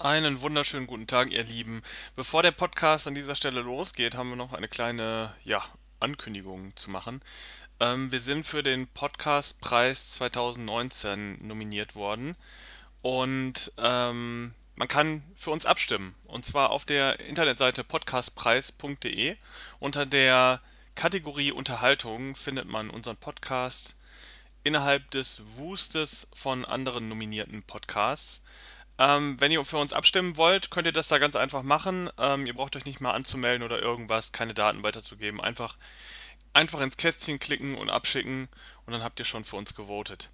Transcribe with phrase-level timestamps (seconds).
[0.00, 1.82] Einen wunderschönen guten Tag, ihr Lieben.
[2.14, 5.60] Bevor der Podcast an dieser Stelle losgeht, haben wir noch eine kleine, ja,
[5.98, 7.20] Ankündigung zu machen.
[7.80, 12.36] Ähm, wir sind für den Podcastpreis 2019 nominiert worden
[13.02, 16.14] und ähm, man kann für uns abstimmen.
[16.26, 19.36] Und zwar auf der Internetseite podcastpreis.de.
[19.80, 20.60] Unter der
[20.94, 23.96] Kategorie Unterhaltung findet man unseren Podcast
[24.62, 28.42] innerhalb des Wustes von anderen nominierten Podcasts.
[28.98, 32.10] Ähm, wenn ihr für uns abstimmen wollt, könnt ihr das da ganz einfach machen.
[32.18, 35.40] Ähm, ihr braucht euch nicht mal anzumelden oder irgendwas, keine Daten weiterzugeben.
[35.40, 35.76] Einfach,
[36.52, 38.48] einfach ins Kästchen klicken und abschicken
[38.86, 40.30] und dann habt ihr schon für uns gewotet.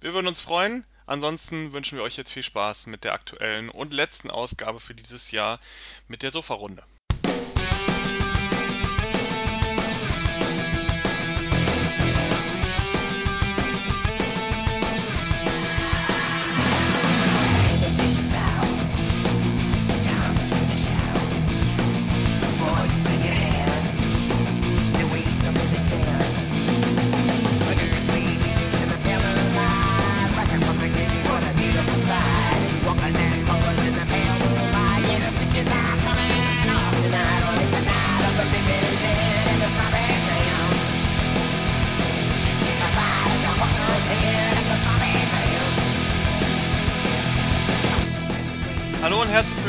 [0.00, 0.84] Wir würden uns freuen.
[1.06, 5.30] Ansonsten wünschen wir euch jetzt viel Spaß mit der aktuellen und letzten Ausgabe für dieses
[5.30, 5.60] Jahr
[6.08, 6.82] mit der Sofa-Runde.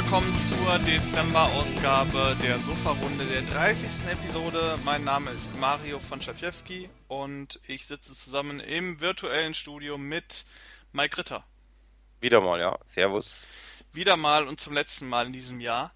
[0.10, 4.08] Willkommen zur Dezember-Ausgabe der Sofa-Runde der 30.
[4.10, 4.80] Episode.
[4.86, 10.46] Mein Name ist Mario von Schapiewski und ich sitze zusammen im virtuellen Studio mit
[10.94, 11.44] Mike Ritter.
[12.22, 12.80] Wieder mal, ja.
[12.86, 13.46] Servus.
[13.92, 15.94] Wieder mal und zum letzten Mal in diesem Jahr.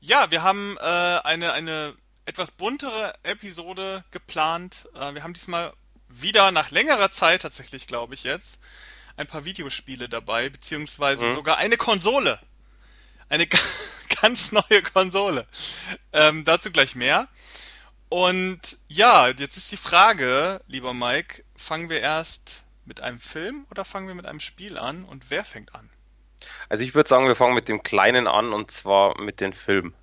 [0.00, 1.94] Ja, wir haben äh, eine, eine
[2.26, 4.86] etwas buntere Episode geplant.
[4.94, 5.72] Äh, wir haben diesmal
[6.10, 8.60] wieder nach längerer Zeit tatsächlich, glaube ich jetzt,
[9.16, 11.34] ein paar Videospiele dabei, beziehungsweise mhm.
[11.36, 12.38] sogar eine Konsole.
[13.28, 13.46] Eine
[14.22, 15.46] ganz neue Konsole.
[16.12, 17.28] Ähm, dazu gleich mehr.
[18.08, 23.84] Und ja, jetzt ist die Frage, lieber Mike, fangen wir erst mit einem Film oder
[23.84, 25.90] fangen wir mit einem Spiel an und wer fängt an?
[26.68, 29.94] Also ich würde sagen, wir fangen mit dem Kleinen an und zwar mit den Filmen.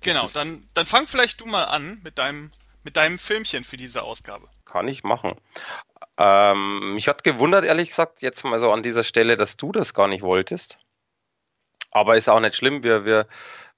[0.00, 2.52] Genau, dann, dann fang vielleicht du mal an mit deinem,
[2.84, 4.48] mit deinem Filmchen für diese Ausgabe.
[4.64, 5.34] Kann ich machen.
[6.16, 9.94] Ähm, mich hat gewundert, ehrlich gesagt, jetzt mal so an dieser Stelle, dass du das
[9.94, 10.78] gar nicht wolltest.
[11.90, 12.82] Aber ist auch nicht schlimm.
[12.82, 13.26] Wir, wir,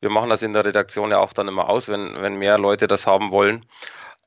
[0.01, 2.87] wir machen das in der Redaktion ja auch dann immer aus, wenn, wenn mehr Leute
[2.87, 3.67] das haben wollen.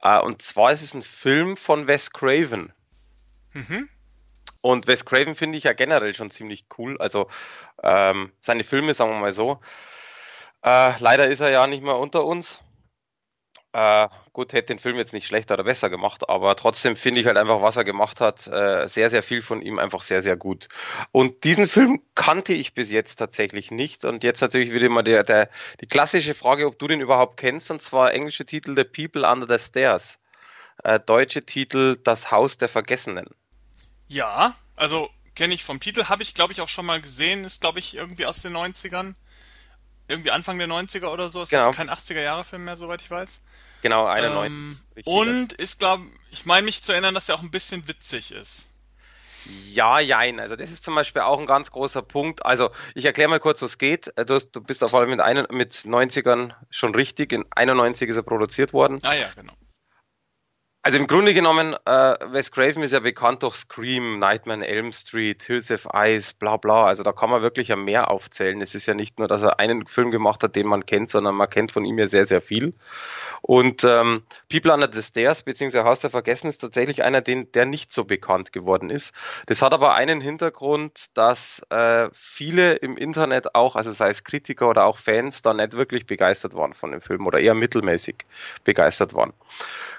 [0.02, 2.72] Äh, und zwar ist es ein Film von Wes Craven.
[3.54, 3.90] Mhm.
[4.62, 6.98] Und Wes Craven finde ich ja generell schon ziemlich cool.
[7.00, 7.28] Also
[7.82, 9.60] ähm, seine Filme, sagen wir mal so.
[10.64, 12.64] Äh, leider ist er ja nicht mehr unter uns.
[13.74, 17.26] Äh, gut, hätte den Film jetzt nicht schlechter oder besser gemacht, aber trotzdem finde ich
[17.26, 20.36] halt einfach, was er gemacht hat, äh, sehr, sehr viel von ihm einfach sehr, sehr
[20.36, 20.70] gut.
[21.12, 24.06] Und diesen Film kannte ich bis jetzt tatsächlich nicht.
[24.06, 25.50] Und jetzt natürlich wieder mal der, der,
[25.82, 29.48] die klassische Frage, ob du den überhaupt kennst, und zwar englische Titel The People Under
[29.48, 30.20] the Stairs.
[30.84, 33.26] Äh, deutsche Titel Das Haus der Vergessenen.
[34.08, 37.62] Ja, also kenne ich vom Titel, habe ich glaube ich auch schon mal gesehen, ist
[37.62, 39.16] glaube ich irgendwie aus den 90ern
[40.14, 41.42] irgendwie Anfang der 90er oder so.
[41.42, 41.70] Es genau.
[41.70, 43.42] ist kein 80er-Jahre-Film mehr, soweit ich weiß.
[43.82, 44.46] Genau, 91.
[44.46, 48.32] Ähm, und ist, glaube ich, meine mich zu erinnern, dass er auch ein bisschen witzig
[48.32, 48.70] ist.
[49.66, 50.40] Ja, jein.
[50.40, 52.46] Also das ist zum Beispiel auch ein ganz großer Punkt.
[52.46, 54.14] Also ich erkläre mal kurz, was geht.
[54.16, 57.34] Du, hast, du bist auf allem mit, ein, mit 90ern schon richtig.
[57.34, 59.00] In 91 ist er produziert worden.
[59.04, 59.54] Ah ja, genau.
[60.86, 65.42] Also im Grunde genommen, äh, Wes Craven ist ja bekannt durch Scream, Nightmare Elm Street,
[65.42, 66.86] Hills of Ice, bla bla.
[66.88, 68.62] Also da kann man wirklich ja mehr aufzählen.
[68.62, 71.36] Es ist ja nicht nur, dass er einen Film gemacht hat, den man kennt, sondern
[71.36, 72.74] man kennt von ihm ja sehr, sehr viel.
[73.42, 77.66] Und ähm, People Under the Stairs, beziehungsweise Haus der Vergessen, ist tatsächlich einer, den, der
[77.66, 79.14] nicht so bekannt geworden ist.
[79.46, 84.68] Das hat aber einen Hintergrund, dass äh, viele im Internet auch, also sei es Kritiker
[84.68, 88.26] oder auch Fans, da nicht wirklich begeistert waren von dem Film oder eher mittelmäßig
[88.66, 89.32] begeistert waren.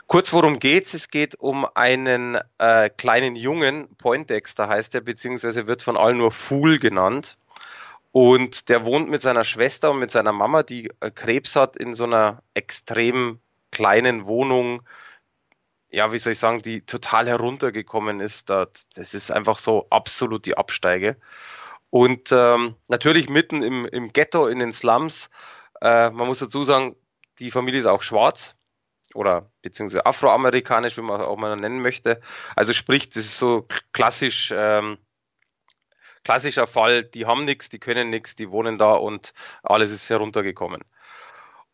[0.06, 0.92] Kurz worum geht's?
[0.94, 6.30] Es geht um einen äh, kleinen Jungen, Poindexter heißt er, beziehungsweise wird von allen nur
[6.30, 7.38] Fool genannt.
[8.12, 11.94] Und der wohnt mit seiner Schwester und mit seiner Mama, die äh, Krebs hat, in
[11.94, 13.40] so einer extrem
[13.72, 14.82] kleinen Wohnung.
[15.90, 18.50] Ja, wie soll ich sagen, die total heruntergekommen ist.
[18.50, 21.16] Das ist einfach so absolut die Absteige.
[21.90, 25.30] Und ähm, natürlich mitten im, im Ghetto, in den Slums.
[25.80, 26.94] Äh, man muss dazu sagen,
[27.38, 28.56] die Familie ist auch schwarz
[29.16, 32.20] oder beziehungsweise afroamerikanisch, wie man auch mal nennen möchte.
[32.56, 34.98] Also sprich, das ist so klassisch, ähm,
[36.24, 40.82] klassischer Fall, die haben nichts, die können nichts, die wohnen da und alles ist heruntergekommen.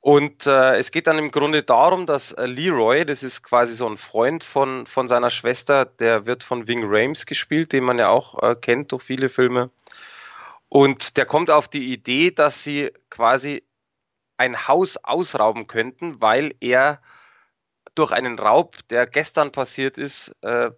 [0.02, 3.86] Und äh, es geht dann im Grunde darum, dass äh, Leroy, das ist quasi so
[3.86, 8.08] ein Freund von, von seiner Schwester, der wird von Wing Rames gespielt, den man ja
[8.08, 9.70] auch äh, kennt durch viele Filme.
[10.70, 13.62] Und der kommt auf die Idee, dass sie quasi
[14.38, 17.02] ein Haus ausrauben könnten, weil er
[18.00, 20.70] durch einen Raub, der gestern passiert ist, äh,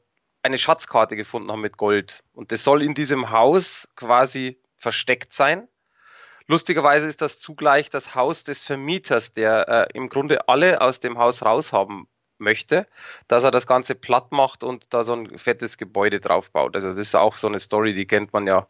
[0.42, 2.24] eine Schatzkarte gefunden haben mit Gold.
[2.34, 5.68] Und das soll in diesem Haus quasi versteckt sein.
[6.48, 11.16] Lustigerweise ist das zugleich das Haus des Vermieters, der äh, im Grunde alle aus dem
[11.16, 12.08] Haus raushaben
[12.38, 12.88] möchte,
[13.28, 16.74] dass er das Ganze platt macht und da so ein fettes Gebäude draufbaut.
[16.74, 18.66] Also das ist auch so eine Story, die kennt man ja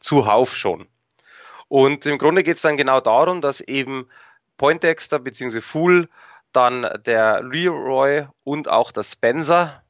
[0.00, 0.86] zuhauf schon.
[1.68, 4.06] Und im Grunde geht es dann genau darum, dass eben
[4.58, 5.62] Poindexter bzw.
[5.62, 6.10] Fool,
[6.56, 9.84] dann der Leroy und auch der Spencer.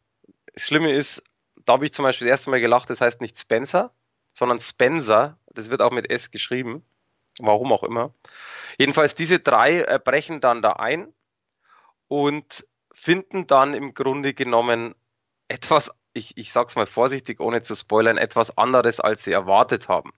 [0.53, 1.23] Das Schlimme ist,
[1.65, 3.95] da habe ich zum Beispiel das erste Mal gelacht, das heißt nicht Spencer,
[4.33, 5.39] sondern Spencer.
[5.47, 6.85] Das wird auch mit S geschrieben.
[7.39, 8.15] Warum auch immer.
[8.79, 11.13] Jedenfalls diese drei äh, brechen dann da ein
[12.09, 14.95] und finden dann im Grunde genommen
[15.49, 20.13] etwas, ich, ich sag's mal vorsichtig, ohne zu spoilern, etwas anderes, als sie erwartet haben.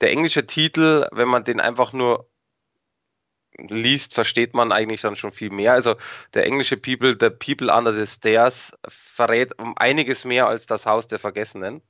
[0.00, 2.28] Der englische Titel, wenn man den einfach nur
[3.58, 5.72] liest, versteht man eigentlich dann schon viel mehr.
[5.72, 5.96] Also
[6.34, 11.06] der englische People, The People Under the Stairs, verrät um einiges mehr als das Haus
[11.08, 11.82] der Vergessenen.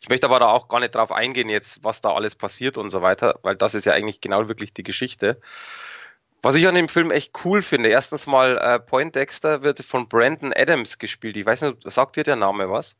[0.00, 2.90] Ich möchte aber da auch gar nicht drauf eingehen jetzt, was da alles passiert und
[2.90, 5.40] so weiter, weil das ist ja eigentlich genau wirklich die Geschichte.
[6.42, 10.08] Was ich an dem Film echt cool finde, erstens mal äh, Point Dexter wird von
[10.08, 11.36] Brandon Adams gespielt.
[11.36, 12.96] Ich weiß nicht, sagt dir der Name was?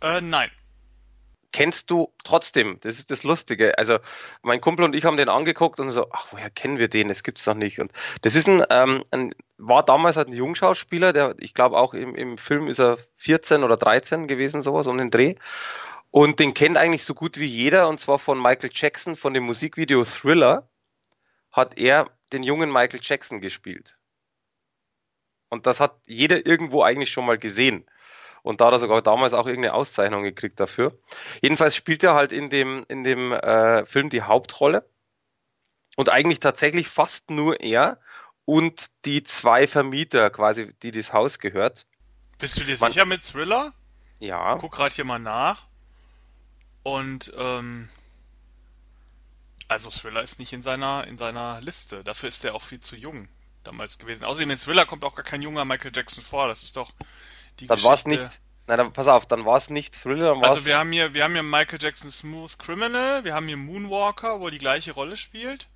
[0.00, 0.50] Äh, nein
[1.52, 2.78] kennst du trotzdem.
[2.80, 3.78] Das ist das Lustige.
[3.78, 3.98] Also
[4.42, 7.08] mein Kumpel und ich haben den angeguckt und so, ach, woher kennen wir den?
[7.08, 7.78] Das gibt's doch nicht.
[7.78, 11.94] Und das ist ein, ähm, ein war damals halt ein Jungschauspieler, der, ich glaube auch
[11.94, 15.36] im, im Film ist er 14 oder 13 gewesen, sowas um den Dreh.
[16.10, 19.44] Und den kennt eigentlich so gut wie jeder, und zwar von Michael Jackson, von dem
[19.44, 20.68] Musikvideo Thriller,
[21.50, 23.96] hat er den jungen Michael Jackson gespielt.
[25.48, 27.86] Und das hat jeder irgendwo eigentlich schon mal gesehen.
[28.42, 30.98] Und da hat er sogar damals auch irgendeine Auszeichnung gekriegt dafür.
[31.40, 34.88] Jedenfalls spielt er halt in dem, in dem äh, Film die Hauptrolle.
[35.96, 37.98] Und eigentlich tatsächlich fast nur er
[38.44, 41.86] und die zwei Vermieter quasi, die das Haus gehört.
[42.38, 43.72] Bist du dir Man, sicher mit Thriller?
[44.18, 44.56] Ja.
[44.58, 45.66] Guck gerade hier mal nach.
[46.82, 47.88] Und ähm,
[49.68, 52.02] also Thriller ist nicht in seiner in seiner Liste.
[52.02, 53.28] Dafür ist er auch viel zu jung
[53.62, 54.24] damals gewesen.
[54.24, 56.48] Außerdem in Thriller kommt auch gar kein junger Michael Jackson vor.
[56.48, 56.90] Das ist doch
[57.60, 58.26] die dann war es nicht.
[58.68, 60.34] Nein, dann, pass auf, dann war es nicht Thriller.
[60.34, 63.56] Dann also wir haben hier, wir haben hier Michael Jackson Smooth Criminal, wir haben hier
[63.56, 65.68] Moonwalker, wo er die gleiche Rolle spielt.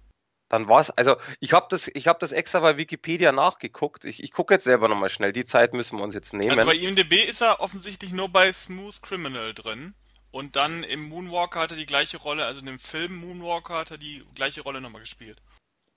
[0.48, 4.04] Dann war es, also ich habe das, ich habe das extra bei Wikipedia nachgeguckt.
[4.04, 5.32] Ich, ich gucke jetzt selber nochmal schnell.
[5.32, 6.52] Die Zeit müssen wir uns jetzt nehmen.
[6.52, 9.94] Also bei IMDb ist er offensichtlich nur bei Smooth Criminal drin.
[10.30, 13.90] Und dann im Moonwalker hat er die gleiche Rolle, also in dem Film Moonwalker hat
[13.90, 15.42] er die gleiche Rolle nochmal gespielt.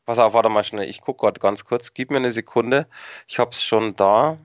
[0.06, 0.90] Pass auf, warte mal schnell.
[0.90, 1.94] Ich gucke gerade ganz kurz.
[1.94, 2.88] Gib mir eine Sekunde.
[3.28, 4.40] Ich hab's schon da.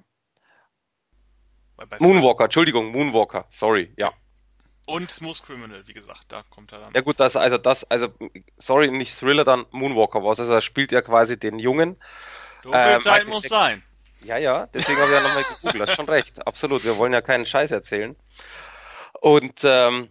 [1.99, 4.13] Moonwalker, Entschuldigung, Moonwalker, sorry, ja.
[4.87, 6.93] Und Smooth Criminal, wie gesagt, da kommt er dann.
[6.95, 8.09] Ja gut, das, also das, also,
[8.59, 11.97] sorry, nicht Thriller, dann Moonwalker war Also er spielt ja quasi den Jungen.
[12.63, 13.83] So viel ähm, Zeit muss sein.
[14.25, 17.21] Ja, ja, deswegen habe ich ja nochmal gegoogelt, hast schon recht, absolut, wir wollen ja
[17.21, 18.17] keinen Scheiß erzählen.
[19.21, 20.09] Und ähm,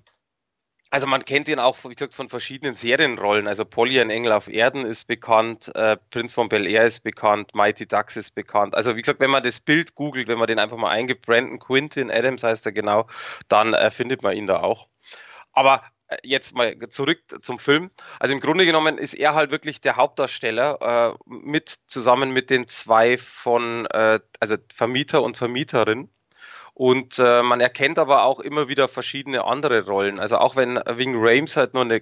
[0.94, 3.48] also man kennt ihn auch, wie gesagt, von verschiedenen Serienrollen.
[3.48, 7.56] Also Polly, ein Engel auf Erden ist bekannt, äh, Prinz von Bel Air ist bekannt,
[7.56, 8.76] Mighty Ducks ist bekannt.
[8.76, 11.58] Also wie gesagt, wenn man das Bild googelt, wenn man den einfach mal eingibt, Brandon
[11.58, 13.08] Quintin Adams heißt er genau,
[13.48, 14.88] dann äh, findet man ihn da auch.
[15.52, 17.90] Aber äh, jetzt mal zurück zum Film.
[18.20, 22.68] Also im Grunde genommen ist er halt wirklich der Hauptdarsteller äh, mit zusammen mit den
[22.68, 26.10] zwei von äh, also Vermieter und Vermieterin
[26.74, 30.20] und äh, man erkennt aber auch immer wieder verschiedene andere Rollen.
[30.20, 32.02] Also auch wenn Wing Rames halt nur eine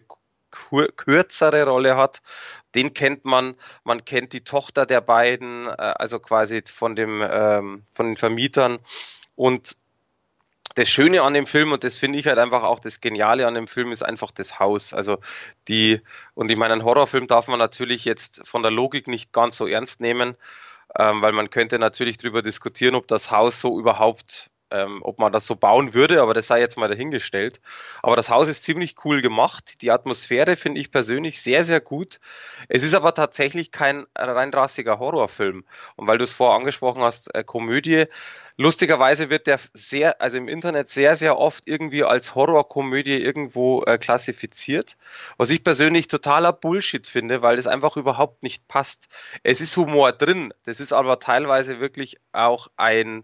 [0.95, 2.21] kürzere Rolle hat,
[2.75, 3.55] den kennt man.
[3.83, 8.79] Man kennt die Tochter der beiden, äh, also quasi von dem ähm, von den Vermietern.
[9.35, 9.75] Und
[10.75, 13.55] das Schöne an dem Film und das finde ich halt einfach auch das Geniale an
[13.55, 14.93] dem Film ist einfach das Haus.
[14.93, 15.17] Also
[15.67, 16.01] die
[16.33, 19.67] und ich meine, einen Horrorfilm darf man natürlich jetzt von der Logik nicht ganz so
[19.67, 20.35] ernst nehmen,
[20.97, 25.31] ähm, weil man könnte natürlich darüber diskutieren, ob das Haus so überhaupt ähm, ob man
[25.31, 27.61] das so bauen würde, aber das sei jetzt mal dahingestellt.
[28.01, 29.81] Aber das Haus ist ziemlich cool gemacht.
[29.81, 32.19] Die Atmosphäre finde ich persönlich sehr, sehr gut.
[32.69, 35.65] Es ist aber tatsächlich kein rein rassiger Horrorfilm.
[35.95, 38.05] Und weil du es vorher angesprochen hast, äh, Komödie,
[38.57, 43.97] lustigerweise wird der sehr, also im Internet sehr, sehr oft irgendwie als Horrorkomödie irgendwo äh,
[43.97, 44.97] klassifiziert.
[45.37, 49.09] Was ich persönlich totaler Bullshit finde, weil das einfach überhaupt nicht passt.
[49.43, 50.53] Es ist Humor drin.
[50.63, 53.23] Das ist aber teilweise wirklich auch ein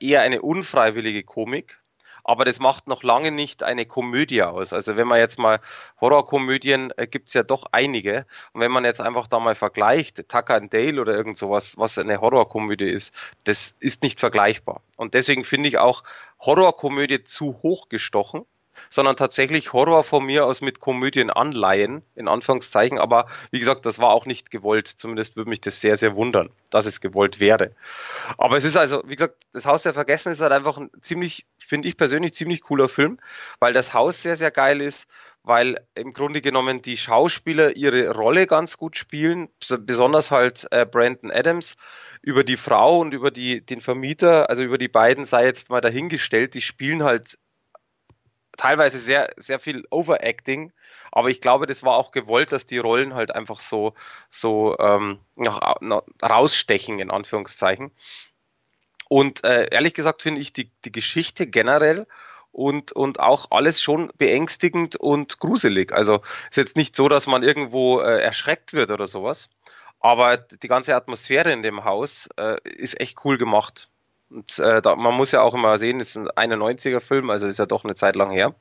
[0.00, 1.80] eher eine unfreiwillige Komik,
[2.28, 4.74] aber das macht noch lange nicht eine Komödie aus.
[4.74, 5.60] Also wenn man jetzt mal
[5.98, 10.56] Horrorkomödien äh, gibt's ja doch einige und wenn man jetzt einfach da mal vergleicht, Tucker
[10.56, 14.82] and Dale oder irgend sowas, was eine Horrorkomödie ist, das ist nicht vergleichbar.
[14.96, 16.04] Und deswegen finde ich auch
[16.40, 18.44] Horrorkomödie zu hoch gestochen.
[18.90, 22.98] Sondern tatsächlich Horror von mir aus mit Komödien anleihen, in Anführungszeichen.
[22.98, 24.88] Aber wie gesagt, das war auch nicht gewollt.
[24.88, 27.72] Zumindest würde mich das sehr, sehr wundern, dass es gewollt wäre.
[28.36, 31.46] Aber es ist also, wie gesagt, das Haus der Vergessen ist halt einfach ein ziemlich,
[31.58, 33.18] finde ich persönlich, ziemlich cooler Film,
[33.60, 35.08] weil das Haus sehr, sehr geil ist,
[35.42, 39.48] weil im Grunde genommen die Schauspieler ihre Rolle ganz gut spielen,
[39.80, 41.76] besonders halt äh, Brandon Adams
[42.22, 45.80] über die Frau und über die, den Vermieter, also über die beiden sei jetzt mal
[45.80, 47.38] dahingestellt, die spielen halt
[48.58, 50.72] teilweise sehr, sehr viel Overacting,
[51.10, 53.94] aber ich glaube, das war auch gewollt, dass die Rollen halt einfach so,
[54.28, 57.92] so ähm, nach, nach, rausstechen, in Anführungszeichen.
[59.08, 62.06] Und äh, ehrlich gesagt finde ich die, die Geschichte generell
[62.52, 65.92] und, und auch alles schon beängstigend und gruselig.
[65.92, 69.48] Also ist jetzt nicht so, dass man irgendwo äh, erschreckt wird oder sowas.
[70.00, 73.88] Aber die ganze Atmosphäre in dem Haus äh, ist echt cool gemacht.
[74.30, 77.46] Und äh, da, man muss ja auch immer sehen, es ist ein 91er Film, also
[77.46, 78.54] ist ja doch eine Zeit lang her.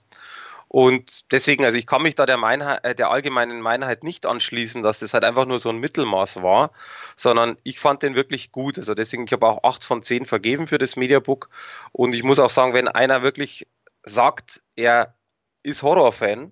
[0.69, 4.83] Und deswegen, also ich kann mich da der, Meinheit, äh, der allgemeinen Meinheit nicht anschließen,
[4.83, 6.71] dass das halt einfach nur so ein Mittelmaß war,
[7.15, 8.77] sondern ich fand den wirklich gut.
[8.77, 11.49] Also deswegen, ich habe auch acht von zehn vergeben für das Mediabook.
[11.93, 13.67] Und ich muss auch sagen, wenn einer wirklich
[14.03, 15.15] sagt, er
[15.63, 16.51] ist Horrorfan,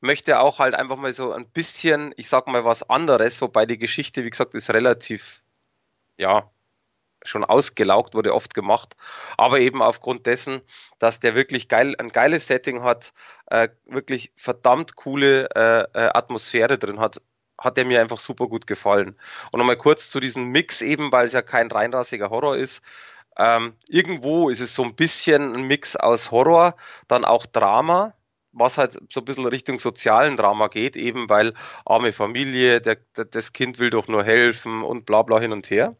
[0.00, 3.78] möchte auch halt einfach mal so ein bisschen, ich sag mal was anderes, wobei die
[3.78, 5.42] Geschichte, wie gesagt, ist relativ,
[6.18, 6.50] ja,
[7.24, 8.96] schon ausgelaugt, wurde oft gemacht,
[9.36, 10.60] aber eben aufgrund dessen,
[10.98, 13.12] dass der wirklich geil, ein geiles Setting hat,
[13.46, 17.20] äh, wirklich verdammt coole äh, äh Atmosphäre drin hat,
[17.58, 19.18] hat der mir einfach super gut gefallen.
[19.50, 22.82] Und nochmal kurz zu diesem Mix eben, weil es ja kein reinrassiger Horror ist.
[23.36, 26.76] Ähm, irgendwo ist es so ein bisschen ein Mix aus Horror,
[27.08, 28.14] dann auch Drama,
[28.52, 31.54] was halt so ein bisschen Richtung sozialen Drama geht, eben weil
[31.84, 35.68] arme Familie, der, der, das Kind will doch nur helfen und bla bla hin und
[35.70, 35.96] her.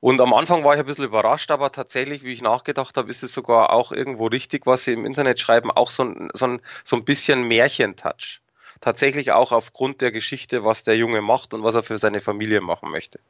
[0.00, 3.22] Und am Anfang war ich ein bisschen überrascht, aber tatsächlich, wie ich nachgedacht habe, ist
[3.22, 6.60] es sogar auch irgendwo richtig, was sie im Internet schreiben, auch so ein, so ein,
[6.84, 8.40] so ein bisschen Märchentouch.
[8.80, 12.60] Tatsächlich auch aufgrund der Geschichte, was der Junge macht und was er für seine Familie
[12.60, 13.20] machen möchte.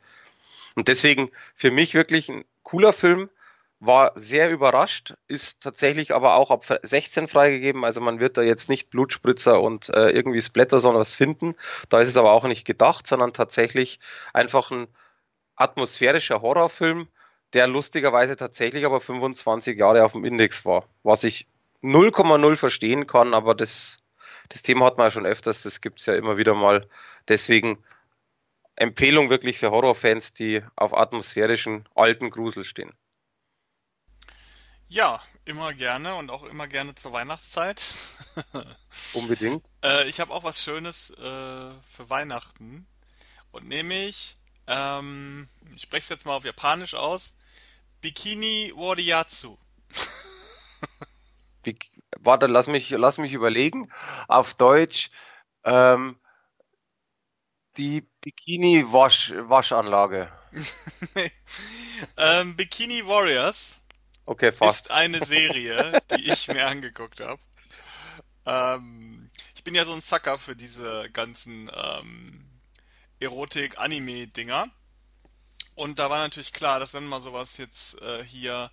[0.75, 3.31] Und deswegen für mich wirklich ein cooler Film,
[3.79, 7.85] war sehr überrascht, ist tatsächlich aber auch ab 16 freigegeben.
[7.85, 11.55] Also man wird da jetzt nicht Blutspritzer und äh, irgendwie Splatter, sondern was finden.
[11.89, 14.01] Da ist es aber auch nicht gedacht, sondern tatsächlich
[14.33, 14.87] einfach ein
[15.57, 17.09] atmosphärischer Horrorfilm,
[17.53, 20.89] der lustigerweise tatsächlich aber 25 Jahre auf dem Index war.
[21.03, 21.47] Was ich
[21.83, 23.99] 0,0 verstehen kann, aber das,
[24.49, 26.89] das Thema hat man ja schon öfters, das gibt's ja immer wieder mal.
[27.29, 27.83] Deswegen
[28.77, 32.93] Empfehlung wirklich für Horrorfans, die auf atmosphärischen alten Grusel stehen.
[34.89, 37.83] Ja, immer gerne und auch immer gerne zur Weihnachtszeit.
[39.15, 39.67] Unbedingt.
[39.83, 42.87] Äh, ich habe auch was Schönes äh, für Weihnachten.
[43.51, 44.37] Und nämlich,
[44.67, 47.35] ähm, ich spreche es jetzt mal auf Japanisch aus,
[48.01, 49.57] Bikini Wariatsu.
[51.63, 53.93] Bik Warte, lass mich, lass mich überlegen.
[54.27, 55.11] Auf Deutsch
[55.65, 56.19] ähm,
[57.77, 60.33] die Bikini-Waschanlage.
[62.17, 63.81] ähm, Bikini Warriors
[64.25, 64.87] Okay, fast.
[64.87, 67.41] ist eine Serie, die ich mir angeguckt habe.
[68.45, 72.46] Ähm, ich bin ja so ein Sucker für diese ganzen ähm,
[73.21, 74.69] Erotik-Anime-Dinger.
[75.75, 78.71] Und da war natürlich klar, dass wenn mal sowas jetzt äh, hier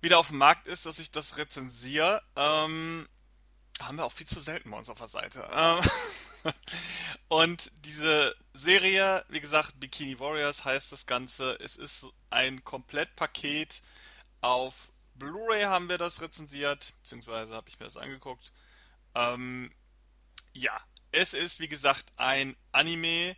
[0.00, 2.22] wieder auf dem Markt ist, dass ich das rezensiere.
[2.36, 3.08] Ähm,
[3.80, 5.48] haben wir auch viel zu selten bei uns auf der Seite.
[5.52, 6.52] Ähm,
[7.28, 11.58] und diese Serie, wie gesagt, Bikini Warriors heißt das Ganze.
[11.60, 13.82] Es ist ein Komplettpaket
[14.42, 18.52] auf Blu-ray haben wir das rezensiert, beziehungsweise habe ich mir das angeguckt.
[19.14, 19.70] Ähm,
[20.52, 20.78] ja,
[21.14, 23.36] es ist wie gesagt ein Anime,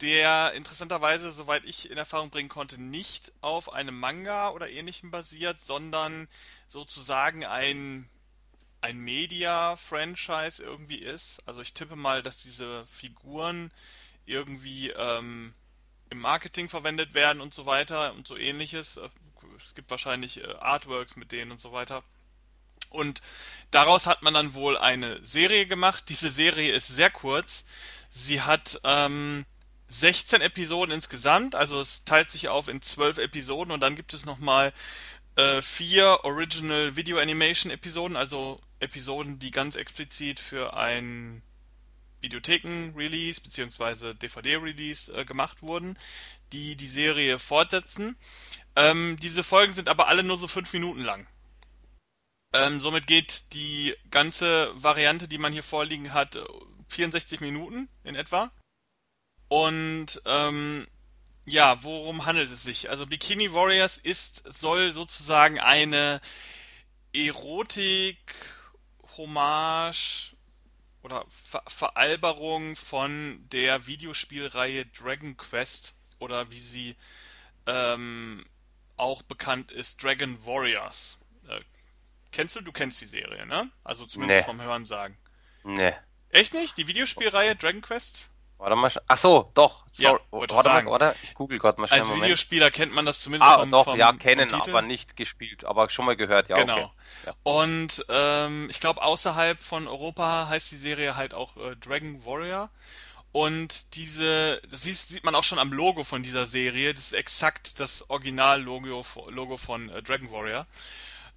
[0.00, 5.60] der interessanterweise, soweit ich in Erfahrung bringen konnte, nicht auf einem Manga oder ähnlichem basiert,
[5.60, 6.28] sondern
[6.66, 8.08] sozusagen ein,
[8.80, 11.46] ein Media-Franchise irgendwie ist.
[11.46, 13.70] Also ich tippe mal, dass diese Figuren
[14.26, 15.54] irgendwie ähm,
[16.10, 18.96] im Marketing verwendet werden und so weiter und so ähnliches.
[18.96, 19.08] Äh,
[19.56, 22.02] es gibt wahrscheinlich äh, Artworks mit denen und so weiter.
[22.92, 23.20] Und
[23.70, 26.04] daraus hat man dann wohl eine Serie gemacht.
[26.08, 27.64] Diese Serie ist sehr kurz.
[28.10, 29.46] Sie hat ähm,
[29.88, 34.24] 16 Episoden insgesamt, also es teilt sich auf in 12 Episoden und dann gibt es
[34.24, 34.72] nochmal
[35.36, 41.42] äh, vier Original Video Animation Episoden, also Episoden, die ganz explizit für ein
[42.22, 44.14] Videotheken-Release bzw.
[44.14, 45.98] DVD-Release äh, gemacht wurden,
[46.52, 48.16] die die Serie fortsetzen.
[48.76, 51.26] Ähm, diese Folgen sind aber alle nur so fünf Minuten lang.
[52.54, 56.38] Ähm, somit geht die ganze Variante, die man hier vorliegen hat,
[56.88, 58.50] 64 Minuten in etwa.
[59.48, 60.86] Und ähm,
[61.46, 62.90] ja, worum handelt es sich?
[62.90, 66.20] Also Bikini Warriors ist, soll sozusagen eine
[67.14, 68.16] Erotik
[69.16, 70.34] Hommage
[71.02, 76.96] oder Ver Veralberung von der Videospielreihe Dragon Quest oder wie sie
[77.66, 78.44] ähm,
[78.96, 81.18] auch bekannt ist, Dragon Warriors.
[81.48, 81.60] Äh,
[82.32, 82.60] kennst du?
[82.60, 83.70] Du kennst die Serie, ne?
[83.84, 85.16] Also zumindest Ne, vom Hören sagen.
[85.64, 85.96] ne.
[86.30, 86.76] Echt nicht?
[86.78, 88.30] Die Videospielreihe Dragon Quest?
[88.56, 88.92] Warte mal.
[89.08, 89.84] Ach so, doch.
[89.94, 90.22] Ja, Sorry.
[90.30, 90.90] wollte Warte mal, sagen.
[90.90, 91.16] warte.
[91.24, 92.24] Ich google gerade mal schnell Als Moment.
[92.24, 94.82] Videospieler kennt man das zumindest Ah, vom, doch, ja, vom, vom kennen, aber Titel.
[94.82, 96.64] nicht gespielt, aber schon mal gehört, ja, okay.
[96.64, 96.92] Genau.
[97.26, 97.34] Ja.
[97.42, 102.70] Und ähm, ich glaube, außerhalb von Europa heißt die Serie halt auch äh, Dragon Warrior.
[103.32, 106.94] Und diese, das sieht, sieht man auch schon am Logo von dieser Serie.
[106.94, 110.66] Das ist exakt das Original-Logo Logo von äh, Dragon Warrior.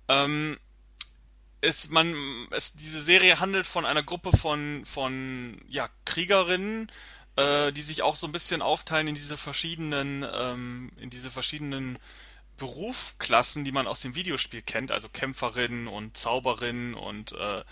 [0.10, 0.60] Ähm,
[1.66, 2.16] es, man,
[2.52, 6.92] es, diese Serie handelt von einer Gruppe von, von ja, Kriegerinnen,
[7.36, 11.98] äh, die sich auch so ein bisschen aufteilen in diese verschiedenen, ähm, in diese verschiedenen
[12.58, 17.64] Berufsklassen, die man aus dem Videospiel kennt, also Kämpferin und Zauberin und äh,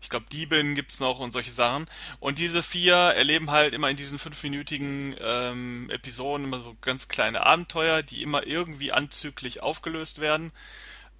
[0.00, 1.86] ich glaube Diebin gibt's noch und solche Sachen.
[2.18, 7.46] Und diese vier erleben halt immer in diesen fünfminütigen ähm, Episoden immer so ganz kleine
[7.46, 10.50] Abenteuer, die immer irgendwie anzüglich aufgelöst werden.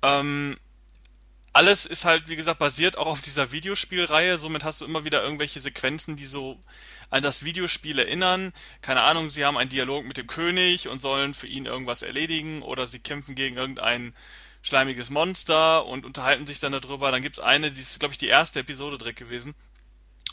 [0.03, 0.57] Ähm,
[1.53, 4.39] alles ist halt, wie gesagt, basiert auch auf dieser Videospielreihe.
[4.39, 6.63] Somit hast du immer wieder irgendwelche Sequenzen, die so
[7.11, 8.53] an das Videospiel erinnern.
[8.81, 12.63] Keine Ahnung, sie haben einen Dialog mit dem König und sollen für ihn irgendwas erledigen
[12.63, 14.15] oder sie kämpfen gegen irgendein
[14.63, 17.11] schleimiges Monster und unterhalten sich dann darüber.
[17.11, 19.55] Dann gibt's eine, die ist, glaube ich, die erste Episode direkt gewesen,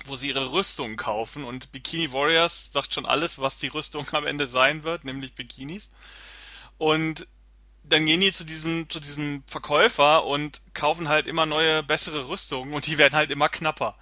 [0.06, 4.26] wo sie ihre Rüstung kaufen und Bikini Warriors sagt schon alles, was die Rüstung am
[4.26, 5.90] Ende sein wird, nämlich Bikinis.
[6.78, 7.28] Und
[7.90, 12.74] dann gehen die zu diesem, zu diesem Verkäufer und kaufen halt immer neue, bessere Rüstungen
[12.74, 13.96] und die werden halt immer knapper.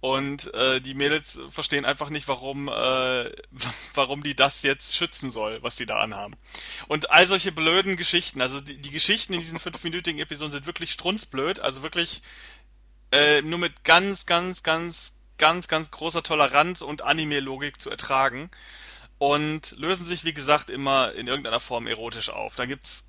[0.00, 3.32] Und äh, die Mädels verstehen einfach nicht, warum, äh,
[3.94, 6.36] warum die das jetzt schützen soll, was sie da anhaben.
[6.86, 10.92] Und all solche blöden Geschichten, also die, die Geschichten in diesen fünfminütigen Episoden sind wirklich
[10.92, 12.22] strunzblöd, also wirklich
[13.10, 18.50] äh, nur mit ganz, ganz, ganz, ganz, ganz großer Toleranz und Anime-Logik zu ertragen
[19.18, 22.54] und lösen sich, wie gesagt, immer in irgendeiner Form erotisch auf.
[22.54, 23.04] Da gibt's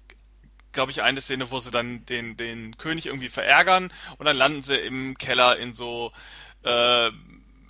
[0.79, 4.61] glaube ich, eine Szene, wo sie dann den, den König irgendwie verärgern und dann landen
[4.61, 6.13] sie im Keller in so
[6.63, 7.11] äh,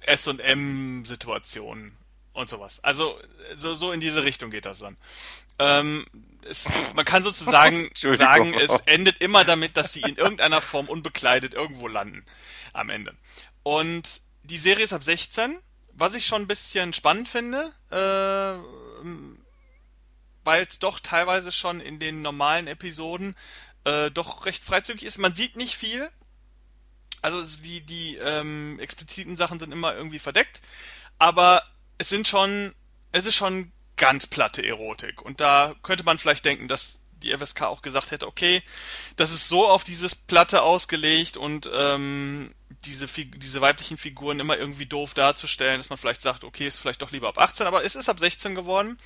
[0.01, 1.97] S&M-Situationen
[2.33, 2.83] und sowas.
[2.83, 3.19] Also
[3.55, 4.95] so, so in diese Richtung geht das dann.
[5.57, 6.05] Ähm,
[6.47, 11.55] es, man kann sozusagen sagen, es endet immer damit, dass sie in irgendeiner Form unbekleidet
[11.55, 12.23] irgendwo landen
[12.73, 13.15] am Ende.
[13.63, 15.57] Und die Serie ist ab 16,
[15.93, 19.38] was ich schon ein bisschen spannend finde, äh,
[20.43, 23.35] weil es doch teilweise schon in den normalen Episoden
[23.83, 25.17] äh, doch recht freizügig ist.
[25.17, 26.09] Man sieht nicht viel,
[27.21, 30.61] also die, die ähm, expliziten Sachen sind immer irgendwie verdeckt,
[31.17, 31.63] aber
[31.97, 32.73] es sind schon,
[33.11, 35.21] es ist schon ganz platte Erotik.
[35.21, 38.63] Und da könnte man vielleicht denken, dass die FSK auch gesagt hätte, okay,
[39.17, 42.53] das ist so auf dieses Platte ausgelegt und ähm,
[42.85, 47.01] diese, diese weiblichen Figuren immer irgendwie doof darzustellen, dass man vielleicht sagt, okay, ist vielleicht
[47.01, 48.97] doch lieber ab 18, aber es ist ab 16 geworden.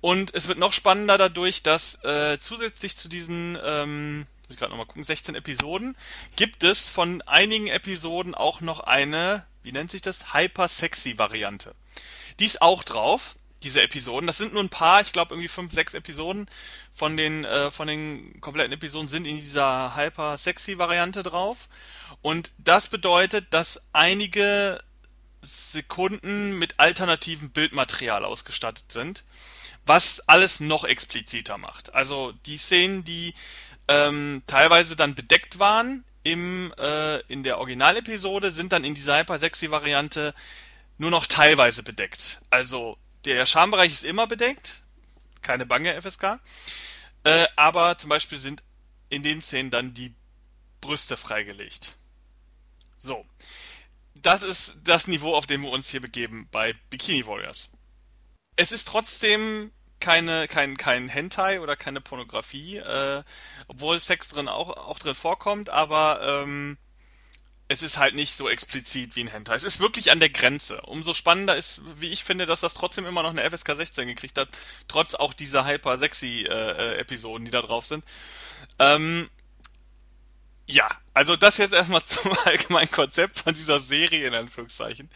[0.00, 4.70] Und es wird noch spannender dadurch, dass äh, zusätzlich zu diesen, ähm, muss ich gerade
[4.70, 5.96] nochmal gucken, 16 Episoden,
[6.36, 11.74] gibt es von einigen Episoden auch noch eine, wie nennt sich das, Hyper-Sexy-Variante.
[12.40, 14.26] Die ist auch drauf, diese Episoden.
[14.26, 16.46] Das sind nur ein paar, ich glaube irgendwie fünf, sechs Episoden
[16.92, 21.68] von den, äh, von den kompletten Episoden sind in dieser Hyper-Sexy-Variante drauf.
[22.20, 24.80] Und das bedeutet, dass einige
[25.40, 29.24] Sekunden mit alternativem Bildmaterial ausgestattet sind
[29.86, 31.94] was alles noch expliziter macht.
[31.94, 33.34] Also die Szenen, die
[33.88, 40.34] ähm, teilweise dann bedeckt waren im, äh, in der Originalepisode, sind dann in dieser Hyper-Sexy-Variante
[40.98, 42.40] nur noch teilweise bedeckt.
[42.50, 44.82] Also der Schambereich ist immer bedeckt,
[45.42, 46.40] keine Bange FSK,
[47.24, 48.62] äh, aber zum Beispiel sind
[49.08, 50.14] in den Szenen dann die
[50.80, 51.96] Brüste freigelegt.
[52.98, 53.24] So,
[54.14, 57.70] das ist das Niveau, auf dem wir uns hier begeben bei Bikini Warriors.
[58.56, 63.22] es ist trotzdem keine, kein, kein Hentai oder keine Pornografie, äh,
[63.68, 66.76] obwohl Sex drin auch, auch drin vorkommt, aber ähm,
[67.72, 69.54] es ist halt nicht so explizit wie ein Hentai.
[69.54, 70.82] Es ist wirklich an der Grenze.
[70.82, 74.36] Umso spannender ist, wie ich finde, dass das trotzdem immer noch eine FSK 16 gekriegt
[74.36, 74.48] hat,
[74.88, 78.04] trotz auch dieser hyper sexy äh, äh, Episoden, die da drauf sind.
[78.78, 79.30] Ähm,
[80.68, 85.08] ja, also das jetzt erstmal zum allgemeinen Konzept von dieser Serie in Anführungszeichen.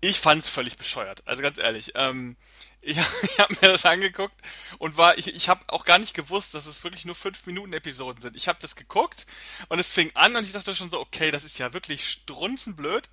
[0.00, 1.22] Ich fand's völlig bescheuert.
[1.26, 1.92] Also ganz ehrlich.
[1.94, 2.36] Ähm,
[2.82, 4.34] ich ich habe mir das angeguckt
[4.78, 7.72] und war, ich, ich habe auch gar nicht gewusst, dass es wirklich nur 5 Minuten
[7.72, 8.36] Episoden sind.
[8.36, 9.26] Ich habe das geguckt
[9.68, 13.08] und es fing an und ich dachte schon so, okay, das ist ja wirklich strunzenblöd.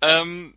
[0.00, 0.56] Ähm,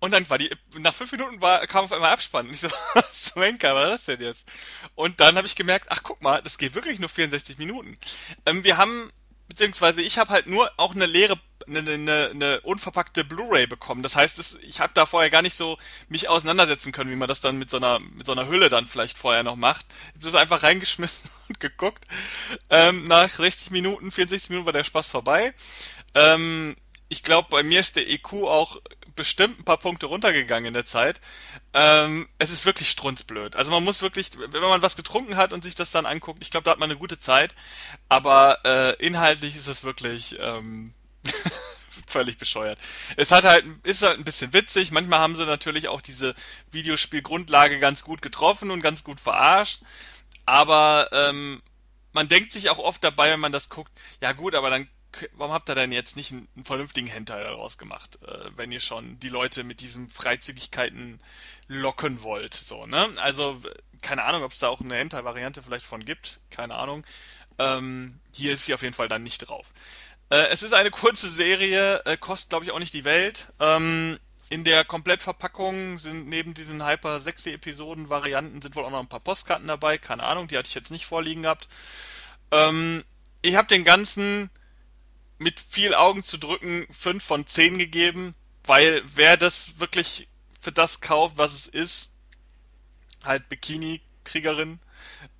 [0.00, 2.46] und dann war die, nach 5 Minuten war, kam auf einmal Abspann.
[2.46, 4.46] Und ich so, was zum Henker war das denn jetzt?
[4.94, 7.98] Und dann habe ich gemerkt, ach guck mal, das geht wirklich nur 64 Minuten.
[8.46, 9.12] Ähm, wir haben
[9.48, 14.02] beziehungsweise ich habe halt nur auch eine leere, eine, eine, eine unverpackte Blu-ray bekommen.
[14.02, 17.28] Das heißt, es, ich habe da vorher gar nicht so mich auseinandersetzen können, wie man
[17.28, 19.86] das dann mit so einer mit so einer Hülle dann vielleicht vorher noch macht.
[20.08, 22.04] Ich habe das einfach reingeschmissen und geguckt.
[22.70, 25.54] Ähm, nach 60 Minuten, 64 Minuten war der Spaß vorbei.
[26.14, 26.76] Ähm,
[27.08, 28.78] ich glaube, bei mir ist der EQ auch
[29.18, 31.20] bestimmt ein paar Punkte runtergegangen in der Zeit.
[31.74, 33.56] Ähm, es ist wirklich strunzblöd.
[33.56, 36.50] Also man muss wirklich, wenn man was getrunken hat und sich das dann anguckt, ich
[36.50, 37.54] glaube, da hat man eine gute Zeit.
[38.08, 40.94] Aber äh, inhaltlich ist es wirklich ähm,
[42.06, 42.78] völlig bescheuert.
[43.16, 44.90] Es hat halt, ist halt ein bisschen witzig.
[44.92, 46.34] Manchmal haben sie natürlich auch diese
[46.70, 49.80] Videospielgrundlage ganz gut getroffen und ganz gut verarscht.
[50.46, 51.60] Aber ähm,
[52.12, 54.88] man denkt sich auch oft dabei, wenn man das guckt, ja gut, aber dann
[55.32, 58.80] warum habt ihr denn jetzt nicht einen, einen vernünftigen Hentai daraus gemacht, äh, wenn ihr
[58.80, 61.20] schon die Leute mit diesen Freizügigkeiten
[61.66, 63.12] locken wollt, so, ne?
[63.16, 63.60] Also,
[64.02, 67.04] keine Ahnung, ob es da auch eine Hentai-Variante vielleicht von gibt, keine Ahnung.
[67.58, 69.72] Ähm, hier ist sie auf jeden Fall dann nicht drauf.
[70.30, 73.52] Äh, es ist eine kurze Serie, äh, kostet glaube ich auch nicht die Welt.
[73.60, 74.18] Ähm,
[74.50, 79.08] in der Komplettverpackung sind neben diesen Hyper sexy Episoden Varianten sind wohl auch noch ein
[79.08, 81.68] paar Postkarten dabei, keine Ahnung, die hatte ich jetzt nicht vorliegen gehabt.
[82.50, 83.04] Ähm,
[83.42, 84.50] ich habe den ganzen
[85.38, 90.28] mit viel Augen zu drücken 5 von 10 gegeben, weil wer das wirklich
[90.60, 92.12] für das kauft, was es ist,
[93.24, 94.80] halt Bikini-Kriegerin,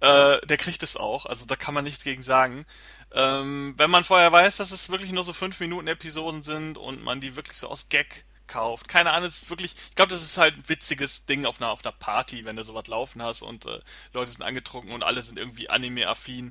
[0.01, 1.27] äh, der kriegt es auch.
[1.27, 2.65] Also da kann man nichts gegen sagen.
[3.13, 7.03] Ähm, wenn man vorher weiß, dass es wirklich nur so 5 Minuten Episoden sind und
[7.03, 8.89] man die wirklich so aus Gag kauft.
[8.89, 11.71] Keine Ahnung, es ist wirklich, ich glaube, das ist halt ein witziges Ding auf einer,
[11.71, 13.81] auf einer Party, wenn du sowas laufen hast und äh,
[14.13, 16.51] Leute sind angetrunken und alle sind irgendwie Anime-affin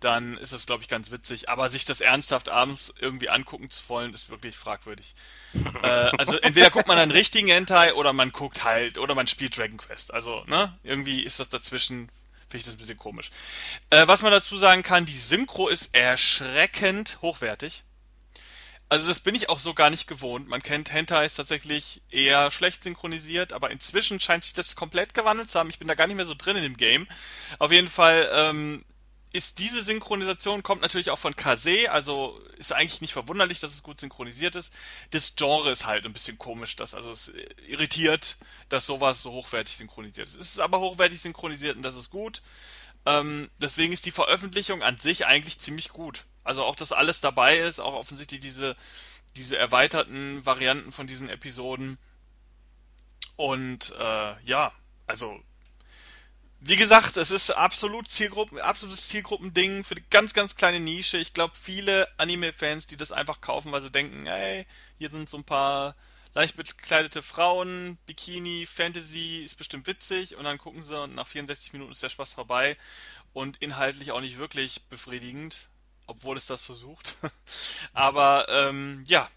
[0.00, 1.48] dann ist das, glaube ich, ganz witzig.
[1.48, 5.14] Aber sich das ernsthaft abends irgendwie angucken zu wollen, ist wirklich fragwürdig.
[5.82, 9.56] äh, also entweder guckt man einen richtigen Hentai oder man guckt halt, oder man spielt
[9.56, 10.12] Dragon Quest.
[10.12, 10.76] Also, ne?
[10.82, 12.08] Irgendwie ist das dazwischen,
[12.48, 13.30] finde ich das ein bisschen komisch.
[13.90, 17.82] Äh, was man dazu sagen kann, die Synchro ist erschreckend hochwertig.
[18.88, 20.48] Also das bin ich auch so gar nicht gewohnt.
[20.48, 25.50] Man kennt Hentai ist tatsächlich eher schlecht synchronisiert, aber inzwischen scheint sich das komplett gewandelt
[25.50, 25.70] zu haben.
[25.70, 27.08] Ich bin da gar nicht mehr so drin in dem Game.
[27.58, 28.84] Auf jeden Fall ähm,
[29.36, 33.82] ist diese Synchronisation kommt natürlich auch von Kase, also ist eigentlich nicht verwunderlich, dass es
[33.82, 34.72] gut synchronisiert ist.
[35.10, 37.30] Das Genre ist halt ein bisschen komisch, dass also es
[37.66, 38.36] irritiert,
[38.68, 40.34] dass sowas so hochwertig synchronisiert ist.
[40.34, 42.42] Es ist aber hochwertig synchronisiert und das ist gut.
[43.04, 46.24] Ähm, deswegen ist die Veröffentlichung an sich eigentlich ziemlich gut.
[46.42, 48.76] Also auch, dass alles dabei ist, auch offensichtlich diese
[49.36, 51.98] diese erweiterten Varianten von diesen Episoden.
[53.36, 54.72] Und äh, ja,
[55.06, 55.38] also
[56.68, 61.18] wie gesagt, es ist absolut Zielgruppen, absolutes Zielgruppending für die ganz, ganz kleine Nische.
[61.18, 64.66] Ich glaube, viele Anime-Fans, die das einfach kaufen, weil sie denken, ey,
[64.98, 65.94] hier sind so ein paar
[66.34, 71.72] leicht bekleidete Frauen, Bikini, Fantasy, ist bestimmt witzig und dann gucken sie und nach 64
[71.72, 72.76] Minuten ist der Spaß vorbei
[73.32, 75.68] und inhaltlich auch nicht wirklich befriedigend,
[76.06, 77.16] obwohl es das versucht.
[77.92, 79.30] Aber ähm, ja,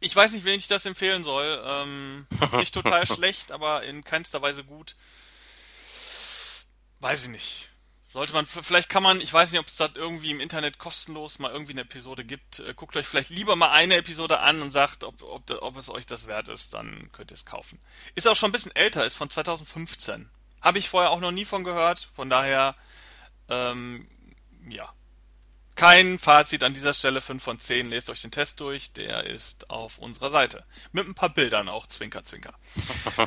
[0.00, 1.60] ich weiß nicht, wen ich das empfehlen soll.
[1.64, 4.94] Ähm, ist nicht total schlecht, aber in keinster Weise gut.
[7.06, 7.70] Weiß ich nicht.
[8.08, 11.38] Sollte man, vielleicht kann man, ich weiß nicht, ob es das irgendwie im Internet kostenlos
[11.38, 12.58] mal irgendwie eine Episode gibt.
[12.58, 15.88] Äh, guckt euch vielleicht lieber mal eine Episode an und sagt, ob, ob, ob es
[15.88, 17.78] euch das wert ist, dann könnt ihr es kaufen.
[18.16, 20.28] Ist auch schon ein bisschen älter, ist von 2015.
[20.60, 22.74] Habe ich vorher auch noch nie von gehört, von daher,
[23.48, 24.08] ähm,
[24.68, 24.92] ja.
[25.76, 29.70] Kein Fazit an dieser Stelle, 5 von 10, lest euch den Test durch, der ist
[29.70, 30.64] auf unserer Seite.
[30.90, 32.54] Mit ein paar Bildern auch, Zwinker, Zwinker.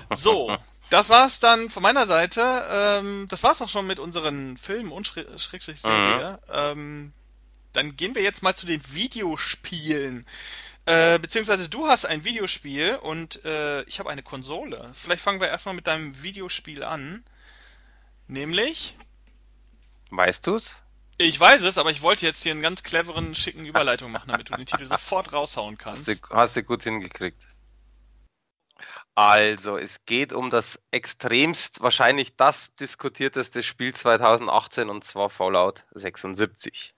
[0.13, 0.57] So,
[0.89, 2.65] das war's dann von meiner Seite.
[2.71, 6.39] Ähm, das war's auch schon mit unseren Filmen und Schrägstrich-Serie.
[6.47, 6.53] Mhm.
[6.53, 7.13] Ähm,
[7.73, 10.25] dann gehen wir jetzt mal zu den Videospielen.
[10.85, 14.89] Äh, beziehungsweise du hast ein Videospiel und äh, ich habe eine Konsole.
[14.93, 17.23] Vielleicht fangen wir erstmal mit deinem Videospiel an.
[18.27, 18.97] Nämlich.
[20.09, 20.77] Weißt du's?
[21.17, 24.49] Ich weiß es, aber ich wollte jetzt hier einen ganz cleveren, schicken Überleitung machen, damit
[24.49, 26.07] du den Titel sofort raushauen kannst.
[26.07, 27.45] Hast du, hast du gut hingekriegt.
[29.15, 36.93] Also, es geht um das extremst, wahrscheinlich das diskutierteste Spiel 2018 und zwar Fallout 76.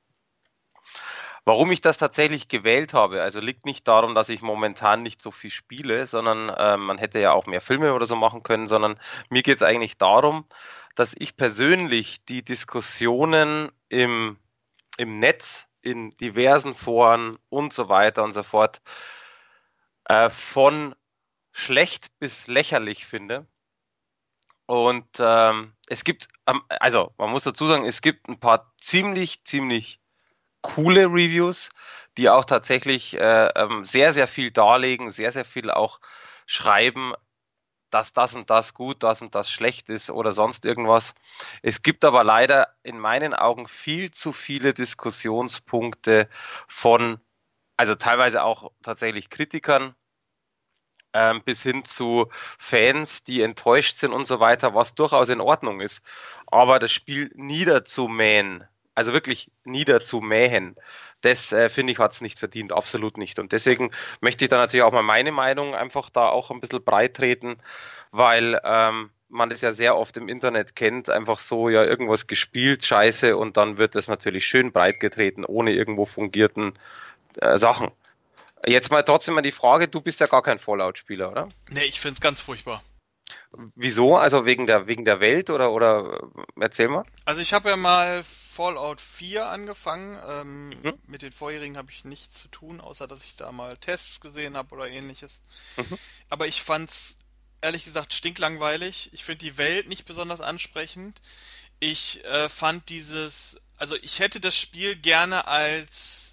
[1.44, 5.32] Warum ich das tatsächlich gewählt habe, also liegt nicht darum, dass ich momentan nicht so
[5.32, 9.00] viel spiele, sondern äh, man hätte ja auch mehr Filme oder so machen können, sondern
[9.30, 10.46] mir geht es eigentlich darum,
[10.96, 14.38] dass ich persönlich die Diskussionen im,
[14.98, 18.82] im Netz, in diversen Foren und so weiter und so fort
[20.06, 20.94] äh, von
[21.62, 23.46] schlecht bis lächerlich finde.
[24.66, 26.30] Und ähm, es gibt,
[26.68, 30.00] also man muss dazu sagen, es gibt ein paar ziemlich, ziemlich
[30.62, 31.70] coole Reviews,
[32.18, 36.00] die auch tatsächlich äh, ähm, sehr, sehr viel darlegen, sehr, sehr viel auch
[36.46, 37.14] schreiben,
[37.90, 41.14] dass das und das gut, das und das schlecht ist oder sonst irgendwas.
[41.62, 46.30] Es gibt aber leider in meinen Augen viel zu viele Diskussionspunkte
[46.68, 47.20] von,
[47.76, 49.96] also teilweise auch tatsächlich Kritikern,
[51.14, 52.28] ähm, bis hin zu
[52.60, 56.02] Fans, die enttäuscht sind und so weiter, was durchaus in Ordnung ist.
[56.48, 58.64] Aber das Spiel niederzumähen,
[58.96, 60.76] also wirklich niederzumähen,
[61.22, 63.40] das äh, finde ich hat es nicht verdient, absolut nicht.
[63.40, 66.84] Und deswegen möchte ich da natürlich auch mal meine Meinung einfach da auch ein bisschen
[66.84, 67.58] breit treten,
[68.12, 72.86] weil ähm, man das ja sehr oft im Internet kennt, einfach so ja irgendwas gespielt,
[72.86, 76.74] scheiße, und dann wird das natürlich schön breit getreten, ohne irgendwo fungierten
[77.40, 77.92] äh, Sachen.
[78.66, 81.50] Jetzt mal trotzdem mal die Frage, du bist ja gar kein Fallout-Spieler, oder?
[81.70, 82.84] Nee, ich find's ganz furchtbar.
[83.76, 84.16] Wieso?
[84.18, 87.06] Also wegen der wegen der Welt oder oder erzähl mal.
[87.26, 90.20] Also ich habe ja mal Fallout 4 angefangen.
[90.28, 90.94] Ähm, Mhm.
[91.08, 94.56] mit den vorherigen habe ich nichts zu tun, außer dass ich da mal Tests gesehen
[94.58, 95.42] habe oder ähnliches.
[95.78, 95.98] Mhm.
[96.30, 97.18] Aber ich fand's
[97.62, 99.10] ehrlich gesagt stinklangweilig.
[99.14, 101.20] Ich finde die Welt nicht besonders ansprechend.
[101.80, 106.31] Ich äh, fand dieses, also ich hätte das Spiel gerne als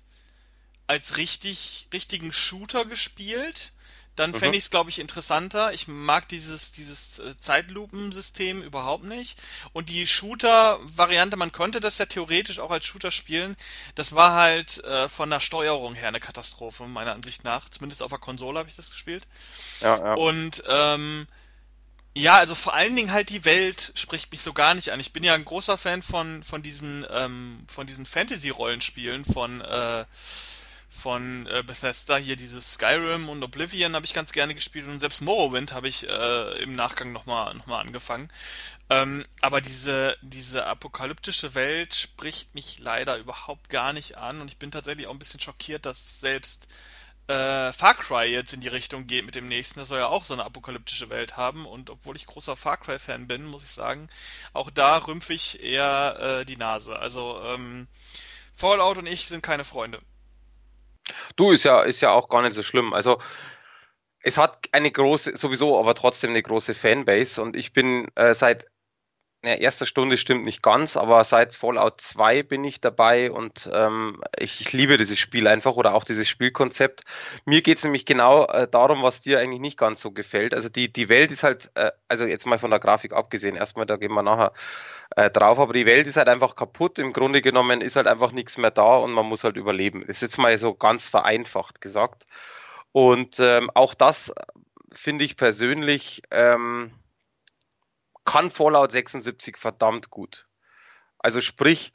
[0.88, 3.72] als richtig, richtigen Shooter gespielt,
[4.16, 4.38] dann Mhm.
[4.38, 5.72] fände ich es, glaube ich, interessanter.
[5.72, 9.40] Ich mag dieses, dieses äh, Zeitlupensystem überhaupt nicht.
[9.72, 13.56] Und die Shooter-Variante, man konnte das ja theoretisch auch als Shooter spielen.
[13.94, 17.68] Das war halt äh, von der Steuerung her eine Katastrophe, meiner Ansicht nach.
[17.68, 19.24] Zumindest auf der Konsole habe ich das gespielt.
[19.80, 20.14] Ja, ja.
[20.14, 21.28] Und ähm,
[22.16, 24.98] ja, also vor allen Dingen halt die Welt spricht mich so gar nicht an.
[24.98, 30.04] Ich bin ja ein großer Fan von von diesen ähm, von diesen Fantasy-Rollenspielen von äh,
[30.98, 35.22] von äh, Bethesda hier dieses Skyrim und Oblivion habe ich ganz gerne gespielt und selbst
[35.22, 38.28] Morrowind habe ich äh, im Nachgang nochmal noch mal angefangen.
[38.90, 44.58] Ähm, aber diese diese apokalyptische Welt spricht mich leider überhaupt gar nicht an und ich
[44.58, 46.66] bin tatsächlich auch ein bisschen schockiert, dass selbst
[47.28, 49.78] äh, Far Cry jetzt in die Richtung geht mit dem nächsten.
[49.78, 51.66] Das soll ja auch so eine apokalyptische Welt haben.
[51.66, 54.08] Und obwohl ich großer Far Cry-Fan bin, muss ich sagen,
[54.54, 56.98] auch da rümpfe ich eher äh, die Nase.
[56.98, 57.86] Also ähm,
[58.54, 60.00] Fallout und ich sind keine Freunde.
[61.36, 62.92] Du ist ja ist ja auch gar nicht so schlimm.
[62.92, 63.20] Also
[64.22, 68.66] es hat eine große, sowieso, aber trotzdem eine große Fanbase und ich bin äh, seit
[69.44, 74.20] ja, erster Stunde stimmt nicht ganz, aber seit Fallout 2 bin ich dabei und ähm,
[74.36, 77.04] ich, ich liebe dieses Spiel einfach oder auch dieses Spielkonzept.
[77.44, 80.54] Mir geht's nämlich genau äh, darum, was dir eigentlich nicht ganz so gefällt.
[80.54, 83.86] Also die, die Welt ist halt, äh, also jetzt mal von der Grafik abgesehen, erstmal,
[83.86, 84.52] da gehen wir nachher
[85.14, 86.98] äh, drauf, aber die Welt ist halt einfach kaputt.
[86.98, 90.02] Im Grunde genommen ist halt einfach nichts mehr da und man muss halt überleben.
[90.02, 92.26] Ist jetzt mal so ganz vereinfacht gesagt.
[92.90, 94.34] Und ähm, auch das
[94.92, 96.22] finde ich persönlich.
[96.32, 96.90] Ähm,
[98.28, 100.46] kann Fallout 76 verdammt gut.
[101.18, 101.94] Also sprich,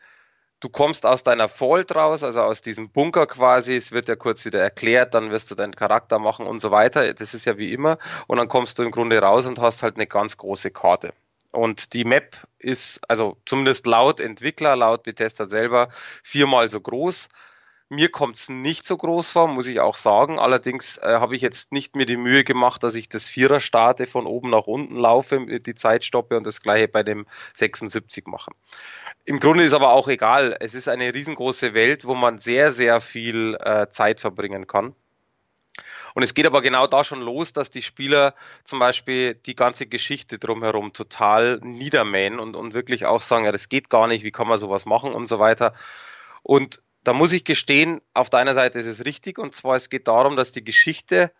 [0.61, 4.43] du kommst aus deiner Vault raus, also aus diesem Bunker quasi, es wird ja kurz
[4.43, 7.13] wieder erklärt, dann wirst du deinen Charakter machen und so weiter.
[7.13, 7.99] Das ist ja wie immer.
[8.25, 11.13] Und dann kommst du im Grunde raus und hast halt eine ganz große Karte.
[11.51, 15.89] Und die Map ist, also zumindest laut Entwickler, laut Bethesda selber,
[16.23, 17.29] viermal so groß.
[17.93, 20.39] Mir kommt es nicht so groß vor, muss ich auch sagen.
[20.39, 24.07] Allerdings äh, habe ich jetzt nicht mir die Mühe gemacht, dass ich das Vierer starte,
[24.07, 28.51] von oben nach unten laufe, die Zeit stoppe und das gleiche bei dem 76 mache.
[29.25, 30.57] Im Grunde ist aber auch egal.
[30.59, 34.95] Es ist eine riesengroße Welt, wo man sehr, sehr viel äh, Zeit verbringen kann.
[36.15, 39.85] Und es geht aber genau da schon los, dass die Spieler zum Beispiel die ganze
[39.85, 44.31] Geschichte drumherum total niedermähen und, und wirklich auch sagen, ja, das geht gar nicht, wie
[44.31, 45.75] kann man sowas machen und so weiter.
[46.41, 49.37] Und da muss ich gestehen, auf deiner Seite ist es richtig.
[49.37, 51.31] Und zwar, es geht darum, dass die Geschichte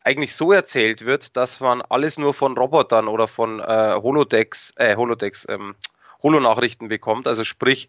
[0.00, 4.96] eigentlich so erzählt wird, dass man alles nur von Robotern oder von äh, Holodecks, äh,
[4.96, 5.74] Holodecks, ähm,
[6.22, 7.26] Holonachrichten bekommt.
[7.26, 7.88] Also sprich,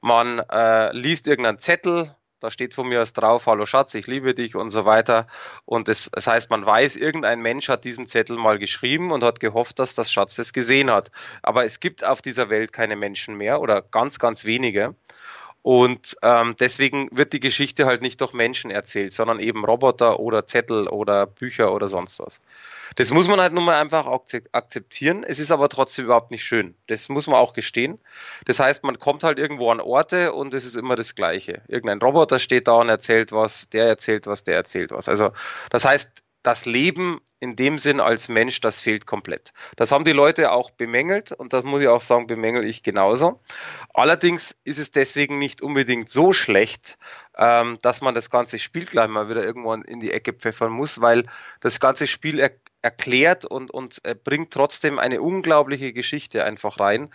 [0.00, 4.32] man äh, liest irgendeinen Zettel, da steht von mir aus drauf, hallo Schatz, ich liebe
[4.32, 5.26] dich und so weiter.
[5.64, 9.40] Und das, das heißt, man weiß, irgendein Mensch hat diesen Zettel mal geschrieben und hat
[9.40, 11.10] gehofft, dass das Schatz das gesehen hat.
[11.42, 14.94] Aber es gibt auf dieser Welt keine Menschen mehr oder ganz, ganz wenige.
[15.62, 20.46] Und ähm, deswegen wird die Geschichte halt nicht durch Menschen erzählt, sondern eben Roboter oder
[20.46, 22.40] Zettel oder Bücher oder sonst was.
[22.96, 24.06] Das muss man halt nun mal einfach
[24.52, 25.24] akzeptieren.
[25.24, 26.74] Es ist aber trotzdem überhaupt nicht schön.
[26.86, 27.98] Das muss man auch gestehen.
[28.46, 31.62] Das heißt, man kommt halt irgendwo an Orte und es ist immer das Gleiche.
[31.68, 35.08] Irgendein Roboter steht da und erzählt was, der erzählt was, der erzählt was.
[35.08, 35.32] Also
[35.70, 39.52] das heißt, das Leben in dem Sinn als Mensch, das fehlt komplett.
[39.76, 43.40] Das haben die Leute auch bemängelt und das muss ich auch sagen, bemängel ich genauso.
[43.94, 46.98] Allerdings ist es deswegen nicht unbedingt so schlecht,
[47.36, 51.00] ähm, dass man das ganze Spiel gleich mal wieder irgendwann in die Ecke pfeffern muss,
[51.00, 51.26] weil
[51.60, 52.40] das ganze Spiel
[52.82, 57.10] erklärt und, und äh, bringt trotzdem eine unglaubliche Geschichte einfach rein,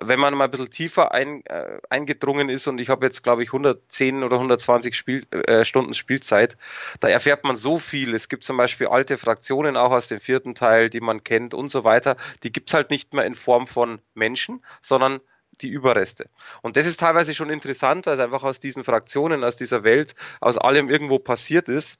[0.00, 3.42] wenn man mal ein bisschen tiefer ein, äh, eingedrungen ist und ich habe jetzt, glaube
[3.42, 6.56] ich, 110 oder 120 Spiel, äh, Stunden Spielzeit,
[7.00, 8.14] da erfährt man so viel.
[8.14, 11.70] Es gibt zum Beispiel alte Fraktionen, auch aus dem vierten Teil, die man kennt und
[11.70, 15.20] so weiter, die gibt's halt nicht mehr in Form von Menschen, sondern
[15.60, 16.30] die Überreste.
[16.62, 20.14] Und das ist teilweise schon interessant, weil es einfach aus diesen Fraktionen, aus dieser Welt,
[20.40, 21.98] aus allem irgendwo passiert ist.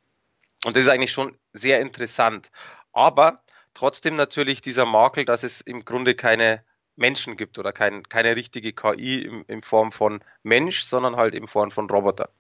[0.64, 2.50] Und das ist eigentlich schon sehr interessant.
[2.92, 3.42] Aber
[3.74, 6.64] trotzdem natürlich dieser Makel, dass es im Grunde keine
[6.96, 11.46] Menschen gibt oder kein, keine richtige KI in, in Form von Mensch, sondern halt in
[11.46, 12.31] Form von Roboter.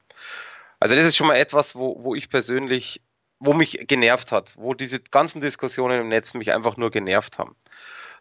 [0.78, 3.02] Also das ist schon mal etwas, wo, wo ich persönlich,
[3.38, 7.56] wo mich genervt hat, wo diese ganzen Diskussionen im Netz mich einfach nur genervt haben.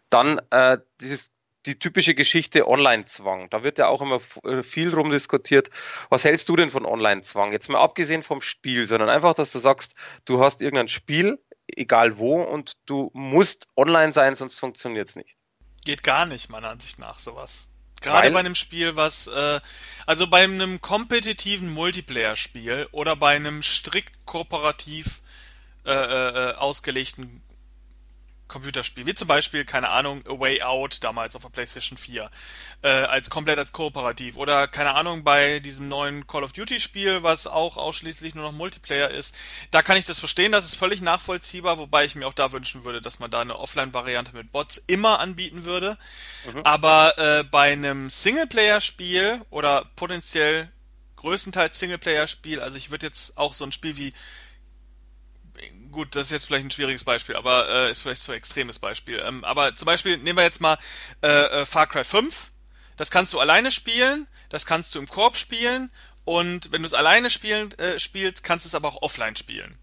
[0.10, 1.32] Dann äh, dieses
[1.66, 3.50] die typische Geschichte Online-Zwang.
[3.50, 5.70] Da wird ja auch immer äh, viel rumdiskutiert.
[6.10, 7.52] Was hältst du denn von Online-Zwang?
[7.52, 11.40] Jetzt mal abgesehen vom Spiel, sondern einfach, dass du sagst, du hast irgendein Spiel,
[11.76, 15.38] egal wo, und du musst online sein, sonst funktioniert es nicht.
[15.84, 17.70] Geht gar nicht, meiner Ansicht nach, sowas.
[18.02, 18.34] Gerade Weil?
[18.34, 19.60] bei einem Spiel, was, äh,
[20.06, 25.22] also bei einem kompetitiven Multiplayer-Spiel oder bei einem strikt kooperativ
[25.86, 27.42] äh, äh, ausgelegten
[28.52, 32.30] Computerspiel, wie zum Beispiel, keine Ahnung, A Way Out damals auf der PlayStation 4,
[32.84, 34.36] äh, als komplett als kooperativ.
[34.36, 38.52] Oder keine Ahnung, bei diesem neuen Call of Duty Spiel, was auch ausschließlich nur noch
[38.52, 39.36] Multiplayer ist,
[39.72, 42.84] da kann ich das verstehen, das ist völlig nachvollziehbar, wobei ich mir auch da wünschen
[42.84, 45.98] würde, dass man da eine Offline-Variante mit Bots immer anbieten würde.
[46.46, 46.62] Mhm.
[46.64, 50.70] Aber äh, bei einem Singleplayer-Spiel oder potenziell
[51.16, 54.14] größtenteils Singleplayer-Spiel, also ich würde jetzt auch so ein Spiel wie
[55.92, 58.80] gut, das ist jetzt vielleicht ein schwieriges Beispiel, aber äh, ist vielleicht so ein extremes
[58.80, 59.22] Beispiel.
[59.26, 60.78] Ähm, aber zum Beispiel nehmen wir jetzt mal
[61.22, 62.52] äh, äh, Far Cry 5.
[62.98, 65.92] Das kannst du alleine spielen, das kannst du im Korb spielen
[66.24, 69.78] und wenn du es alleine spielen, äh, spielst, kannst du es aber auch offline spielen.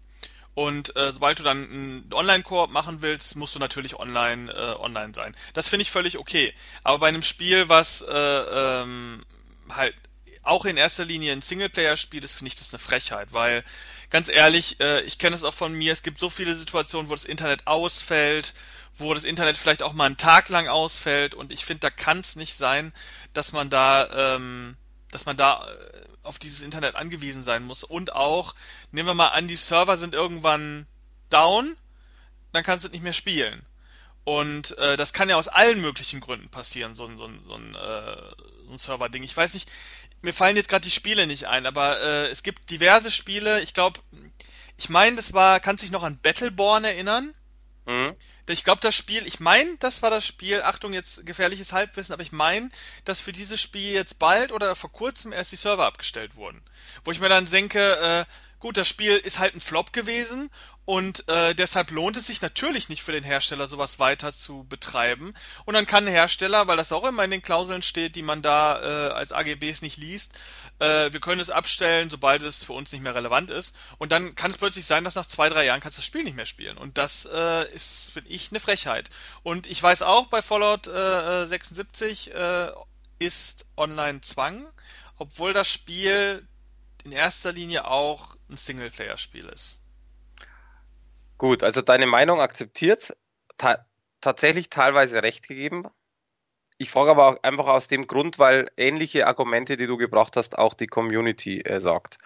[0.55, 5.13] Und äh, sobald du dann einen Online-Koop machen willst, musst du natürlich online äh, online
[5.13, 5.35] sein.
[5.53, 6.53] Das finde ich völlig okay.
[6.83, 9.25] Aber bei einem Spiel, was äh, ähm,
[9.69, 9.95] halt
[10.43, 13.63] auch in erster Linie ein Singleplayer-Spiel ist, finde ich das eine Frechheit, weil
[14.09, 17.15] ganz ehrlich, äh, ich kenne es auch von mir, es gibt so viele Situationen, wo
[17.15, 18.53] das Internet ausfällt,
[18.95, 22.19] wo das Internet vielleicht auch mal einen Tag lang ausfällt und ich finde, da kann
[22.19, 22.93] es nicht sein,
[23.33, 24.77] dass man da, ähm,
[25.11, 27.83] dass man da äh, auf dieses Internet angewiesen sein muss.
[27.83, 28.55] Und auch,
[28.91, 30.85] nehmen wir mal an, die Server sind irgendwann
[31.29, 31.75] down,
[32.51, 33.65] dann kannst du nicht mehr spielen.
[34.25, 37.55] Und äh, das kann ja aus allen möglichen Gründen passieren, so ein, so ein, so
[37.55, 38.31] ein, äh,
[38.67, 39.23] so ein Server-Ding.
[39.23, 39.71] Ich weiß nicht,
[40.21, 43.61] mir fallen jetzt gerade die Spiele nicht ein, aber äh, es gibt diverse Spiele.
[43.61, 43.99] Ich glaube,
[44.77, 47.33] ich meine, das war, kannst dich noch an Battleborn erinnern?
[47.85, 48.15] Mhm.
[48.47, 52.23] Ich glaube, das Spiel, ich meine, das war das Spiel, Achtung, jetzt gefährliches Halbwissen, aber
[52.23, 52.71] ich meine,
[53.05, 56.63] dass für dieses Spiel jetzt bald oder vor kurzem erst die Server abgestellt wurden.
[57.03, 58.25] Wo ich mir dann denke, äh,
[58.59, 60.49] gut, das Spiel ist halt ein Flop gewesen
[60.89, 65.35] und äh, deshalb lohnt es sich natürlich nicht für den Hersteller, sowas weiter zu betreiben.
[65.65, 68.41] Und dann kann ein Hersteller, weil das auch immer in den Klauseln steht, die man
[68.41, 70.33] da äh, als AGBs nicht liest,
[70.79, 73.75] äh, wir können es abstellen, sobald es für uns nicht mehr relevant ist.
[73.99, 76.23] Und dann kann es plötzlich sein, dass nach zwei, drei Jahren kannst du das Spiel
[76.23, 76.79] nicht mehr spielen.
[76.79, 79.11] Und das äh, ist, finde ich, eine Frechheit.
[79.43, 82.71] Und ich weiß auch, bei Fallout äh, 76 äh,
[83.19, 84.65] ist Online-Zwang,
[85.19, 86.47] obwohl das Spiel
[87.03, 89.79] in erster Linie auch ein Singleplayer-Spiel ist.
[91.39, 93.15] Gut, also deine Meinung akzeptiert,
[93.57, 93.85] ta
[94.21, 95.85] tatsächlich teilweise recht gegeben.
[96.77, 100.57] Ich frage aber auch einfach aus dem Grund, weil ähnliche Argumente, die du gebracht hast,
[100.57, 102.17] auch die Community äh, sagt.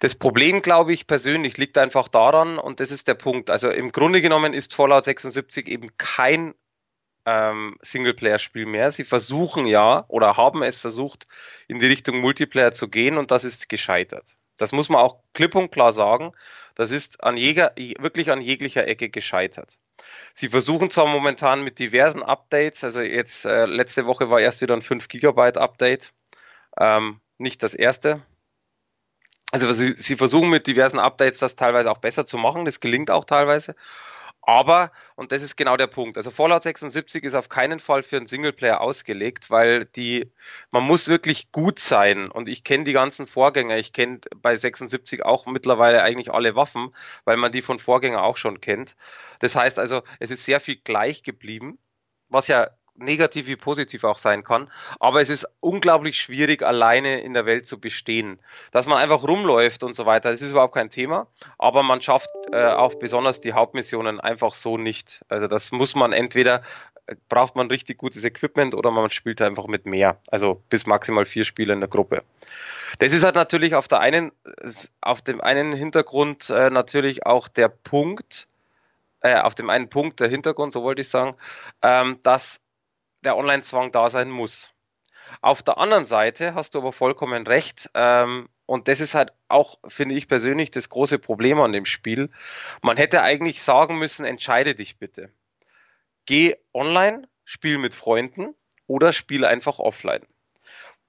[0.00, 3.50] Das Problem, glaube ich, persönlich liegt einfach daran, und das ist der Punkt.
[3.50, 6.54] Also im Grunde genommen ist Fallout 76 eben kein
[7.24, 8.90] ähm, Singleplayer-Spiel mehr.
[8.90, 11.28] Sie versuchen ja oder haben es versucht,
[11.68, 14.38] in die Richtung Multiplayer zu gehen und das ist gescheitert.
[14.56, 16.32] Das muss man auch klipp und klar sagen.
[16.78, 19.80] Das ist an jeger, wirklich an jeglicher Ecke gescheitert.
[20.32, 24.74] Sie versuchen zwar momentan mit diversen Updates, also jetzt äh, letzte Woche war erst wieder
[24.74, 26.12] ein 5 Gigabyte Update,
[26.78, 28.22] ähm, nicht das erste.
[29.50, 33.10] Also sie, sie versuchen mit diversen Updates das teilweise auch besser zu machen, das gelingt
[33.10, 33.74] auch teilweise.
[34.48, 38.16] Aber, und das ist genau der Punkt, also Fallout 76 ist auf keinen Fall für
[38.16, 40.32] einen Singleplayer ausgelegt, weil die,
[40.70, 42.30] man muss wirklich gut sein.
[42.30, 46.94] Und ich kenne die ganzen Vorgänger, ich kenne bei 76 auch mittlerweile eigentlich alle Waffen,
[47.26, 48.96] weil man die von Vorgänger auch schon kennt.
[49.40, 51.78] Das heißt also, es ist sehr viel gleich geblieben,
[52.30, 54.70] was ja negativ wie positiv auch sein kann.
[55.00, 58.38] Aber es ist unglaublich schwierig, alleine in der Welt zu bestehen.
[58.72, 61.26] Dass man einfach rumläuft und so weiter, das ist überhaupt kein Thema.
[61.58, 65.24] Aber man schafft äh, auch besonders die Hauptmissionen einfach so nicht.
[65.28, 66.62] Also das muss man entweder
[67.06, 70.18] äh, braucht man richtig gutes Equipment oder man spielt einfach mit mehr.
[70.28, 72.22] Also bis maximal vier Spieler in der Gruppe.
[72.98, 74.32] Das ist halt natürlich auf der einen,
[75.00, 78.48] auf dem einen Hintergrund äh, natürlich auch der Punkt,
[79.20, 81.36] äh, auf dem einen Punkt der Hintergrund, so wollte ich sagen,
[81.82, 82.60] ähm, dass
[83.22, 84.74] der Online-Zwang da sein muss.
[85.40, 87.90] Auf der anderen Seite hast du aber vollkommen recht.
[87.94, 92.30] Ähm, und das ist halt auch, finde ich persönlich, das große Problem an dem Spiel.
[92.82, 95.32] Man hätte eigentlich sagen müssen, entscheide dich bitte.
[96.26, 98.54] Geh online, spiel mit Freunden
[98.86, 100.26] oder spiel einfach offline.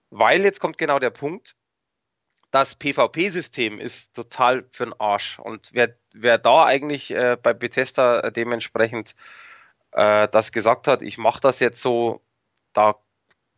[0.10, 1.55] Weil jetzt kommt genau der Punkt,
[2.51, 5.38] das PvP-System ist total für den Arsch.
[5.39, 9.16] Und wer, wer da eigentlich äh, bei Bethesda dementsprechend
[9.92, 12.22] äh, das gesagt hat, ich mache das jetzt so,
[12.74, 12.96] da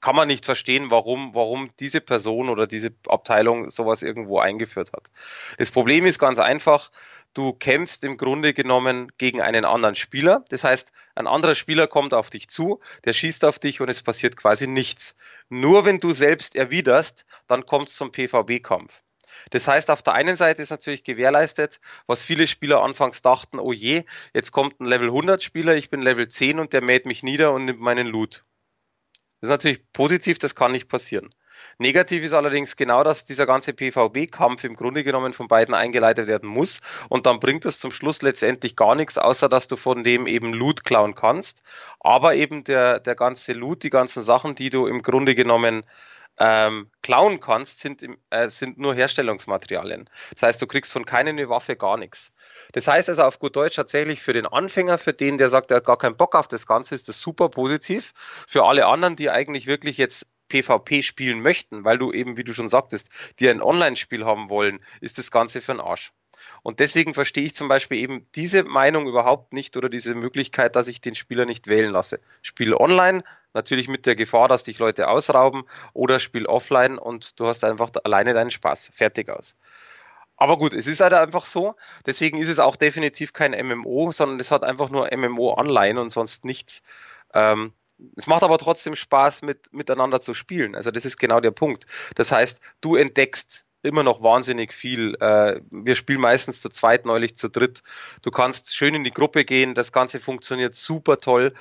[0.02, 5.12] kann man nicht verstehen, warum, warum diese Person oder diese Abteilung sowas irgendwo eingeführt hat.
[5.58, 6.92] Das Problem ist ganz einfach,
[7.34, 10.44] du kämpfst im Grunde genommen gegen einen anderen Spieler.
[10.50, 14.02] Das heißt, ein anderer Spieler kommt auf dich zu, der schießt auf dich und es
[14.02, 15.16] passiert quasi nichts.
[15.50, 19.04] Nur wenn du selbst erwiderst, dann kommt es zum PvB-Kampf.
[19.50, 23.74] Das heißt, auf der einen Seite ist natürlich gewährleistet, was viele Spieler anfangs dachten, oh
[23.74, 27.24] je, jetzt kommt ein Level 100 Spieler, ich bin Level 10 und der mäht mich
[27.24, 28.44] nieder und nimmt meinen Loot.
[29.42, 31.34] Das ist natürlich positiv, das kann nicht passieren.
[31.78, 36.50] Negativ ist allerdings genau, dass dieser ganze PvB-Kampf im Grunde genommen von beiden eingeleitet werden
[36.50, 40.28] muss und dann bringt es zum Schluss letztendlich gar nichts, außer dass du von dem
[40.28, 41.64] eben Loot klauen kannst.
[42.00, 45.84] Aber eben der, der ganze Loot, die ganzen Sachen, die du im Grunde genommen
[46.44, 50.10] ähm, klauen kannst, sind, äh, sind nur Herstellungsmaterialien.
[50.34, 52.34] Das heißt, du kriegst von keiner eine Waffe gar nichts.
[52.72, 55.78] Das heißt also auf gut Deutsch tatsächlich für den Anfänger, für den, der sagt, er
[55.78, 58.14] hat gar keinen Bock auf das Ganze, ist das super positiv.
[58.48, 62.54] Für alle anderen, die eigentlich wirklich jetzt PvP spielen möchten, weil du eben, wie du
[62.54, 66.12] schon sagtest, die ein Online-Spiel haben wollen, ist das Ganze für den Arsch.
[66.64, 70.88] Und deswegen verstehe ich zum Beispiel eben diese Meinung überhaupt nicht oder diese Möglichkeit, dass
[70.88, 72.20] ich den Spieler nicht wählen lasse.
[72.44, 77.48] Spiel online, natürlich mit der Gefahr, dass dich Leute ausrauben, oder spiel offline und du
[77.48, 78.92] hast einfach alleine deinen Spaß.
[78.94, 79.56] Fertig aus.
[80.38, 81.76] Aber gut, es ist halt einfach so.
[82.06, 86.10] Deswegen ist es auch definitiv kein MMO, sondern es hat einfach nur MMO online und
[86.12, 86.82] sonst nichts.
[87.34, 87.74] Ähm,
[88.16, 90.76] es macht aber trotzdem Spaß, mit, miteinander zu spielen.
[90.76, 91.86] Also das ist genau der Punkt.
[92.16, 95.16] Das heißt, du entdeckst immer noch wahnsinnig viel.
[95.20, 97.84] Äh, wir spielen meistens zu zweit, neulich zu dritt.
[98.22, 99.76] Du kannst schön in die Gruppe gehen.
[99.76, 101.54] Das Ganze funktioniert super toll.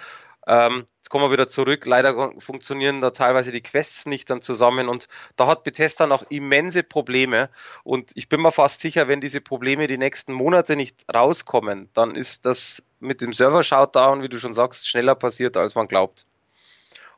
[0.47, 1.87] Ähm, jetzt kommen wir wieder zurück.
[1.87, 6.83] Leider funktionieren da teilweise die Quests nicht dann zusammen und da hat Bethesda noch immense
[6.83, 7.51] Probleme.
[7.85, 12.17] Und ich bin mir fast sicher, wenn diese Probleme die nächsten Monate nicht rauskommen, dann
[12.17, 16.27] ist das mit dem Server-Shoutown, wie du schon sagst, schneller passiert, als man glaubt.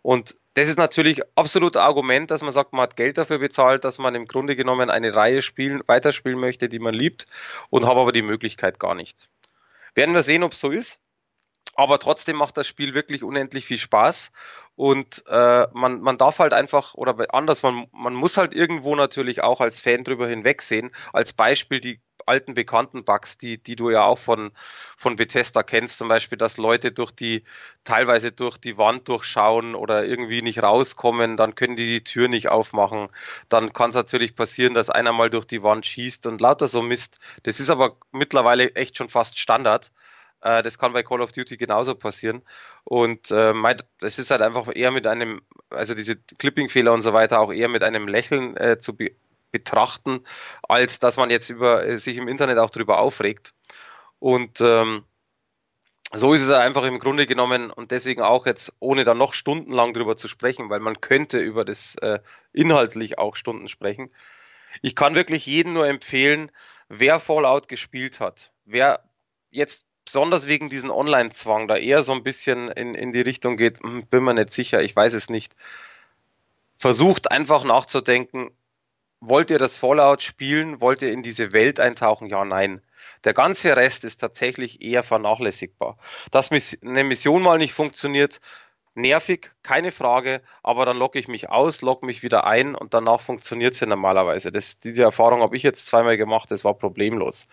[0.02, 3.98] Und das ist natürlich absolut Argument, dass man sagt, man hat Geld dafür bezahlt, dass
[3.98, 7.26] man im Grunde genommen eine Reihe spielen, weiterspielen möchte, die man liebt
[7.70, 9.28] und habe aber die Möglichkeit gar nicht.
[9.94, 11.00] Werden wir sehen, ob es so ist
[11.74, 14.30] aber trotzdem macht das Spiel wirklich unendlich viel Spaß
[14.74, 19.42] und äh, man, man darf halt einfach, oder anders, man, man muss halt irgendwo natürlich
[19.42, 20.90] auch als Fan drüber hinwegsehen.
[21.12, 24.52] Als Beispiel die alten bekannten Bugs, die, die du ja auch von,
[24.96, 27.44] von Bethesda kennst, zum Beispiel, dass Leute durch die,
[27.84, 32.48] teilweise durch die Wand durchschauen oder irgendwie nicht rauskommen, dann können die die Tür nicht
[32.48, 33.08] aufmachen.
[33.48, 36.82] Dann kann es natürlich passieren, dass einer mal durch die Wand schießt und lauter so
[36.82, 37.18] Mist.
[37.42, 39.90] Das ist aber mittlerweile echt schon fast Standard.
[40.42, 42.42] Äh, das kann bei Call of Duty genauso passieren.
[42.84, 43.54] Und äh,
[44.00, 47.68] es ist halt einfach eher mit einem, also diese Clipping-Fehler und so weiter auch eher
[47.68, 49.12] mit einem Lächeln äh, zu be
[49.52, 50.24] betrachten,
[50.66, 53.52] als dass man jetzt über äh, sich im Internet auch drüber aufregt.
[54.18, 55.04] Und ähm,
[56.14, 59.92] so ist es einfach im Grunde genommen und deswegen auch jetzt, ohne da noch stundenlang
[59.92, 62.20] drüber zu sprechen, weil man könnte über das äh,
[62.54, 64.10] inhaltlich auch Stunden sprechen.
[64.80, 66.50] Ich kann wirklich jedem nur empfehlen,
[66.88, 69.04] wer Fallout gespielt hat, wer
[69.50, 73.80] jetzt besonders wegen diesem Online-Zwang da eher so ein bisschen in, in die Richtung geht,
[73.80, 75.54] hm, bin mir nicht sicher, ich weiß es nicht.
[76.78, 78.50] Versucht einfach nachzudenken,
[79.20, 80.80] wollt ihr das Fallout spielen?
[80.80, 82.26] Wollt ihr in diese Welt eintauchen?
[82.26, 82.82] Ja, nein.
[83.22, 85.96] Der ganze Rest ist tatsächlich eher vernachlässigbar.
[86.32, 88.40] Dass eine Mission mal nicht funktioniert,
[88.94, 93.20] nervig, keine Frage, aber dann logge ich mich aus, logge mich wieder ein und danach
[93.20, 94.52] funktioniert es ja normalerweise.
[94.52, 97.48] Das, diese Erfahrung habe ich jetzt zweimal gemacht, das war problemlos.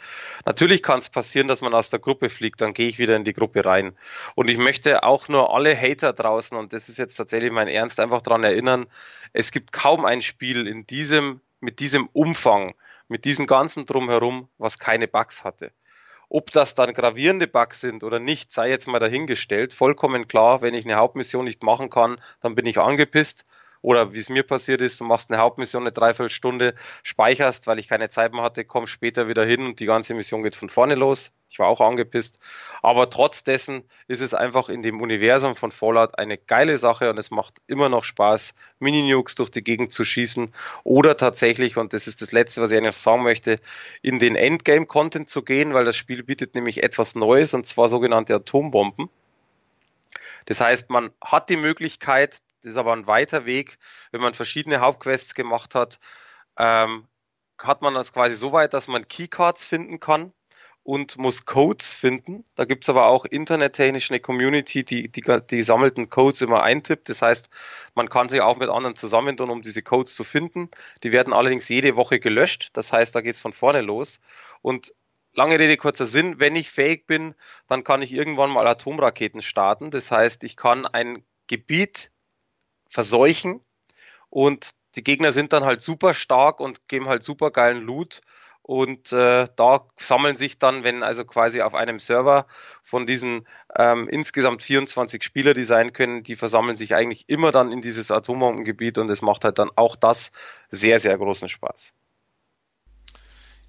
[0.45, 3.23] Natürlich kann es passieren, dass man aus der Gruppe fliegt, dann gehe ich wieder in
[3.23, 3.95] die Gruppe rein.
[4.35, 7.99] Und ich möchte auch nur alle Hater draußen, und das ist jetzt tatsächlich mein Ernst,
[7.99, 8.87] einfach daran erinnern,
[9.33, 12.73] es gibt kaum ein Spiel in diesem, mit diesem Umfang,
[13.07, 15.71] mit diesem ganzen Drumherum, was keine Bugs hatte.
[16.29, 19.73] Ob das dann gravierende Bugs sind oder nicht, sei jetzt mal dahingestellt.
[19.73, 23.45] Vollkommen klar, wenn ich eine Hauptmission nicht machen kann, dann bin ich angepisst.
[23.81, 27.87] Oder wie es mir passiert ist, du machst eine Hauptmission eine Dreiviertelstunde, speicherst, weil ich
[27.87, 30.95] keine Zeit mehr hatte, kommst später wieder hin und die ganze Mission geht von vorne
[30.95, 31.31] los.
[31.49, 32.39] Ich war auch angepisst.
[32.81, 37.17] Aber trotz dessen ist es einfach in dem Universum von Fallout eine geile Sache und
[37.17, 40.53] es macht immer noch Spaß, Mini-Nukes durch die Gegend zu schießen
[40.83, 43.59] oder tatsächlich, und das ist das Letzte, was ich eigentlich sagen möchte,
[44.01, 48.35] in den Endgame-Content zu gehen, weil das Spiel bietet nämlich etwas Neues und zwar sogenannte
[48.35, 49.09] Atombomben.
[50.45, 53.79] Das heißt, man hat die Möglichkeit, ist aber ein weiter Weg,
[54.11, 55.99] wenn man verschiedene Hauptquests gemacht hat,
[56.57, 57.07] ähm,
[57.57, 60.33] hat man das quasi so weit, dass man Keycards finden kann
[60.83, 62.45] und muss Codes finden.
[62.55, 67.09] Da gibt's aber auch internettechnisch eine Community, die, die die gesammelten Codes immer eintippt.
[67.09, 67.49] Das heißt,
[67.95, 70.69] man kann sich auch mit anderen zusammentun, um diese Codes zu finden.
[71.03, 72.69] Die werden allerdings jede Woche gelöscht.
[72.73, 74.19] Das heißt, da geht's von vorne los.
[74.61, 74.93] Und
[75.33, 77.35] lange Rede, kurzer Sinn, wenn ich fähig bin,
[77.67, 79.91] dann kann ich irgendwann mal Atomraketen starten.
[79.91, 82.11] Das heißt, ich kann ein Gebiet
[82.89, 83.61] verseuchen
[84.29, 88.21] und die Gegner sind dann halt super stark und geben halt super geilen Loot.
[88.61, 92.45] Und äh, da sammeln sich dann, wenn also quasi auf einem Server
[92.83, 97.71] von diesen ähm, insgesamt 24 Spieler, die sein können, die versammeln sich eigentlich immer dann
[97.71, 100.31] in dieses Atombombengebiet und es macht halt dann auch das
[100.69, 101.93] sehr, sehr großen Spaß.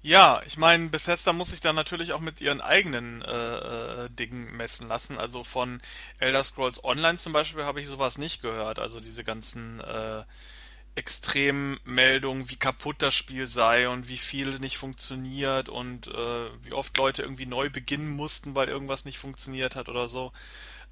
[0.03, 4.55] Ja, ich meine, Bethesda muss sich dann natürlich auch mit ihren eigenen äh, äh, Dingen
[4.57, 5.17] messen lassen.
[5.19, 5.79] Also von
[6.19, 8.79] Elder Scrolls Online zum Beispiel habe ich sowas nicht gehört.
[8.79, 10.23] Also diese ganzen äh,
[10.95, 16.97] Extremmeldungen, wie kaputt das Spiel sei und wie viel nicht funktioniert und äh, wie oft
[16.97, 20.31] Leute irgendwie neu beginnen mussten, weil irgendwas nicht funktioniert hat oder so.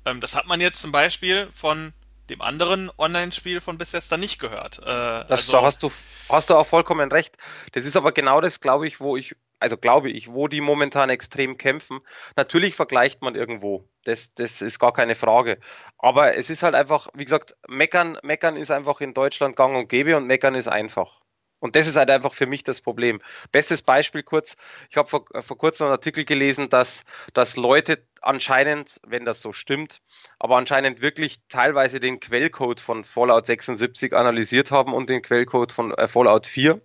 [0.05, 1.93] Ähm, das hat man jetzt zum Beispiel von
[2.29, 4.79] dem anderen Online-Spiel von Bethesda nicht gehört.
[4.79, 5.91] Äh, das, also, da hast du,
[6.29, 7.37] hast du auch vollkommen recht.
[7.73, 11.09] Das ist aber genau das, glaube ich, wo ich, also glaube ich, wo die momentan
[11.09, 11.99] extrem kämpfen.
[12.35, 13.87] Natürlich vergleicht man irgendwo.
[14.03, 15.59] Das, das ist gar keine Frage.
[15.97, 19.89] Aber es ist halt einfach, wie gesagt, meckern, meckern ist einfach in Deutschland gang und
[19.89, 21.19] gäbe und meckern ist einfach.
[21.59, 23.21] Und das ist halt einfach für mich das Problem.
[23.51, 24.55] Bestes Beispiel kurz,
[24.89, 27.03] ich habe vor, vor kurzem einen Artikel gelesen, dass,
[27.33, 30.01] dass Leute anscheinend, wenn das so stimmt,
[30.39, 35.93] aber anscheinend wirklich teilweise den Quellcode von Fallout 76 analysiert haben und den Quellcode von
[35.93, 36.81] äh, Fallout 4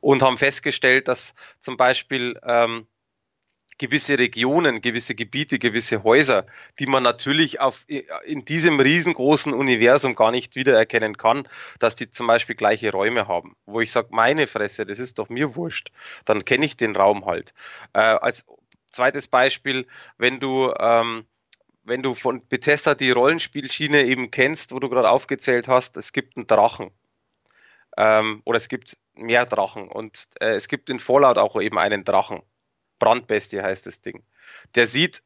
[0.00, 2.86] und haben festgestellt, dass zum Beispiel ähm,
[3.80, 6.44] gewisse Regionen, gewisse Gebiete, gewisse Häuser,
[6.78, 12.26] die man natürlich auf, in diesem riesengroßen Universum gar nicht wiedererkennen kann, dass die zum
[12.26, 13.56] Beispiel gleiche Räume haben.
[13.64, 15.92] Wo ich sage, meine Fresse, das ist doch mir wurscht.
[16.26, 17.54] Dann kenne ich den Raum halt.
[17.94, 18.44] Äh, als
[18.92, 19.86] zweites Beispiel,
[20.18, 21.24] wenn du ähm,
[21.82, 26.36] wenn du von Bethesda die Rollenspielschiene eben kennst, wo du gerade aufgezählt hast, es gibt
[26.36, 26.90] einen Drachen.
[27.96, 29.88] Ähm, oder es gibt mehr Drachen.
[29.88, 32.42] Und äh, es gibt in Fallout auch eben einen Drachen.
[33.00, 34.22] Brandbestie heißt das Ding.
[34.76, 35.22] Der sieht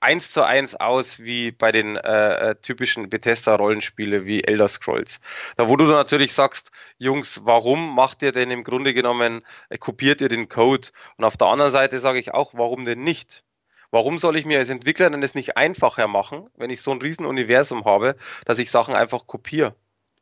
[0.00, 5.20] eins zu eins aus wie bei den äh, äh, typischen Bethesda-Rollenspiele wie Elder Scrolls.
[5.56, 10.20] Da wo du natürlich sagst, Jungs, warum macht ihr denn im Grunde genommen, äh, kopiert
[10.20, 10.88] ihr den Code?
[11.16, 13.44] Und auf der anderen Seite sage ich auch, warum denn nicht?
[13.90, 17.00] Warum soll ich mir als Entwickler denn das nicht einfacher machen, wenn ich so ein
[17.00, 19.74] Riesenuniversum habe, dass ich Sachen einfach kopiere?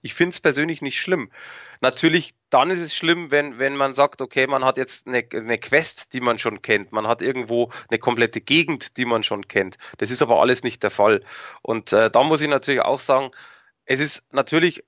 [0.07, 1.32] Ich finde es persönlich nicht schlimm.
[1.80, 5.59] Natürlich, dann ist es schlimm, wenn, wenn man sagt, okay, man hat jetzt eine, eine
[5.59, 6.92] Quest, die man schon kennt.
[6.92, 9.78] Man hat irgendwo eine komplette Gegend, die man schon kennt.
[9.98, 11.24] Das ist aber alles nicht der Fall.
[11.61, 13.32] Und äh, da muss ich natürlich auch sagen,
[13.84, 14.84] es ist natürlich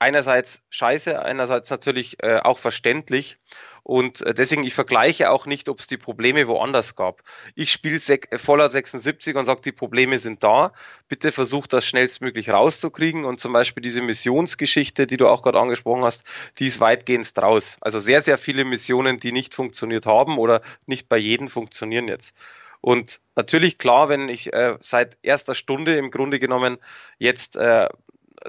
[0.00, 3.38] einerseits scheiße, einerseits natürlich äh, auch verständlich.
[3.82, 7.22] Und äh, deswegen, ich vergleiche auch nicht, ob es die Probleme woanders gab.
[7.54, 8.00] Ich spiele
[8.36, 10.72] Fallout 76 und sage, die Probleme sind da.
[11.08, 13.24] Bitte versucht das schnellstmöglich rauszukriegen.
[13.24, 16.24] Und zum Beispiel diese Missionsgeschichte, die du auch gerade angesprochen hast,
[16.58, 17.76] die ist weitgehend raus.
[17.80, 22.34] Also sehr, sehr viele Missionen, die nicht funktioniert haben oder nicht bei jedem funktionieren jetzt.
[22.80, 26.78] Und natürlich klar, wenn ich äh, seit erster Stunde im Grunde genommen
[27.18, 27.88] jetzt äh,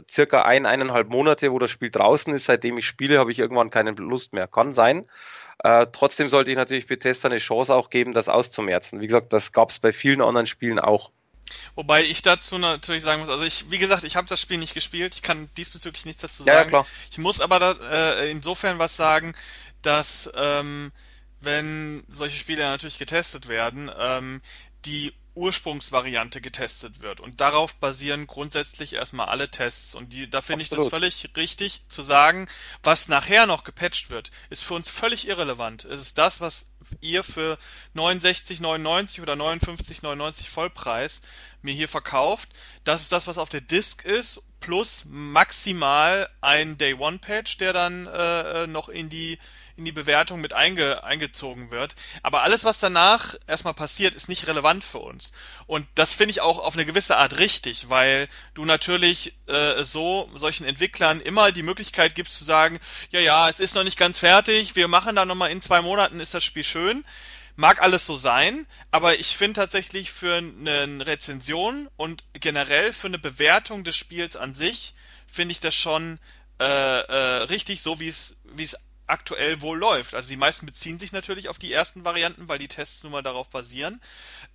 [0.10, 3.70] circa ein, eineinhalb Monate, wo das Spiel draußen ist, seitdem ich spiele, habe ich irgendwann
[3.70, 4.48] keine Lust mehr.
[4.48, 5.10] Kann sein.
[5.64, 9.00] Äh, trotzdem sollte ich natürlich Bethesda eine Chance auch geben, das auszumerzen.
[9.00, 11.12] Wie gesagt, das gab es bei vielen anderen Spielen auch.
[11.76, 14.74] Wobei ich dazu natürlich sagen muss, also ich, wie gesagt, ich habe das Spiel nicht
[14.74, 16.48] gespielt, ich kann diesbezüglich nichts dazu sagen.
[16.48, 16.88] Ja, ja klar.
[17.12, 19.34] Ich muss aber da, äh, insofern was sagen,
[19.82, 20.92] dass ähm,
[21.42, 24.42] wenn solche Spiele natürlich getestet werden, ähm,
[24.86, 27.20] die Ursprungsvariante getestet wird.
[27.20, 29.96] Und darauf basieren grundsätzlich erstmal alle Tests.
[29.96, 32.48] Und die, da finde ich das völlig richtig zu sagen,
[32.84, 35.86] was nachher noch gepatcht wird, ist für uns völlig irrelevant.
[35.86, 36.68] Es ist das, was
[37.00, 37.58] ihr für
[37.96, 41.22] 69,99 oder 59,99 Vollpreis
[41.62, 42.50] mir hier verkauft.
[42.84, 47.74] Das ist das, was auf der Disk ist, plus maximal ein Day One Patch, der
[47.74, 49.40] dann äh, äh noch in die
[49.82, 51.96] in die Bewertung mit einge, eingezogen wird.
[52.22, 55.32] Aber alles, was danach erstmal passiert, ist nicht relevant für uns.
[55.66, 60.30] Und das finde ich auch auf eine gewisse Art richtig, weil du natürlich äh, so
[60.36, 62.80] solchen Entwicklern immer die Möglichkeit gibst zu sagen,
[63.10, 66.20] ja, ja, es ist noch nicht ganz fertig, wir machen da nochmal in zwei Monaten
[66.20, 67.04] ist das Spiel schön.
[67.56, 73.20] Mag alles so sein, aber ich finde tatsächlich für eine Rezension und generell für eine
[73.20, 74.94] Bewertung des Spiels an sich,
[75.28, 76.20] finde ich das schon
[76.62, 78.78] äh, äh, richtig, so wie es wie es
[79.12, 80.16] aktuell wohl läuft.
[80.16, 83.22] Also die meisten beziehen sich natürlich auf die ersten Varianten, weil die Tests nun mal
[83.22, 84.02] darauf basieren.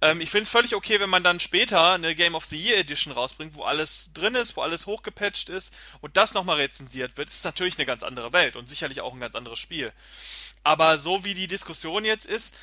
[0.00, 2.78] Ähm, ich finde es völlig okay, wenn man dann später eine Game of the Year
[2.78, 7.28] Edition rausbringt, wo alles drin ist, wo alles hochgepatcht ist und das nochmal rezensiert wird.
[7.28, 9.92] Ist natürlich eine ganz andere Welt und sicherlich auch ein ganz anderes Spiel.
[10.64, 12.54] Aber so wie die Diskussion jetzt ist,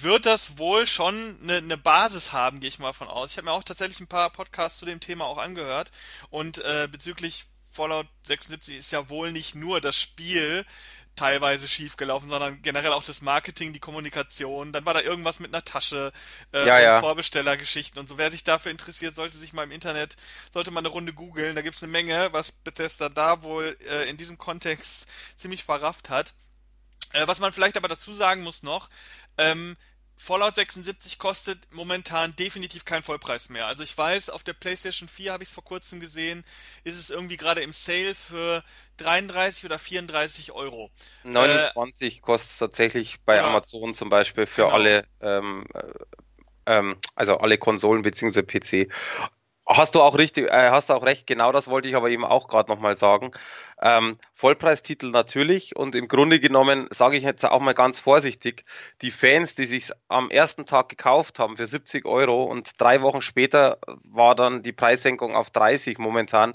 [0.00, 3.32] wird das wohl schon eine, eine Basis haben, gehe ich mal von aus.
[3.32, 5.92] Ich habe mir auch tatsächlich ein paar Podcasts zu dem Thema auch angehört
[6.30, 10.66] und äh, bezüglich Fallout 76 ist ja wohl nicht nur das Spiel
[11.14, 14.72] teilweise schief gelaufen, sondern generell auch das Marketing, die Kommunikation.
[14.72, 16.12] Dann war da irgendwas mit einer Tasche
[16.52, 17.00] äh, Ja, ja.
[17.00, 18.18] Vorbestellergeschichten und so.
[18.18, 20.16] Wer sich dafür interessiert, sollte sich mal im Internet,
[20.52, 21.54] sollte mal eine Runde googeln.
[21.54, 25.06] Da gibt's eine Menge, was Bethesda da wohl äh, in diesem Kontext
[25.36, 26.34] ziemlich verrafft hat.
[27.12, 28.88] Äh, was man vielleicht aber dazu sagen muss noch,
[29.36, 29.76] ähm,
[30.22, 33.66] Fallout 76 kostet momentan definitiv keinen Vollpreis mehr.
[33.66, 36.44] Also ich weiß, auf der PlayStation 4 habe ich es vor kurzem gesehen,
[36.84, 38.62] ist es irgendwie gerade im Sale für
[38.98, 40.90] 33 oder 34 Euro.
[41.24, 44.74] Äh, 29 kostet es tatsächlich bei oder Amazon zum Beispiel für genau.
[44.74, 45.82] alle, ähm, äh,
[46.66, 48.92] ähm, also alle Konsolen beziehungsweise PC.
[49.76, 52.24] Hast du auch richtig, äh, hast du auch recht, genau das wollte ich aber eben
[52.24, 53.30] auch gerade nochmal sagen.
[53.80, 58.64] Ähm, Vollpreistitel natürlich und im Grunde genommen sage ich jetzt auch mal ganz vorsichtig,
[59.00, 63.22] die Fans, die sich am ersten Tag gekauft haben für 70 Euro und drei Wochen
[63.22, 66.54] später war dann die Preissenkung auf 30 momentan,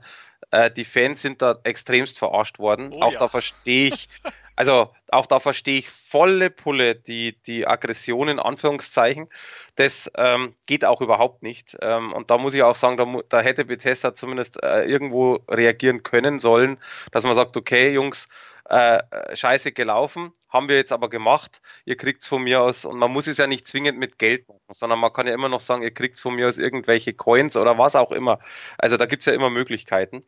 [0.51, 2.91] äh, die Fans sind da extremst verarscht worden.
[2.93, 3.19] Oh Auch ja.
[3.19, 4.09] da verstehe ich,
[4.57, 9.29] also auch da verstehe ich volle Pulle die, die Aggression in Anführungszeichen.
[9.75, 11.77] Das ähm, geht auch überhaupt nicht.
[11.79, 16.01] Ähm, und da muss ich auch sagen, da, da hätte Bethesda zumindest äh, irgendwo reagieren
[16.01, 16.79] können sollen,
[17.11, 18.29] dass man sagt, okay, Jungs,
[18.69, 22.97] äh, äh, scheiße gelaufen, haben wir jetzt aber gemacht, ihr kriegt's von mir aus, und
[22.97, 25.61] man muss es ja nicht zwingend mit Geld machen, sondern man kann ja immer noch
[25.61, 28.39] sagen, ihr kriegt's von mir aus irgendwelche Coins oder was auch immer.
[28.77, 30.25] Also da gibt's ja immer Möglichkeiten.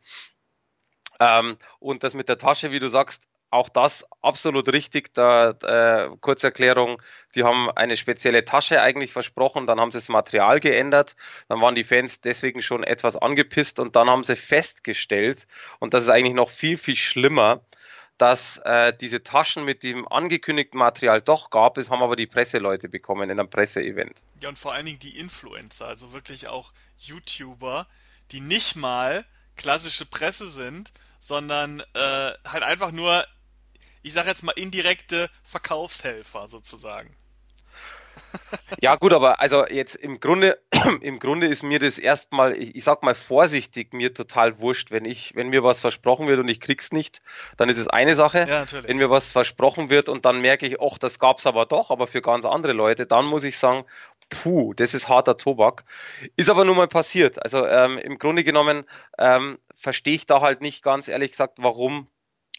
[1.18, 5.12] Ähm, und das mit der Tasche, wie du sagst, auch das absolut richtig.
[5.14, 7.02] Da äh, Kurzerklärung,
[7.34, 11.16] die haben eine spezielle Tasche eigentlich versprochen, dann haben sie das Material geändert,
[11.48, 15.46] dann waren die Fans deswegen schon etwas angepisst und dann haben sie festgestellt,
[15.78, 17.60] und das ist eigentlich noch viel, viel schlimmer,
[18.18, 22.88] dass äh, diese Taschen mit dem angekündigten Material doch gab, es haben aber die Presseleute
[22.88, 24.22] bekommen in einem Presseevent.
[24.40, 27.86] Ja, und vor allen Dingen die Influencer, also wirklich auch YouTuber,
[28.30, 29.24] die nicht mal
[29.56, 33.24] klassische Presse sind, sondern äh, halt einfach nur,
[34.02, 37.16] ich sag jetzt mal, indirekte Verkaufshelfer sozusagen.
[38.80, 40.58] Ja, gut, aber also jetzt im Grunde,
[41.00, 44.90] im Grunde ist mir das erstmal, ich, ich sag mal vorsichtig, mir total wurscht.
[44.90, 47.22] Wenn ich, wenn mir was versprochen wird und ich krieg's nicht,
[47.56, 48.40] dann ist es eine Sache.
[48.40, 48.96] Ja, Wenn natürlich.
[48.96, 52.22] mir was versprochen wird und dann merke ich, ach, das gab's aber doch, aber für
[52.22, 53.84] ganz andere Leute, dann muss ich sagen,
[54.28, 55.84] puh, das ist harter Tobak.
[56.36, 57.42] Ist aber nun mal passiert.
[57.42, 58.84] Also ähm, im Grunde genommen
[59.18, 62.08] ähm, verstehe ich da halt nicht ganz ehrlich gesagt, warum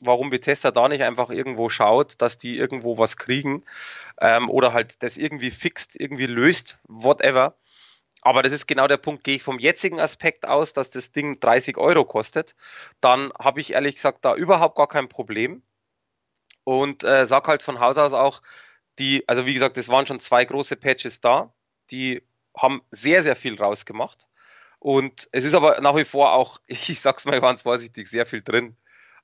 [0.01, 3.63] warum Bethesda da nicht einfach irgendwo schaut, dass die irgendwo was kriegen
[4.19, 7.55] ähm, oder halt das irgendwie fixt, irgendwie löst, whatever.
[8.21, 9.23] Aber das ist genau der Punkt.
[9.23, 12.55] Gehe ich vom jetzigen Aspekt aus, dass das Ding 30 Euro kostet,
[12.99, 15.63] dann habe ich ehrlich gesagt da überhaupt gar kein Problem
[16.63, 18.41] und äh, sag halt von Haus aus auch,
[18.99, 21.53] die, also wie gesagt, es waren schon zwei große Patches da,
[21.89, 22.23] die
[22.55, 24.27] haben sehr, sehr viel rausgemacht.
[24.79, 28.41] Und es ist aber nach wie vor auch, ich sag's mal ganz vorsichtig, sehr viel
[28.41, 28.75] drin.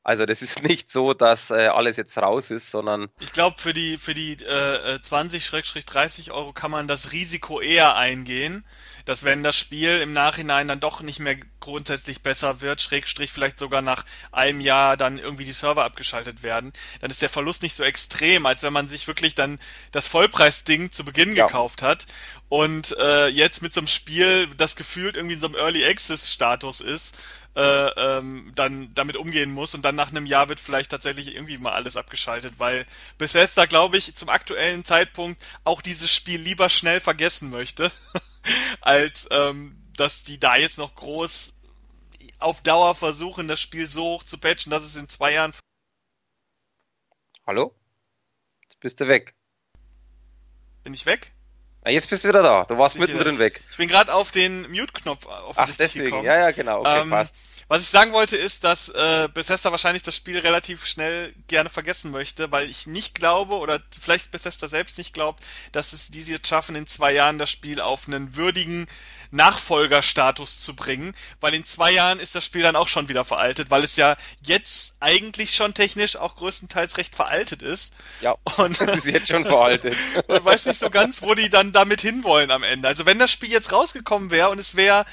[0.08, 3.74] Also das ist nicht so, dass äh, alles jetzt raus ist, sondern Ich glaube, für
[3.74, 8.64] die, für die äh, äh, 20-30 Euro kann man das Risiko eher eingehen,
[9.03, 13.60] dass wenn das Spiel im Nachhinein dann doch nicht mehr grundsätzlich besser wird, Schrägstrich vielleicht
[13.60, 17.76] sogar nach einem Jahr dann irgendwie die Server abgeschaltet werden, dann ist der Verlust nicht
[17.76, 19.60] so extrem, als wenn man sich wirklich dann
[19.91, 22.08] das Vollpreisding zu Beginn ja, gekauft hat
[22.49, 26.31] und äh, jetzt mit so einem Spiel, das gefühlt irgendwie in so einem Early Access
[26.31, 27.15] Status ist,
[27.55, 31.57] äh, ähm, dann damit umgehen muss und dann nach einem Jahr wird vielleicht tatsächlich irgendwie
[31.57, 32.85] mal alles abgeschaltet, weil
[33.17, 37.91] Bethesda, glaube ich, zum aktuellen Zeitpunkt auch dieses Spiel lieber schnell vergessen möchte,
[38.81, 41.53] als ähm, dass die da jetzt noch groß
[42.39, 45.53] auf Dauer versuchen, das Spiel so hoch zu patchen, dass es in zwei Jahren
[47.47, 47.73] hallo?
[48.61, 49.35] Jetzt bist du weg.
[50.83, 51.33] bin ich weg?
[51.88, 52.65] Ja, jetzt bist du wieder da.
[52.65, 53.61] Du warst mittendrin weg.
[53.71, 56.05] ich bin gerade auf den Mute-Knopf Ach, offensichtlich deswegen.
[56.05, 56.25] gekommen.
[56.25, 56.81] Ja, ja, genau.
[56.81, 57.35] Okay, Ähm, passt.
[57.68, 62.12] Was ich sagen wollte, ist, dass äh, Bethesda wahrscheinlich das Spiel relativ schnell gerne vergessen
[62.12, 66.47] möchte, weil ich nicht glaube, oder vielleicht Bethesda selbst nicht glaubt, dass es die jetzt
[66.47, 68.88] schaffen, in zwei Jahren das Spiel auf einen würdigen
[69.32, 73.70] Nachfolgerstatus zu bringen, weil in zwei Jahren ist das Spiel dann auch schon wieder veraltet,
[73.70, 77.91] weil es ja jetzt eigentlich schon technisch auch größtenteils recht veraltet ist.
[78.22, 79.95] Ja, Und es ist jetzt schon veraltet.
[80.28, 82.88] man weiß nicht so ganz, wo die dann damit hinwollen am Ende.
[82.88, 85.05] Also wenn das Spiel jetzt rausgekommen wäre und es wäre,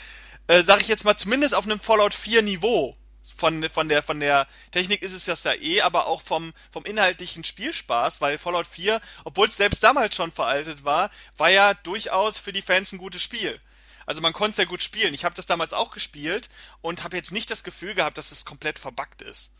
[0.46, 2.96] äh, sag ich jetzt mal, zumindest auf einem Fallout 4 Niveau,
[3.36, 6.84] von, von, der, von der Technik ist es das ja eh, aber auch vom, vom
[6.84, 12.38] inhaltlichen Spielspaß, weil Fallout 4, obwohl es selbst damals schon veraltet war, war ja durchaus
[12.38, 13.60] für die Fans ein gutes Spiel.
[14.06, 15.14] Also man konnte ja gut spielen.
[15.14, 16.50] Ich habe das damals auch gespielt
[16.82, 19.50] und habe jetzt nicht das Gefühl gehabt, dass es komplett verbuggt ist.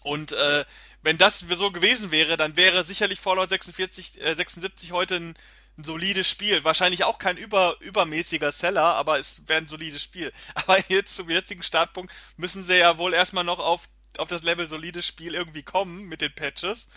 [0.00, 0.64] Und äh,
[1.02, 5.36] wenn das so gewesen wäre, dann wäre sicherlich Fallout 46, äh, 76 heute ein,
[5.78, 6.64] ein solides Spiel.
[6.64, 10.32] Wahrscheinlich auch kein über, übermäßiger Seller, aber es wäre ein solides Spiel.
[10.54, 14.68] Aber jetzt zum jetzigen Startpunkt müssen sie ja wohl erstmal noch auf, auf das Level
[14.68, 16.88] solides Spiel irgendwie kommen mit den Patches.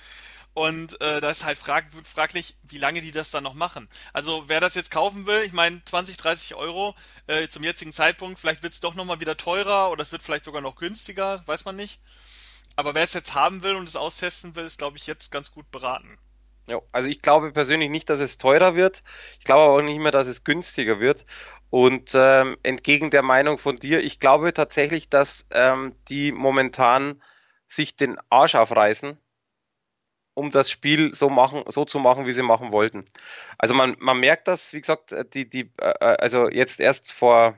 [0.54, 3.90] Und äh, da ist halt frag, fraglich, wie lange die das dann noch machen.
[4.14, 6.96] Also wer das jetzt kaufen will, ich meine 20, 30 Euro
[7.28, 10.46] äh, zum jetzigen Zeitpunkt, vielleicht wird es doch nochmal wieder teurer oder es wird vielleicht
[10.46, 12.00] sogar noch günstiger, weiß man nicht.
[12.78, 15.52] Aber wer es jetzt haben will und es austesten will, ist, glaube ich, jetzt ganz
[15.52, 16.18] gut beraten.
[16.68, 19.04] Ja, also ich glaube persönlich nicht, dass es teurer wird.
[19.40, 21.26] Ich glaube aber auch nicht mehr, dass es günstiger wird.
[21.70, 27.22] Und ähm, entgegen der Meinung von dir, ich glaube tatsächlich, dass ähm, die momentan
[27.68, 29.18] sich den Arsch aufreißen,
[30.34, 33.10] um das Spiel so machen, so zu machen, wie sie machen wollten.
[33.58, 37.12] Also man, man merkt das, wie gesagt, äh, die, die, äh, äh, also jetzt erst
[37.12, 37.58] vor,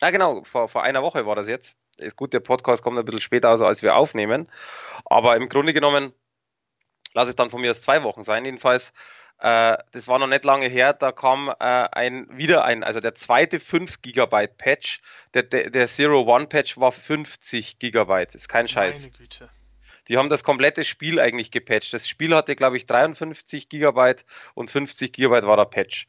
[0.00, 1.76] na genau, vor, vor einer Woche war das jetzt.
[1.96, 4.48] Ist gut, der Podcast kommt ein bisschen später, also als wir aufnehmen.
[5.04, 6.12] Aber im Grunde genommen
[7.14, 8.92] lass es dann von mir aus zwei Wochen sein, jedenfalls.
[9.40, 13.14] Äh, das war noch nicht lange her, da kam äh, ein wieder ein, also der
[13.14, 15.00] zweite 5 Gigabyte Patch,
[15.32, 19.02] der, der, der Zero One Patch war 50 Gigabyte, ist kein Scheiß.
[19.02, 19.48] Meine Güte.
[20.08, 21.92] Die haben das komplette Spiel eigentlich gepatcht.
[21.92, 26.06] Das Spiel hatte, glaube ich, 53 Gigabyte und 50 Gigabyte war der Patch.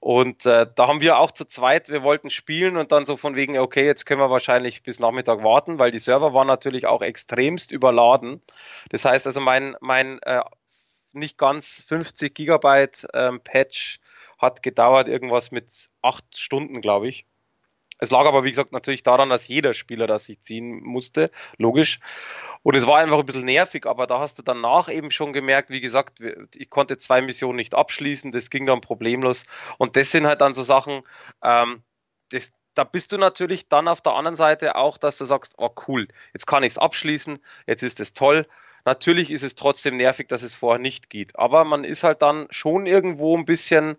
[0.00, 3.36] Und äh, da haben wir auch zu zweit, wir wollten spielen und dann so von
[3.36, 7.02] wegen, okay, jetzt können wir wahrscheinlich bis Nachmittag warten, weil die Server waren natürlich auch
[7.02, 8.42] extremst überladen.
[8.90, 10.40] Das heißt also, mein, mein äh,
[11.12, 14.00] nicht ganz 50 Gigabyte ähm, Patch
[14.38, 17.26] hat gedauert irgendwas mit acht Stunden, glaube ich.
[18.02, 22.00] Es lag aber, wie gesagt, natürlich daran, dass jeder Spieler das sich ziehen musste, logisch.
[22.64, 25.70] Und es war einfach ein bisschen nervig, aber da hast du danach eben schon gemerkt,
[25.70, 26.18] wie gesagt,
[26.52, 29.44] ich konnte zwei Missionen nicht abschließen, das ging dann problemlos.
[29.78, 31.02] Und das sind halt dann so Sachen,
[31.44, 31.84] ähm,
[32.30, 35.70] das, da bist du natürlich dann auf der anderen Seite auch, dass du sagst, oh
[35.86, 37.38] cool, jetzt kann ich es abschließen,
[37.68, 38.48] jetzt ist es toll.
[38.84, 42.48] Natürlich ist es trotzdem nervig, dass es vorher nicht geht, aber man ist halt dann
[42.50, 43.94] schon irgendwo ein bisschen,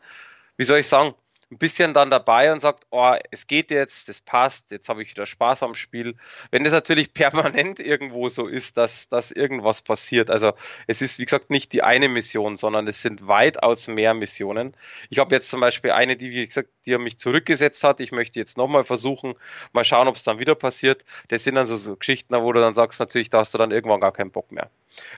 [0.58, 1.16] wie soll ich sagen,
[1.54, 5.12] ein bisschen dann dabei und sagt, oh, es geht jetzt, das passt, jetzt habe ich
[5.12, 6.16] wieder Spaß am Spiel.
[6.52, 10.54] Wenn das natürlich permanent irgendwo so ist, dass, dass irgendwas passiert, also
[10.88, 14.74] es ist, wie gesagt, nicht die eine Mission, sondern es sind weitaus mehr Missionen.
[15.10, 18.00] Ich habe jetzt zum Beispiel eine, die, wie gesagt, die mich zurückgesetzt hat.
[18.00, 19.36] Ich möchte jetzt nochmal versuchen,
[19.72, 21.06] mal schauen, ob es dann wieder passiert.
[21.28, 23.72] Das sind dann so, so Geschichten, wo du dann sagst, natürlich, da hast du dann
[23.72, 24.70] irgendwann gar keinen Bock mehr.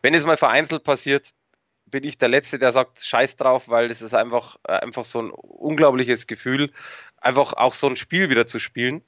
[0.01, 1.33] Wenn es mal vereinzelt passiert,
[1.95, 5.21] bin ich der Letzte, der sagt, scheiß drauf, weil es ist einfach, äh, einfach so
[5.21, 6.73] ein unglaubliches Gefühl,
[7.21, 9.01] einfach auch so ein Spiel wieder zu spielen.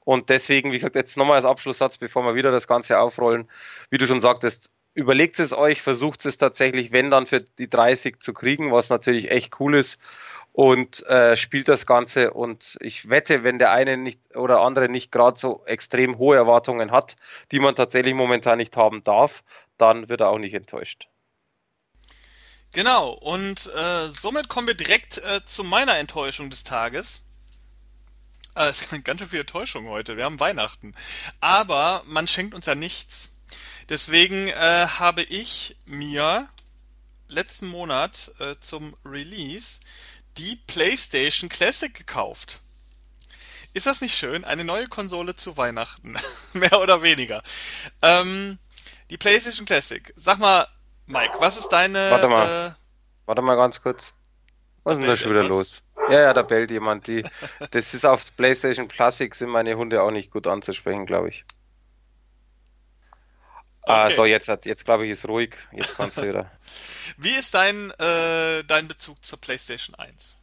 [0.00, 3.48] Und deswegen, wie gesagt, jetzt nochmal als Abschlusssatz, bevor wir wieder das Ganze aufrollen,
[3.88, 8.20] wie du schon sagtest, überlegt es euch, versucht es tatsächlich, wenn dann für die 30
[8.20, 9.98] zu kriegen, was natürlich echt cool ist
[10.52, 15.10] und äh, spielt das Ganze und ich wette, wenn der eine nicht oder andere nicht
[15.10, 17.16] gerade so extrem hohe Erwartungen hat,
[17.52, 19.42] die man tatsächlich momentan nicht haben darf,
[19.78, 21.08] dann wird er auch nicht enttäuscht.
[22.74, 27.22] Genau, und äh, somit kommen wir direkt äh, zu meiner Enttäuschung des Tages.
[28.56, 30.92] Äh, es sind ganz schön viele Täuschungen heute, wir haben Weihnachten.
[31.38, 33.30] Aber man schenkt uns ja nichts.
[33.88, 36.48] Deswegen äh, habe ich mir
[37.28, 39.78] letzten Monat äh, zum Release
[40.36, 42.60] die PlayStation Classic gekauft.
[43.72, 44.44] Ist das nicht schön?
[44.44, 46.16] Eine neue Konsole zu Weihnachten.
[46.54, 47.40] Mehr oder weniger.
[48.02, 48.58] Ähm,
[49.10, 50.12] die PlayStation Classic.
[50.16, 50.66] Sag mal,
[51.06, 52.10] Mike, was ist deine.
[52.10, 52.68] Warte mal.
[52.68, 52.74] Äh,
[53.26, 54.14] Warte mal ganz kurz.
[54.84, 55.82] Was ist denn da schon wieder los?
[56.10, 57.06] Ja, ja, da bellt jemand.
[57.06, 57.24] Die,
[57.70, 61.44] das ist auf PlayStation Classic sind meine Hunde auch nicht gut anzusprechen, glaube ich.
[63.86, 64.12] Ah, okay.
[64.12, 65.56] Ah, so, jetzt hat, jetzt glaube ich, ist ruhig.
[65.72, 66.50] Jetzt kannst du wieder.
[67.18, 70.36] Wie ist dein, äh, dein Bezug zur PlayStation 1?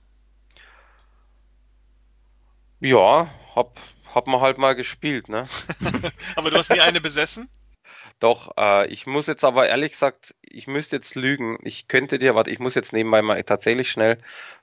[2.80, 3.80] Ja, hab,
[4.14, 5.48] hab man halt mal gespielt, ne?
[6.36, 7.48] Aber du hast nie eine besessen?
[8.22, 11.58] Doch, äh, ich muss jetzt aber ehrlich gesagt, ich müsste jetzt lügen.
[11.64, 14.20] Ich könnte dir, warte, ich muss jetzt nebenbei mal tatsächlich schnell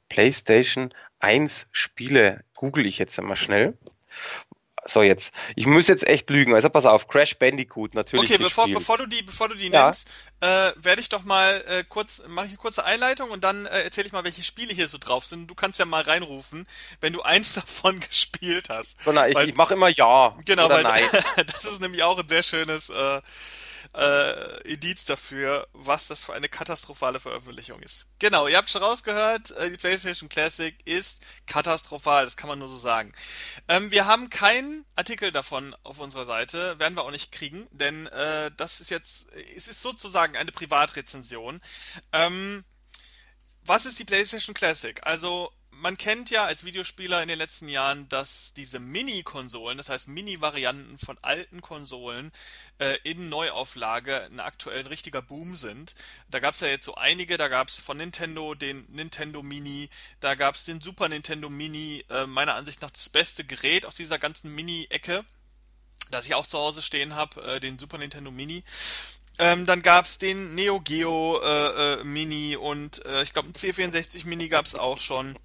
[0.09, 3.77] PlayStation 1 Spiele google ich jetzt einmal schnell.
[4.89, 5.35] So, jetzt.
[5.55, 6.55] Ich muss jetzt echt lügen.
[6.55, 8.31] Also pass auf, Crash Bandicoot natürlich.
[8.31, 9.85] Okay, bevor, bevor du die, bevor du die ja.
[9.85, 10.09] nennst,
[10.41, 13.83] äh, werde ich doch mal äh, kurz, mache ich eine kurze Einleitung und dann äh,
[13.83, 15.47] erzähle ich mal, welche Spiele hier so drauf sind.
[15.47, 16.67] Du kannst ja mal reinrufen,
[17.01, 18.97] wenn du eins davon gespielt hast.
[19.05, 20.35] So, na, ich, weil, ich mache immer ja.
[20.47, 21.05] Genau, weil nein.
[21.47, 23.21] das ist nämlich auch ein sehr schönes, äh,
[23.95, 28.07] äh, Indiz dafür, was das für eine katastrophale Veröffentlichung ist.
[28.19, 32.69] Genau, ihr habt schon rausgehört, äh, die PlayStation Classic ist katastrophal, das kann man nur
[32.69, 33.13] so sagen.
[33.69, 38.07] Ähm, wir haben keinen Artikel davon auf unserer Seite, werden wir auch nicht kriegen, denn
[38.07, 39.27] äh, das ist jetzt,
[39.57, 41.61] es ist sozusagen eine Privatrezension.
[42.13, 42.65] Ähm,
[43.65, 44.99] was ist die PlayStation Classic?
[45.03, 50.09] Also, man kennt ja als Videospieler in den letzten Jahren, dass diese Mini-Konsolen, das heißt
[50.09, 52.33] Mini-Varianten von alten Konsolen
[52.79, 55.95] äh, in Neuauflage ein aktuell ein richtiger Boom sind.
[56.31, 59.89] Da gab es ja jetzt so einige, da gab es von Nintendo den Nintendo Mini,
[60.21, 63.95] da gab es den Super Nintendo Mini, äh, meiner Ansicht nach das beste Gerät aus
[63.95, 65.25] dieser ganzen Mini-Ecke,
[66.11, 68.65] das ich auch zu Hause stehen habe, äh, den Super Nintendo Mini.
[69.41, 74.27] Ähm, dann gab's den Neo Geo äh, äh, Mini und äh, ich glaube ein C64
[74.27, 75.39] Mini gab's auch schon.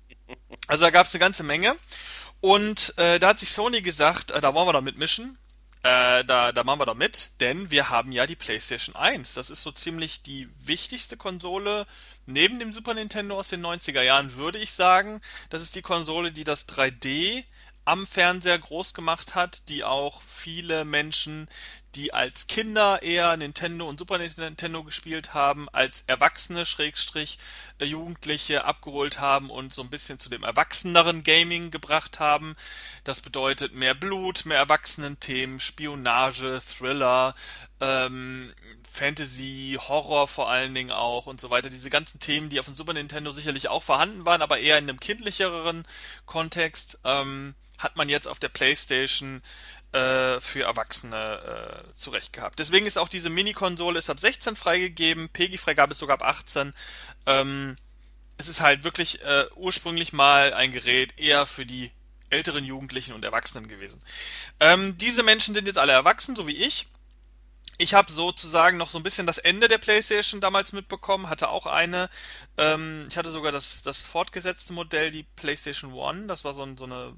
[0.67, 1.75] Also da gab's eine ganze Menge.
[2.41, 5.37] Und äh, da hat sich Sony gesagt, äh, da wollen wir da mitmischen.
[5.83, 9.33] Äh, da, da machen wir da mit, denn wir haben ja die PlayStation 1.
[9.33, 11.85] Das ist so ziemlich die wichtigste Konsole
[12.25, 15.19] neben dem Super Nintendo aus den 90er Jahren, würde ich sagen.
[15.49, 17.43] Das ist die Konsole, die das 3D
[17.85, 21.49] am Fernseher groß gemacht hat, die auch viele Menschen,
[21.95, 27.37] die als Kinder eher Nintendo und Super Nintendo gespielt haben, als Erwachsene Schrägstrich
[27.77, 32.55] äh, Jugendliche abgeholt haben und so ein bisschen zu dem erwachseneren Gaming gebracht haben.
[33.03, 37.35] Das bedeutet mehr Blut, mehr Erwachsenen-Themen, Spionage, Thriller,
[37.79, 38.53] ähm,
[38.89, 41.69] Fantasy, Horror vor allen Dingen auch und so weiter.
[41.69, 44.89] Diese ganzen Themen, die auf dem Super Nintendo sicherlich auch vorhanden waren, aber eher in
[44.89, 45.85] einem kindlicheren
[46.25, 46.99] Kontext.
[47.03, 49.41] Ähm, hat man jetzt auf der PlayStation
[49.93, 52.59] äh, für Erwachsene äh, zurecht gehabt.
[52.59, 56.73] Deswegen ist auch diese Mini-Konsole ist ab 16 freigegeben, PEGI-Freigabe ist sogar ab 18.
[57.25, 57.75] Ähm,
[58.37, 61.91] es ist halt wirklich äh, ursprünglich mal ein Gerät eher für die
[62.29, 64.01] älteren Jugendlichen und Erwachsenen gewesen.
[64.59, 66.87] Ähm, diese Menschen sind jetzt alle erwachsen, so wie ich.
[67.77, 71.65] Ich habe sozusagen noch so ein bisschen das Ende der PlayStation damals mitbekommen, hatte auch
[71.65, 72.09] eine.
[72.57, 76.27] Ähm, ich hatte sogar das, das fortgesetzte Modell, die PlayStation One.
[76.27, 77.13] Das war so, ein, so eine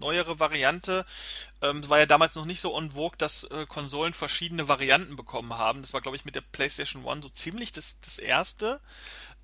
[0.00, 1.06] neuere Variante.
[1.62, 5.56] Ähm, war ja damals noch nicht so en vogue, dass äh, Konsolen verschiedene Varianten bekommen
[5.56, 5.82] haben.
[5.82, 8.80] Das war, glaube ich, mit der PlayStation One so ziemlich das, das erste.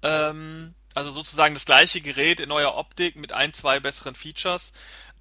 [0.03, 4.73] Ähm, also sozusagen das gleiche Gerät in neuer Optik mit ein, zwei besseren Features.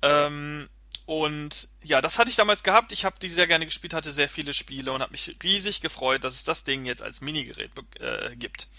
[0.01, 0.69] Ähm,
[1.05, 2.91] und ja, das hatte ich damals gehabt.
[2.91, 6.23] Ich habe die sehr gerne gespielt, hatte sehr viele Spiele und habe mich riesig gefreut,
[6.23, 8.69] dass es das Ding jetzt als Minigerät äh, gibt.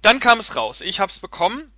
[0.00, 0.80] Dann kam es raus.
[0.80, 1.70] Ich habe es bekommen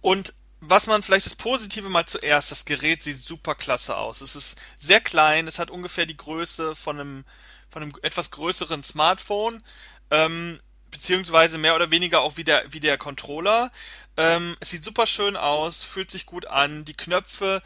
[0.00, 0.34] und
[0.68, 4.20] was man vielleicht das Positive mal zuerst, das Gerät sieht super klasse aus.
[4.20, 7.24] Es ist sehr klein, es hat ungefähr die Größe von einem,
[7.68, 9.62] von einem etwas größeren Smartphone,
[10.10, 10.60] ähm,
[10.90, 13.72] beziehungsweise mehr oder weniger auch wie der, wie der Controller.
[14.16, 17.62] Ähm, es sieht super schön aus, fühlt sich gut an, die Knöpfe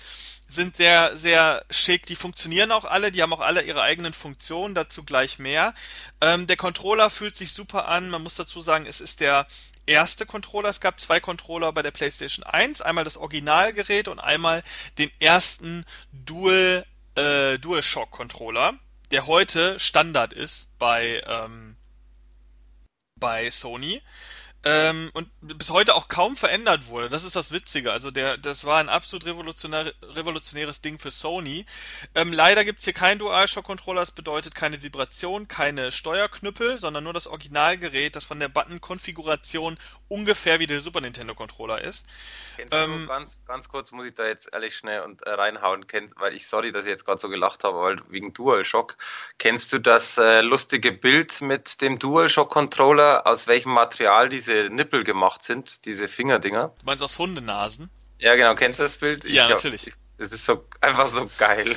[0.49, 4.74] sind sehr, sehr schick, die funktionieren auch alle, die haben auch alle ihre eigenen Funktionen,
[4.74, 5.74] dazu gleich mehr.
[6.22, 9.46] Ähm, der Controller fühlt sich super an, man muss dazu sagen, es ist der
[9.89, 10.68] erste Controller.
[10.68, 14.62] Es gab zwei Controller bei der PlayStation 1, einmal das Originalgerät und einmal
[14.99, 16.86] den ersten Dual
[17.16, 18.74] äh, DualShock Controller,
[19.11, 21.76] der heute Standard ist bei ähm,
[23.16, 24.01] bei Sony
[24.64, 27.09] ähm, und bis heute auch kaum verändert wurde.
[27.09, 27.92] Das ist das Witzige.
[27.92, 31.64] Also der, das war ein absolut revolutionär, revolutionäres Ding für Sony.
[32.14, 34.00] Ähm, leider gibt's hier keinen DualShock-Controller.
[34.00, 39.78] Das bedeutet keine Vibration, keine Steuerknüppel, sondern nur das Originalgerät, das von der Button-Konfiguration
[40.09, 42.04] ungefähr wie der Super Nintendo-Controller ist.
[42.56, 45.86] Kennst ähm, du ganz, ganz kurz, muss ich da jetzt ehrlich schnell und äh, reinhauen,
[45.86, 48.96] kennst, weil ich sorry, dass ich jetzt gerade so gelacht habe, weil wegen DualShock.
[49.38, 55.05] Kennst du das äh, lustige Bild mit dem DualShock-Controller, aus welchem Material diese diese Nippel
[55.05, 56.74] gemacht sind, diese Fingerdinger.
[56.78, 57.90] Du meinst aus Hundenasen?
[58.18, 58.55] Ja, genau.
[58.55, 59.24] Kennst du das Bild?
[59.24, 59.92] Ja, ich natürlich.
[60.18, 61.76] es ist so einfach so geil.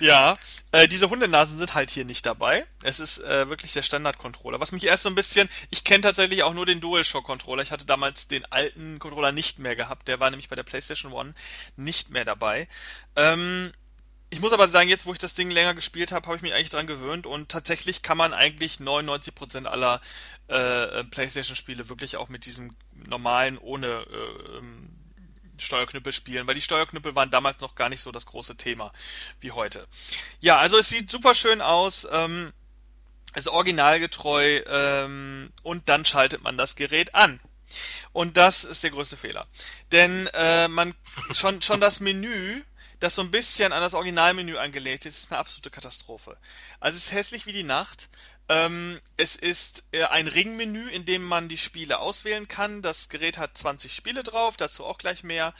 [0.00, 0.36] ja,
[0.72, 2.66] äh, diese Hundenasen sind halt hier nicht dabei.
[2.82, 4.60] Es ist äh, wirklich der Standard-Controller.
[4.60, 7.62] Was mich erst so ein bisschen, ich kenne tatsächlich auch nur den DualShock-Controller.
[7.62, 10.06] Ich hatte damals den alten Controller nicht mehr gehabt.
[10.06, 11.32] Der war nämlich bei der PlayStation One
[11.76, 12.68] nicht mehr dabei.
[13.16, 13.72] Ähm,
[14.30, 16.54] ich muss aber sagen, jetzt wo ich das Ding länger gespielt habe, habe ich mich
[16.54, 20.00] eigentlich dran gewöhnt und tatsächlich kann man eigentlich 99% aller
[20.46, 22.74] äh, PlayStation-Spiele wirklich auch mit diesem
[23.08, 24.88] normalen ohne äh, ähm,
[25.58, 28.92] Steuerknüppel spielen, weil die Steuerknüppel waren damals noch gar nicht so das große Thema
[29.40, 29.86] wie heute.
[30.40, 32.52] Ja, also es sieht super schön aus, ähm,
[33.34, 37.40] ist originalgetreu ähm, und dann schaltet man das Gerät an.
[38.12, 39.46] Und das ist der größte Fehler.
[39.92, 40.94] Denn äh, man
[41.32, 42.62] schon schon das Menü
[43.00, 46.36] das so ein bisschen an das Originalmenü angelegt ist, ist eine absolute Katastrophe.
[46.78, 48.08] Also es ist hässlich wie die Nacht.
[48.50, 52.82] Ähm, es ist äh, ein Ringmenü, in dem man die Spiele auswählen kann.
[52.82, 55.54] Das Gerät hat 20 Spiele drauf, dazu auch gleich mehr.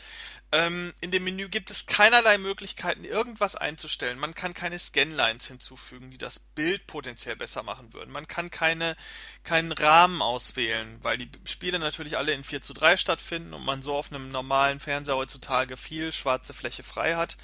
[0.50, 4.18] Ähm, in dem Menü gibt es keinerlei Möglichkeiten, irgendwas einzustellen.
[4.18, 8.10] Man kann keine Scanlines hinzufügen, die das Bild potenziell besser machen würden.
[8.10, 8.96] Man kann keine,
[9.44, 13.82] keinen Rahmen auswählen, weil die Spiele natürlich alle in 4 zu 3 stattfinden und man
[13.82, 17.36] so auf einem normalen Fernseher heutzutage viel schwarze Fläche frei hat.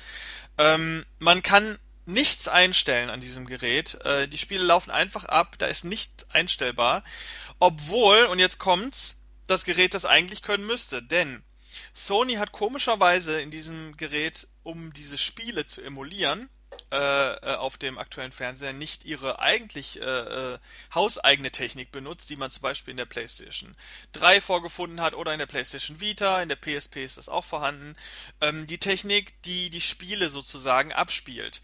[0.59, 3.95] Ähm, man kann nichts einstellen an diesem Gerät.
[4.05, 7.05] Äh, die Spiele laufen einfach ab, da ist nichts einstellbar.
[7.59, 11.03] Obwohl, und jetzt kommt's, das Gerät das eigentlich können müsste.
[11.03, 11.43] Denn
[11.93, 16.49] Sony hat komischerweise in diesem Gerät, um diese Spiele zu emulieren,
[16.93, 16.97] äh,
[17.35, 20.59] äh, auf dem aktuellen Fernseher nicht ihre eigentlich äh, äh,
[20.95, 23.75] hauseigene Technik benutzt, die man zum Beispiel in der PlayStation
[24.13, 27.97] 3 vorgefunden hat oder in der PlayStation Vita, in der PSP ist das auch vorhanden.
[28.41, 31.61] Ähm, die Technik, die die Spiele sozusagen abspielt.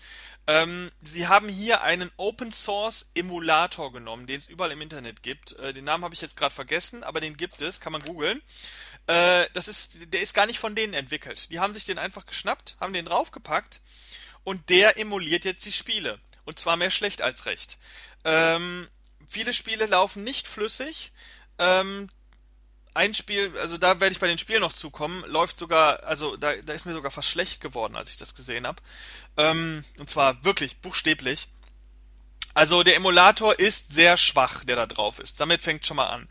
[0.46, 5.52] Ähm, sie haben hier einen Open Source Emulator genommen, den es überall im Internet gibt.
[5.52, 8.42] Äh, den Namen habe ich jetzt gerade vergessen, aber den gibt es, kann man googeln.
[9.06, 11.50] Äh, das ist, der ist gar nicht von denen entwickelt.
[11.50, 13.80] Die haben sich den einfach geschnappt, haben den draufgepackt
[14.44, 16.18] und der emuliert jetzt die Spiele.
[16.44, 17.78] Und zwar mehr schlecht als recht.
[18.24, 18.88] Ähm,
[19.28, 21.12] viele Spiele laufen nicht flüssig.
[21.58, 22.08] Ähm,
[22.94, 26.54] ein Spiel, also da werde ich bei den Spielen noch zukommen, läuft sogar, also da,
[26.56, 28.82] da ist mir sogar fast schlecht geworden, als ich das gesehen habe.
[29.36, 31.48] Ähm, und zwar wirklich buchstäblich.
[32.54, 35.40] Also der Emulator ist sehr schwach, der da drauf ist.
[35.40, 36.28] Damit fängt schon mal an.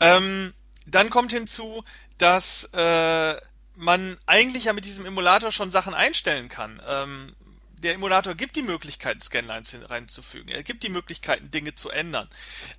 [0.00, 0.54] Ähm,
[0.86, 1.84] dann kommt hinzu,
[2.16, 3.36] dass äh,
[3.74, 6.80] man eigentlich ja mit diesem Emulator schon Sachen einstellen kann.
[6.86, 7.36] Ähm,
[7.80, 10.48] der Emulator gibt die Möglichkeit, Scanlines reinzufügen.
[10.48, 12.28] Er gibt die Möglichkeiten, Dinge zu ändern.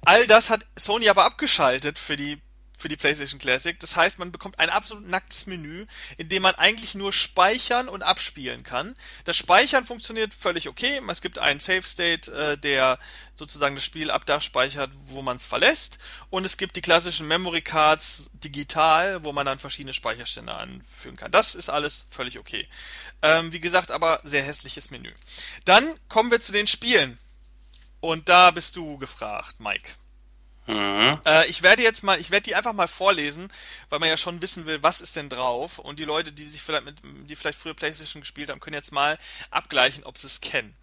[0.02, 2.42] All das hat Sony aber abgeschaltet für die
[2.80, 3.78] für die PlayStation Classic.
[3.80, 5.86] Das heißt, man bekommt ein absolut nacktes Menü,
[6.18, 8.96] in dem man eigentlich nur speichern und abspielen kann.
[9.26, 11.02] Das Speichern funktioniert völlig okay.
[11.10, 12.98] Es gibt einen Save State, äh, der
[13.36, 16.00] sozusagen das Spiel ab da speichert, wo man es verlässt.
[16.30, 21.32] Und es gibt die klassischen Memory Cards digital, wo man dann verschiedene Speicherstände anfügen kann.
[21.32, 22.66] Das ist alles völlig okay.
[23.22, 25.12] Ähm, wie gesagt, aber sehr hässliches Menü.
[25.66, 27.20] Dann kommen wir zu den Spielen.
[28.00, 29.92] Und da bist du gefragt, Mike.
[30.70, 31.20] Mhm.
[31.26, 33.52] Äh, ich werde jetzt mal, ich werde die einfach mal vorlesen,
[33.90, 35.80] weil man ja schon wissen will, was ist denn drauf.
[35.80, 38.92] Und die Leute, die sich vielleicht mit, die vielleicht früher PlayStation gespielt haben, können jetzt
[38.92, 39.18] mal
[39.50, 40.76] abgleichen, ob sie es kennen.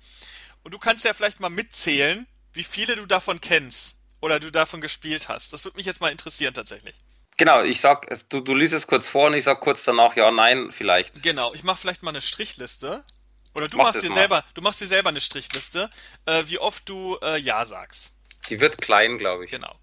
[0.64, 4.80] Und du kannst ja vielleicht mal mitzählen, wie viele du davon kennst oder du davon
[4.80, 5.52] gespielt hast.
[5.52, 6.96] Das würde mich jetzt mal interessieren tatsächlich.
[7.36, 10.30] Genau, ich sag, du, du liest es kurz vor und ich sag kurz danach ja,
[10.32, 11.22] nein, vielleicht.
[11.22, 13.04] Genau, ich mache vielleicht mal eine Strichliste.
[13.54, 14.16] Oder du Mach machst dir mal.
[14.16, 15.88] selber, du machst dir selber eine Strichliste,
[16.24, 18.12] äh, wie oft du äh, ja sagst.
[18.48, 19.50] Die wird klein, glaube ich.
[19.50, 19.74] Genau.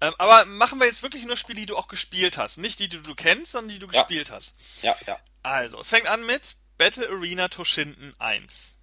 [0.00, 2.58] Ähm, aber machen wir jetzt wirklich nur Spiele, die du auch gespielt hast.
[2.58, 3.92] Nicht die, die du kennst, sondern die du ja.
[3.92, 4.54] gespielt hast.
[4.82, 5.18] Ja, ja.
[5.42, 8.76] Also, es fängt an mit Battle Arena Toshinden 1.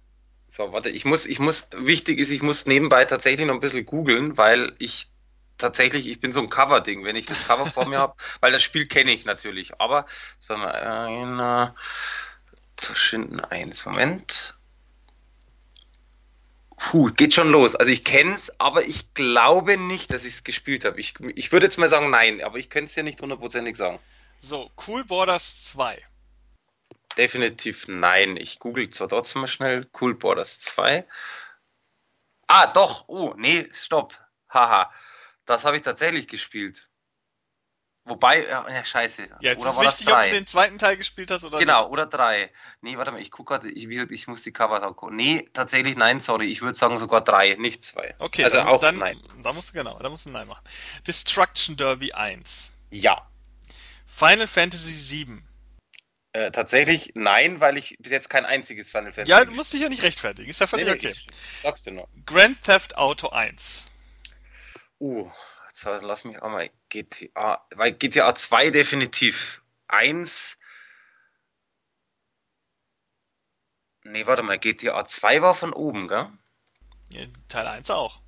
[0.48, 3.86] So, warte, ich muss, ich muss, wichtig ist, ich muss nebenbei tatsächlich noch ein bisschen
[3.86, 5.08] googeln, weil ich
[5.58, 8.62] tatsächlich, ich bin so ein Cover-Ding, wenn ich das Cover vor mir habe, weil das
[8.62, 9.80] Spiel kenne ich natürlich.
[9.80, 11.74] Aber, jetzt war mal einer
[12.76, 14.55] Toshinden 1, Moment.
[16.76, 17.74] Puh, geht schon los.
[17.74, 21.00] Also ich kenne es, aber ich glaube nicht, dass ich es gespielt habe.
[21.00, 23.98] Ich, ich würde jetzt mal sagen nein, aber ich könnte es ja nicht hundertprozentig sagen.
[24.40, 26.02] So, Cool Borders 2.
[27.16, 28.36] Definitiv nein.
[28.36, 31.06] Ich google zwar trotzdem mal schnell Cool Borders 2.
[32.46, 33.04] Ah, doch.
[33.08, 34.20] Oh, nee, stopp.
[34.50, 34.92] Haha.
[35.46, 36.85] Das habe ich tatsächlich gespielt.
[38.06, 39.24] Wobei, ja, ja scheiße.
[39.24, 41.82] Ja, jetzt oder ist war wichtig, ob du den zweiten Teil gespielt hast oder Genau,
[41.82, 41.90] nicht.
[41.90, 42.52] oder drei.
[42.80, 45.16] Nee, warte mal, ich gucke gerade, ich, ich muss die Cover gucken.
[45.16, 46.46] Nee, tatsächlich nein, sorry.
[46.46, 48.14] Ich würde sagen sogar drei, nicht zwei.
[48.20, 49.20] Okay, also dann, auch dann, nein.
[49.42, 50.64] Da musst du genau, da musst du nein machen.
[51.04, 52.72] Destruction Derby 1.
[52.90, 53.28] Ja.
[54.06, 55.46] Final Fantasy 7.
[56.32, 59.30] Äh, tatsächlich nein, weil ich bis jetzt kein einziges Final Fantasy.
[59.30, 61.08] Ja, du musst dich ja nicht rechtfertigen, ist ja völlig nee, okay.
[61.08, 61.26] Ich,
[61.62, 62.08] sag's dir nur.
[62.24, 63.86] Grand Theft Auto 1.
[65.00, 65.28] Uh,
[65.84, 70.58] lass mich auch mal GTA, weil GTA 2 definitiv 1.
[74.04, 76.30] Nee, warte mal, GTA 2 war von oben, gell?
[77.10, 78.20] Ja, Teil 1 auch.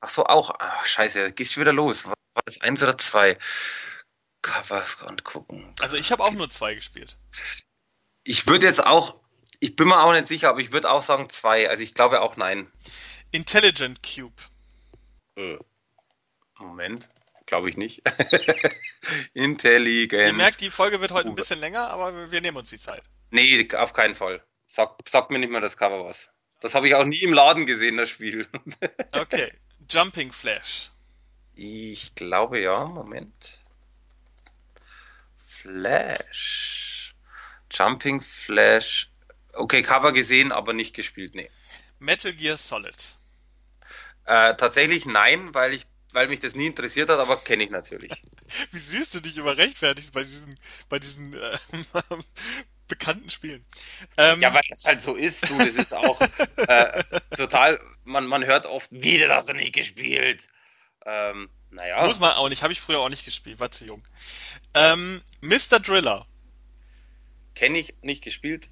[0.00, 0.54] Ach so, auch.
[0.58, 2.06] Ach, scheiße, gehst du wieder los.
[2.06, 3.38] War das 1 oder 2?
[4.42, 5.74] Covers angucken.
[5.80, 7.18] Also ich habe auch nur 2 gespielt.
[8.24, 9.20] Ich würde jetzt auch,
[9.60, 11.68] ich bin mir auch nicht sicher, aber ich würde auch sagen 2.
[11.68, 12.70] Also ich glaube auch nein.
[13.30, 14.42] Intelligent Cube.
[15.36, 15.58] Äh.
[16.60, 17.08] Moment,
[17.46, 18.02] glaube ich nicht.
[19.34, 20.28] Intelligent.
[20.28, 23.02] Ihr merkt, die Folge wird heute ein bisschen länger, aber wir nehmen uns die Zeit.
[23.30, 24.42] Nee, auf keinen Fall.
[24.66, 26.30] Sag, sag mir nicht mehr das Cover was.
[26.60, 28.46] Das habe ich auch nie im Laden gesehen, das Spiel.
[29.12, 29.52] okay.
[29.88, 30.90] Jumping Flash.
[31.54, 32.84] Ich glaube ja.
[32.84, 33.60] Moment.
[35.44, 37.14] Flash.
[37.70, 39.10] Jumping Flash.
[39.52, 41.50] Okay, Cover gesehen, aber nicht gespielt, nee.
[41.98, 42.96] Metal Gear Solid.
[44.24, 48.12] Äh, tatsächlich nein, weil ich, weil mich das nie interessiert hat, aber kenne ich natürlich.
[48.70, 50.58] Wie süß du dich immer rechtfertigst bei diesen,
[50.88, 51.58] bei diesen äh,
[52.88, 53.64] bekannten Spielen.
[54.16, 56.20] Ähm, Ja, weil das halt so ist, du, das ist auch
[56.56, 57.04] äh,
[57.36, 60.48] total, man, man hört oft, wie, das hast du nicht gespielt.
[61.06, 64.04] Ähm, naja, muss man auch nicht, habe ich früher auch nicht gespielt, war zu jung.
[64.74, 65.80] Ähm, Mr.
[65.80, 66.26] Driller,
[67.54, 68.68] kenne ich, nicht gespielt.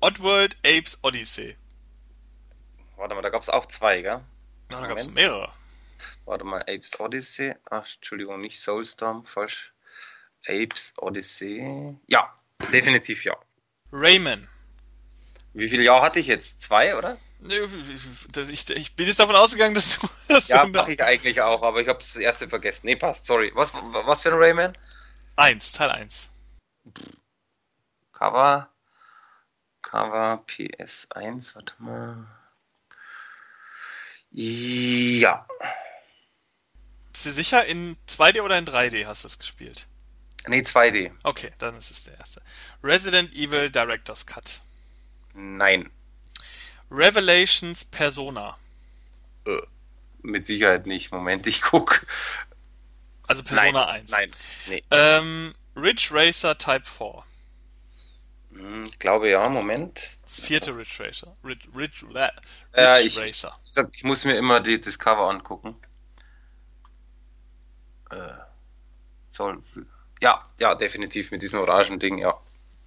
[0.00, 1.56] Oddworld Apes Odyssey.
[2.96, 4.20] Warte mal, da gab's auch zwei, gell?
[4.70, 5.52] Na, da gab es mehrere.
[6.30, 7.56] Warte mal, Apes Odyssey.
[7.68, 9.74] Ach, Entschuldigung, nicht Soulstorm, falsch.
[10.46, 11.98] Apes Odyssey.
[12.06, 12.32] Ja,
[12.72, 13.36] definitiv ja.
[13.90, 14.48] Rayman.
[15.54, 16.60] Wie viele Jahre hatte ich jetzt?
[16.60, 17.16] Zwei, oder?
[18.48, 21.80] Ich, ich bin jetzt davon ausgegangen, dass du das Ja, mache ich eigentlich auch, aber
[21.80, 22.86] ich habe das erste vergessen.
[22.86, 23.50] Nee, passt, sorry.
[23.56, 24.78] Was, was für ein Rayman?
[25.34, 26.28] eins, Teil 1.
[28.12, 28.70] Cover.
[29.82, 32.24] Cover PS1, warte mal.
[34.30, 35.44] Ja.
[37.22, 39.86] Bist du sicher, in 2D oder in 3D hast du es gespielt?
[40.46, 41.10] Nee, 2D.
[41.22, 42.40] Okay, dann ist es der erste.
[42.82, 44.62] Resident Evil Director's Cut.
[45.34, 45.90] Nein.
[46.90, 48.56] Revelations Persona.
[49.46, 49.60] Äh,
[50.22, 51.12] Mit Sicherheit nicht.
[51.12, 52.06] Moment, ich guck.
[53.28, 54.10] Also Persona nein, 1.
[54.12, 54.30] Nein.
[54.68, 54.82] Nee.
[54.90, 57.22] Ähm, Ridge Racer Type 4.
[58.54, 60.20] Hm, Ich glaube ja, Moment.
[60.26, 61.36] Das vierte Ridge Racer.
[61.44, 63.60] Ridge, Ridge, Ridge ich- Racer.
[63.66, 65.76] Ich sag, ich muss mir immer die, das Cover angucken.
[68.10, 68.16] Äh,
[69.28, 69.62] soll.
[70.20, 72.38] Ja, ja, definitiv mit diesem orangen Ding, ja.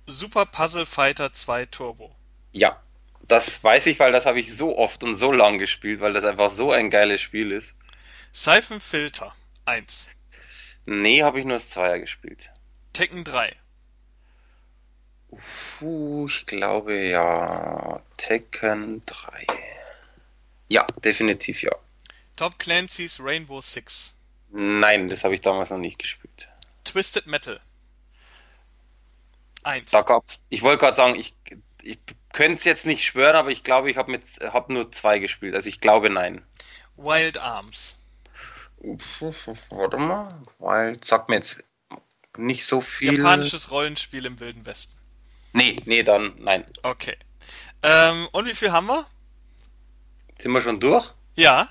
[0.06, 2.16] Super Puzzle Fighter 2 Turbo.
[2.52, 2.82] Ja,
[3.28, 6.26] das weiß ich, weil das habe ich so oft und so lang gespielt, weil das
[6.26, 7.76] einfach so ein geiles Spiel ist.
[8.32, 9.34] Siphon Filter
[9.66, 10.10] 1.
[10.86, 12.52] Nee, habe ich nur das Zweier gespielt.
[12.92, 13.56] Tekken 3.
[15.80, 18.02] Puh, ich glaube ja.
[18.18, 19.48] Tekken 3.
[20.68, 21.72] Ja, definitiv ja.
[22.36, 24.16] Top Clancy's Rainbow Six.
[24.56, 26.48] Nein, das habe ich damals noch nicht gespielt.
[26.84, 27.60] Twisted Metal.
[29.64, 29.90] 1.
[29.90, 31.36] Da gab's, ich wollte gerade sagen, ich,
[31.82, 31.98] ich
[32.34, 35.56] könnte es jetzt nicht schwören, aber ich glaube, ich habe hab nur zwei gespielt.
[35.56, 36.46] Also ich glaube nein.
[36.98, 37.96] Wild Arms.
[39.70, 40.30] Warte mal,
[40.60, 41.64] weil sagt mir jetzt
[42.38, 43.18] nicht so viel.
[43.18, 44.94] Japanisches Rollenspiel im Wilden Westen.
[45.54, 46.64] Nee, nee, dann nein.
[46.84, 47.18] Okay.
[47.82, 49.08] Ähm, und wie viel haben wir?
[50.38, 51.12] Sind wir schon durch?
[51.36, 51.70] Ja.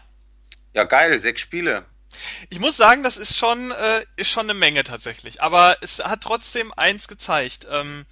[0.72, 1.84] Ja, geil, sechs Spiele.
[2.50, 5.42] Ich muss sagen, das ist schon, äh, ist schon eine Menge tatsächlich.
[5.42, 7.66] Aber es hat trotzdem eins gezeigt.
[7.70, 8.06] Ähm,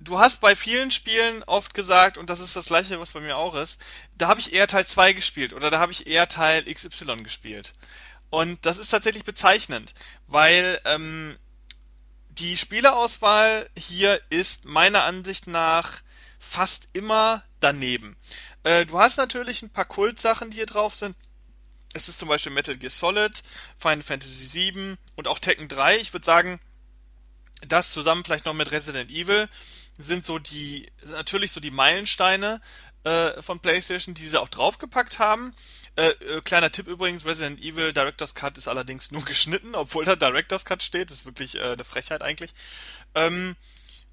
[0.00, 3.36] du hast bei vielen Spielen oft gesagt, und das ist das gleiche, was bei mir
[3.36, 3.80] auch ist,
[4.16, 7.74] da habe ich eher Teil 2 gespielt oder da habe ich eher Teil XY gespielt.
[8.30, 9.92] Und das ist tatsächlich bezeichnend,
[10.26, 11.38] weil ähm,
[12.30, 16.00] die Spieleauswahl hier ist meiner Ansicht nach
[16.38, 18.16] fast immer daneben.
[18.64, 21.14] Äh, du hast natürlich ein paar Kultsachen, die hier drauf sind.
[21.94, 23.42] Es ist zum Beispiel Metal Gear Solid,
[23.78, 25.98] Final Fantasy VII und auch Tekken 3.
[25.98, 26.60] Ich würde sagen,
[27.66, 29.48] das zusammen vielleicht noch mit Resident Evil
[29.98, 32.60] sind so die, sind natürlich so die Meilensteine
[33.04, 35.54] äh, von PlayStation, die sie auch draufgepackt haben.
[35.96, 40.16] Äh, äh, kleiner Tipp übrigens, Resident Evil Director's Cut ist allerdings nur geschnitten, obwohl da
[40.16, 41.10] Director's Cut steht.
[41.10, 42.52] Das ist wirklich äh, eine Frechheit eigentlich.
[43.14, 43.56] Ähm,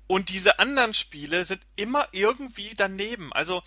[0.07, 3.31] und diese anderen Spiele sind immer irgendwie daneben.
[3.31, 3.63] Also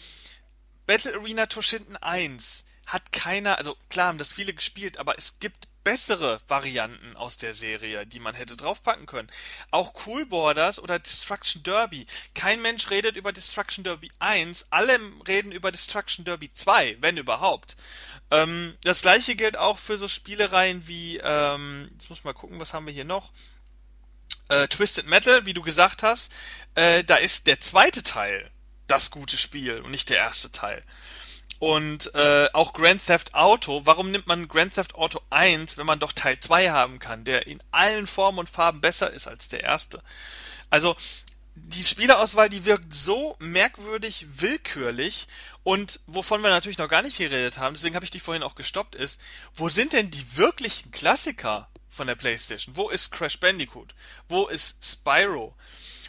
[0.87, 5.69] Battle Arena Toshinden 1 hat keiner, also klar haben das viele gespielt, aber es gibt
[5.85, 9.29] bessere Varianten aus der Serie, die man hätte draufpacken können.
[9.71, 12.07] Auch Cool Borders oder Destruction Derby.
[12.35, 17.77] Kein Mensch redet über Destruction Derby 1, alle reden über Destruction Derby 2, wenn überhaupt.
[18.31, 22.61] Ähm, das gleiche gilt auch für so Spielereien wie, ähm, jetzt muss ich mal gucken,
[22.61, 23.33] was haben wir hier noch?
[24.49, 26.33] Äh, Twisted Metal, wie du gesagt hast,
[26.75, 28.51] äh, da ist der zweite Teil
[28.87, 30.85] das gute Spiel und nicht der erste Teil.
[31.59, 36.01] Und äh, auch Grand Theft Auto, warum nimmt man Grand Theft Auto 1, wenn man
[36.01, 39.63] doch Teil 2 haben kann, der in allen Formen und Farben besser ist als der
[39.63, 40.03] erste?
[40.71, 40.97] Also
[41.55, 45.29] die Spielerauswahl, die wirkt so merkwürdig willkürlich
[45.63, 48.55] und wovon wir natürlich noch gar nicht geredet haben, deswegen habe ich dich vorhin auch
[48.55, 49.21] gestoppt, ist,
[49.55, 52.77] wo sind denn die wirklichen Klassiker von der PlayStation?
[52.77, 53.95] Wo ist Crash Bandicoot?
[54.29, 55.55] Wo ist Spyro?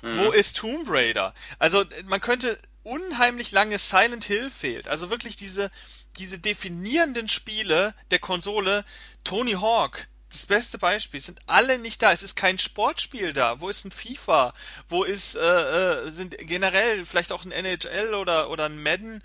[0.02, 1.34] Wo ist Tomb Raider?
[1.60, 4.88] Also man könnte unheimlich lange Silent Hill fehlt.
[4.88, 5.72] Also wirklich diese
[6.20, 8.86] diese definierenden Spiele der Konsole,
[9.24, 12.12] Tony Hawk, das beste Beispiel, sind alle nicht da.
[12.12, 13.62] Es ist kein Sportspiel da.
[13.62, 14.54] Wo ist ein FIFA?
[14.88, 19.24] Wo ist äh, äh, sind generell vielleicht auch ein NHL oder oder ein Madden?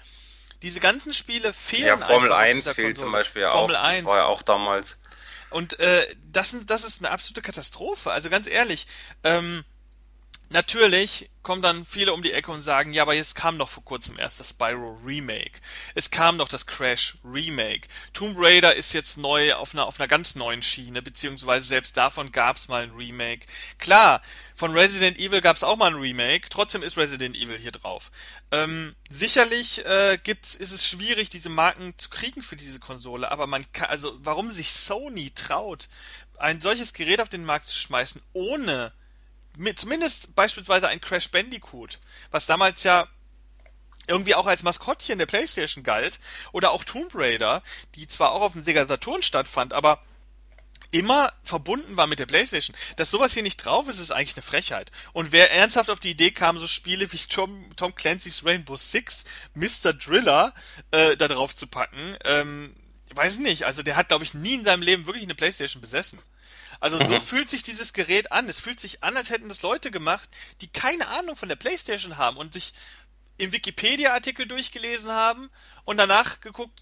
[0.63, 3.05] Diese ganzen Spiele fehlen Ja, Formel einfach auf 1 dieser fehlt Konsole.
[3.07, 3.83] zum Beispiel ja Formel auch.
[3.85, 4.03] 1.
[4.05, 4.99] Das war ja auch damals.
[5.51, 8.13] Und äh, das, das ist eine absolute Katastrophe.
[8.13, 8.87] Also ganz ehrlich,
[9.25, 9.65] ähm,
[10.51, 13.85] Natürlich kommen dann viele um die Ecke und sagen, ja, aber jetzt kam doch vor
[13.85, 15.61] kurzem erst das Spyro Remake.
[15.95, 17.87] Es kam doch das Crash Remake.
[18.15, 22.33] Tomb Raider ist jetzt neu auf einer, auf einer ganz neuen Schiene, beziehungsweise selbst davon
[22.33, 23.47] gab es mal ein Remake.
[23.79, 24.23] Klar,
[24.55, 28.11] von Resident Evil gab es auch mal ein Remake, trotzdem ist Resident Evil hier drauf.
[28.51, 33.47] Ähm, sicherlich äh, gibt's, ist es schwierig, diese Marken zu kriegen für diese Konsole, aber
[33.47, 35.89] man kann, also warum sich Sony traut,
[36.39, 38.93] ein solches Gerät auf den Markt zu schmeißen, ohne
[39.77, 41.99] zumindest beispielsweise ein Crash Bandicoot,
[42.31, 43.09] was damals ja
[44.07, 46.19] irgendwie auch als Maskottchen der PlayStation galt,
[46.53, 47.63] oder auch Tomb Raider,
[47.95, 50.03] die zwar auch auf dem Sega Saturn stattfand, aber
[50.93, 52.75] immer verbunden war mit der PlayStation.
[52.97, 54.91] Dass sowas hier nicht drauf ist, ist eigentlich eine Frechheit.
[55.13, 59.25] Und wer ernsthaft auf die Idee kam, so Spiele wie Tom, Tom Clancy's Rainbow Six,
[59.55, 59.93] Mr.
[59.93, 60.55] Driller
[60.91, 62.75] äh, da drauf zu packen, ähm,
[63.15, 63.65] weiß nicht.
[63.65, 66.19] Also der hat, glaube ich, nie in seinem Leben wirklich eine PlayStation besessen.
[66.81, 67.21] Also so Mhm.
[67.21, 68.49] fühlt sich dieses Gerät an.
[68.49, 70.29] Es fühlt sich an, als hätten das Leute gemacht,
[70.61, 72.73] die keine Ahnung von der PlayStation haben und sich
[73.39, 75.49] im Wikipedia-Artikel durchgelesen haben
[75.85, 76.79] und danach geguckt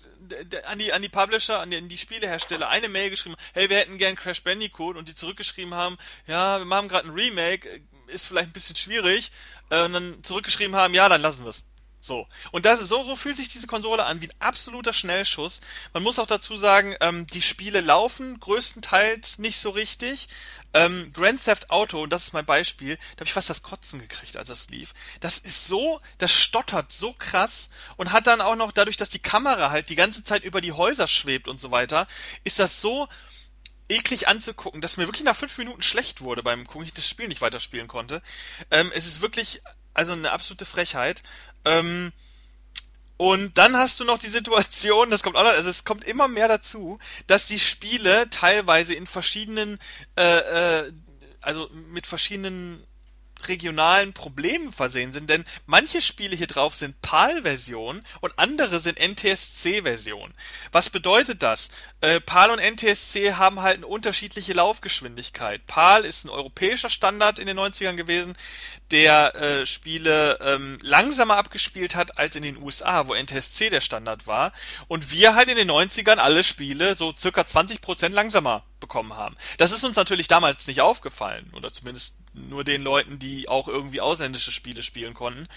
[0.66, 3.76] an die, an die Publisher, an die, an die Spielehersteller, eine Mail geschrieben, hey, wir
[3.76, 7.80] hätten gern Crash Bandicoot und die zurückgeschrieben haben, ja, wir machen gerade ein Remake, äh,
[8.08, 9.30] ist vielleicht ein bisschen schwierig,
[9.70, 11.64] äh, und dann zurückgeschrieben haben, ja, dann lassen wir's.
[12.06, 12.28] So.
[12.52, 15.60] Und das ist so, so fühlt sich diese Konsole an, wie ein absoluter Schnellschuss.
[15.92, 20.28] Man muss auch dazu sagen, ähm, die Spiele laufen größtenteils nicht so richtig.
[20.72, 23.98] Ähm, Grand Theft Auto, und das ist mein Beispiel, da habe ich fast das Kotzen
[23.98, 24.94] gekriegt, als das lief.
[25.18, 29.18] Das ist so, das stottert so krass und hat dann auch noch, dadurch, dass die
[29.18, 32.06] Kamera halt die ganze Zeit über die Häuser schwebt und so weiter,
[32.44, 33.08] ist das so
[33.88, 37.28] eklig anzugucken, dass mir wirklich nach fünf Minuten schlecht wurde beim Gucken, ich das Spiel
[37.28, 38.22] nicht weiterspielen konnte.
[38.70, 39.62] Ähm, es ist wirklich,
[39.96, 41.22] also eine absolute Frechheit.
[41.64, 42.12] Ähm,
[43.16, 46.98] und dann hast du noch die Situation, das kommt also es kommt immer mehr dazu,
[47.26, 49.78] dass die Spiele teilweise in verschiedenen,
[50.16, 50.92] äh, äh,
[51.40, 52.84] also mit verschiedenen
[53.48, 60.32] regionalen Problemen versehen sind, denn manche Spiele hier drauf sind PAL-Version und andere sind NTSC-Version.
[60.72, 61.68] Was bedeutet das?
[62.00, 65.66] Äh, PAL und NTSC haben halt eine unterschiedliche Laufgeschwindigkeit.
[65.66, 68.36] PAL ist ein europäischer Standard in den 90ern gewesen,
[68.90, 74.26] der äh, Spiele ähm, langsamer abgespielt hat als in den USA, wo NTSC der Standard
[74.26, 74.52] war.
[74.88, 79.36] Und wir halt in den 90ern alle Spiele so circa 20% langsamer bekommen haben.
[79.58, 84.00] Das ist uns natürlich damals nicht aufgefallen, oder zumindest nur den Leuten, die auch irgendwie
[84.00, 85.48] ausländische Spiele spielen konnten.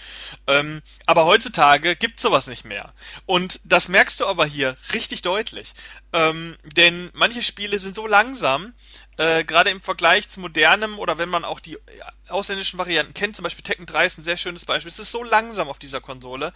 [0.46, 2.92] Ähm, aber heutzutage gibt's sowas nicht mehr.
[3.26, 5.74] Und das merkst du aber hier richtig deutlich.
[6.12, 8.72] Ähm, denn manche Spiele sind so langsam,
[9.18, 11.78] äh, gerade im Vergleich zu modernem oder wenn man auch die
[12.30, 14.90] ausländischen Varianten kennt, zum Beispiel Tekken 3 ist ein sehr schönes Beispiel.
[14.90, 16.52] Es ist so langsam auf dieser Konsole,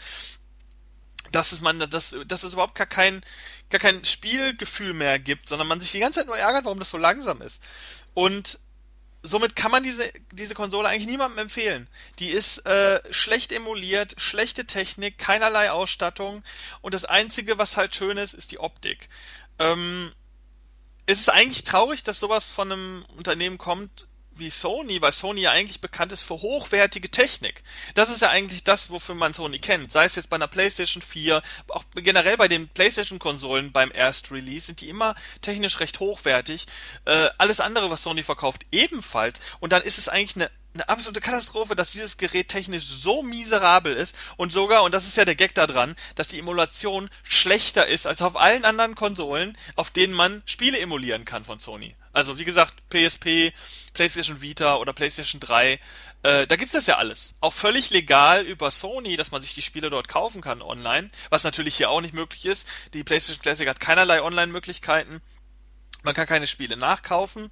[1.32, 3.24] dass es man, dass, dass es überhaupt gar kein,
[3.70, 6.90] gar kein Spielgefühl mehr gibt, sondern man sich die ganze Zeit nur ärgert, warum das
[6.90, 7.62] so langsam ist.
[8.12, 8.58] Und
[9.22, 11.88] somit kann man diese, diese Konsole eigentlich niemandem empfehlen.
[12.18, 16.44] Die ist äh, schlecht emuliert, schlechte Technik, keinerlei Ausstattung
[16.82, 19.08] und das Einzige, was halt schön ist, ist die Optik.
[19.58, 20.12] Ähm,
[21.06, 24.06] es ist eigentlich traurig, dass sowas von einem Unternehmen kommt
[24.38, 27.62] wie Sony, weil Sony ja eigentlich bekannt ist für hochwertige Technik.
[27.94, 29.92] Das ist ja eigentlich das, wofür man Sony kennt.
[29.92, 34.80] Sei es jetzt bei einer PlayStation 4, auch generell bei den PlayStation-Konsolen beim Erst-Release sind
[34.80, 36.66] die immer technisch recht hochwertig.
[37.04, 39.40] Äh, alles andere, was Sony verkauft, ebenfalls.
[39.60, 43.94] Und dann ist es eigentlich eine eine absolute Katastrophe, dass dieses Gerät technisch so miserabel
[43.94, 47.86] ist und sogar, und das ist ja der Gag da dran, dass die Emulation schlechter
[47.86, 51.94] ist als auf allen anderen Konsolen, auf denen man Spiele emulieren kann von Sony.
[52.14, 53.52] Also wie gesagt, PSP,
[53.92, 55.80] PlayStation Vita oder PlayStation 3,
[56.22, 57.34] äh, da gibt's das ja alles.
[57.40, 61.44] Auch völlig legal über Sony, dass man sich die Spiele dort kaufen kann online, was
[61.44, 62.66] natürlich hier auch nicht möglich ist.
[62.94, 65.20] Die PlayStation Classic hat keinerlei Online-Möglichkeiten.
[66.04, 67.50] Man kann keine Spiele nachkaufen.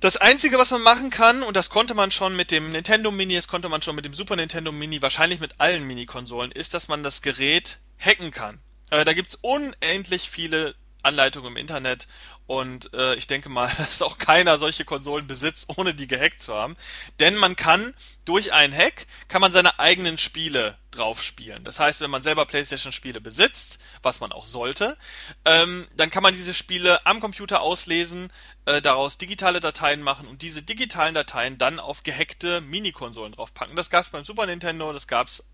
[0.00, 3.34] Das Einzige, was man machen kann, und das konnte man schon mit dem Nintendo Mini,
[3.34, 6.88] das konnte man schon mit dem Super Nintendo Mini, wahrscheinlich mit allen Mini-Konsolen, ist, dass
[6.88, 8.60] man das Gerät hacken kann.
[8.90, 12.08] Äh, da gibt's unendlich viele Anleitungen im Internet
[12.46, 16.54] und äh, ich denke mal, dass auch keiner solche Konsolen besitzt, ohne die gehackt zu
[16.54, 16.76] haben.
[17.20, 17.94] Denn man kann
[18.24, 21.64] durch einen Hack kann man seine eigenen Spiele drauf spielen.
[21.64, 24.96] Das heißt, wenn man selber PlayStation-Spiele besitzt, was man auch sollte,
[25.44, 28.32] ähm, dann kann man diese Spiele am Computer auslesen,
[28.66, 33.76] äh, daraus digitale Dateien machen und diese digitalen Dateien dann auf gehackte Minikonsolen draufpacken.
[33.76, 35.44] Das gab's beim Super Nintendo, das gab's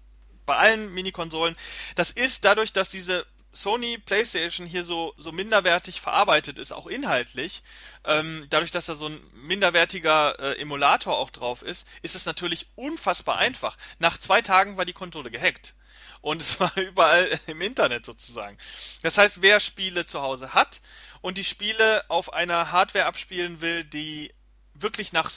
[0.46, 1.56] bei allen Minikonsolen.
[1.96, 7.62] Das ist dadurch, dass diese Sony PlayStation hier so, so minderwertig verarbeitet ist, auch inhaltlich,
[8.04, 12.66] ähm, dadurch, dass da so ein minderwertiger äh, Emulator auch drauf ist, ist es natürlich
[12.74, 13.76] unfassbar einfach.
[13.98, 15.74] Nach zwei Tagen war die Konsole gehackt.
[16.20, 18.58] Und es war überall im Internet sozusagen.
[19.02, 20.80] Das heißt, wer Spiele zu Hause hat
[21.20, 24.32] und die Spiele auf einer Hardware abspielen will, die
[24.82, 25.30] wirklich nach,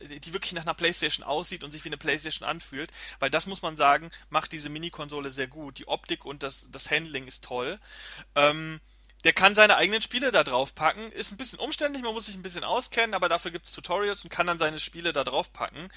[0.00, 3.62] die wirklich nach einer Playstation aussieht und sich wie eine Playstation anfühlt, weil das muss
[3.62, 5.78] man sagen, macht diese Mini-Konsole sehr gut.
[5.78, 7.78] Die Optik und das, das Handling ist toll.
[8.34, 8.80] Ähm,
[9.24, 11.10] der kann seine eigenen Spiele da drauf packen.
[11.10, 14.22] Ist ein bisschen umständlich, man muss sich ein bisschen auskennen, aber dafür gibt es Tutorials
[14.22, 15.88] und kann dann seine Spiele da drauf packen.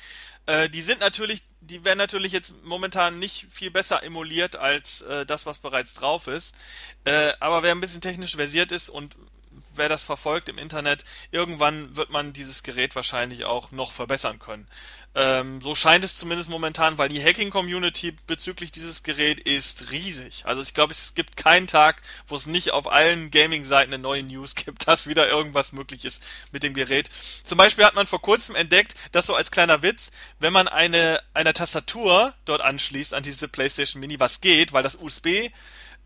[0.47, 5.27] Äh, die sind natürlich, die werden natürlich jetzt momentan nicht viel besser emuliert als äh,
[5.27, 6.55] das, was bereits drauf ist.
[7.03, 9.15] Äh, aber wer ein bisschen technisch versiert ist und
[9.75, 14.67] wer das verfolgt im Internet, irgendwann wird man dieses Gerät wahrscheinlich auch noch verbessern können.
[15.15, 20.45] Ähm, so scheint es zumindest momentan, weil die Hacking-Community bezüglich dieses Gerät ist riesig.
[20.45, 24.21] Also ich glaube, es gibt keinen Tag, wo es nicht auf allen Gaming-Seiten eine neue
[24.21, 26.21] News gibt, dass wieder irgendwas möglich ist
[26.51, 27.09] mit dem Gerät.
[27.43, 31.19] Zum Beispiel hat man vor kurzem entdeckt, dass so als kleiner Witz, wenn man eine,
[31.33, 35.49] eine Tastatur dort anschließt an diese PlayStation Mini, was geht, weil das USB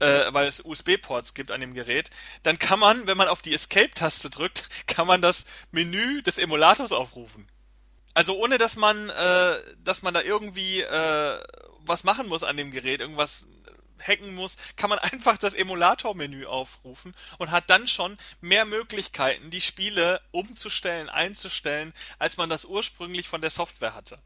[0.03, 2.09] äh, weil es USB-Ports gibt an dem Gerät,
[2.43, 6.91] dann kann man, wenn man auf die Escape-Taste drückt, kann man das Menü des Emulators
[6.91, 7.47] aufrufen.
[8.13, 9.53] Also ohne dass man, äh,
[9.84, 11.39] dass man da irgendwie äh,
[11.80, 13.47] was machen muss an dem Gerät, irgendwas
[13.99, 19.61] hacken muss, kann man einfach das Emulator-Menü aufrufen und hat dann schon mehr Möglichkeiten, die
[19.61, 24.19] Spiele umzustellen, einzustellen, als man das ursprünglich von der Software hatte.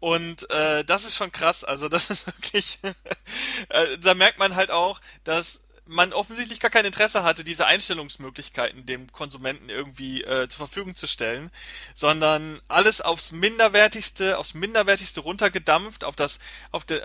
[0.00, 1.64] Und äh, das ist schon krass.
[1.64, 2.78] Also das ist wirklich,
[3.68, 8.86] äh, da merkt man halt auch, dass man offensichtlich gar kein Interesse hatte, diese Einstellungsmöglichkeiten
[8.86, 11.50] dem Konsumenten irgendwie äh, zur Verfügung zu stellen,
[11.94, 16.38] sondern alles aufs minderwertigste, aufs minderwertigste runtergedampft, auf das,
[16.70, 17.00] auf die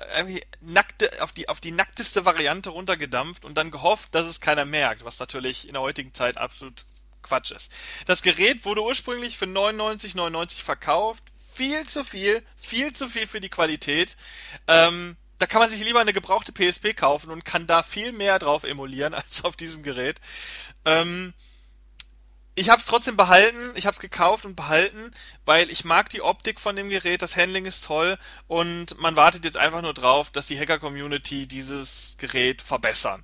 [0.61, 5.03] nackte, auf die, auf die nackteste Variante runtergedampft und dann gehofft, dass es keiner merkt,
[5.03, 6.85] was natürlich in der heutigen Zeit absolut
[7.23, 7.71] Quatsch ist.
[8.05, 11.23] Das Gerät wurde ursprünglich für 99,99 verkauft,
[11.53, 14.15] viel zu viel, viel zu viel für die Qualität.
[14.67, 18.39] Ähm, da kann man sich lieber eine gebrauchte PSP kaufen und kann da viel mehr
[18.39, 20.19] drauf emulieren als auf diesem Gerät.
[20.85, 21.33] Ähm,
[22.59, 25.11] ich habe es trotzdem behalten, ich habe es gekauft und behalten,
[25.45, 29.45] weil ich mag die Optik von dem Gerät, das Handling ist toll und man wartet
[29.45, 33.23] jetzt einfach nur drauf, dass die Hacker-Community dieses Gerät verbessern.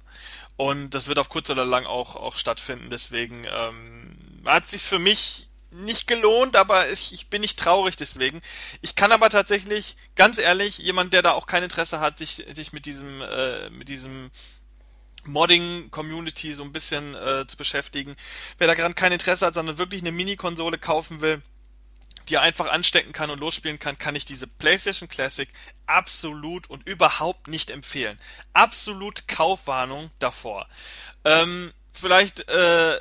[0.55, 4.83] Und das wird auf kurz oder lang auch, auch stattfinden, deswegen ähm, hat es sich
[4.83, 8.41] für mich nicht gelohnt, aber ich, ich bin nicht traurig deswegen.
[8.81, 12.73] Ich kann aber tatsächlich, ganz ehrlich, jemand, der da auch kein Interesse hat, sich, sich
[12.73, 14.31] mit diesem, äh, mit diesem
[15.25, 18.15] Modding-Community so ein bisschen äh, zu beschäftigen.
[18.57, 21.41] Wer da gerade kein Interesse hat, sondern wirklich eine Mini-Konsole kaufen will,
[22.29, 25.49] die er einfach anstecken kann und losspielen kann, kann ich diese PlayStation Classic
[25.87, 28.19] absolut und überhaupt nicht empfehlen.
[28.53, 30.67] Absolut Kaufwarnung davor.
[31.25, 32.99] Ähm, vielleicht äh,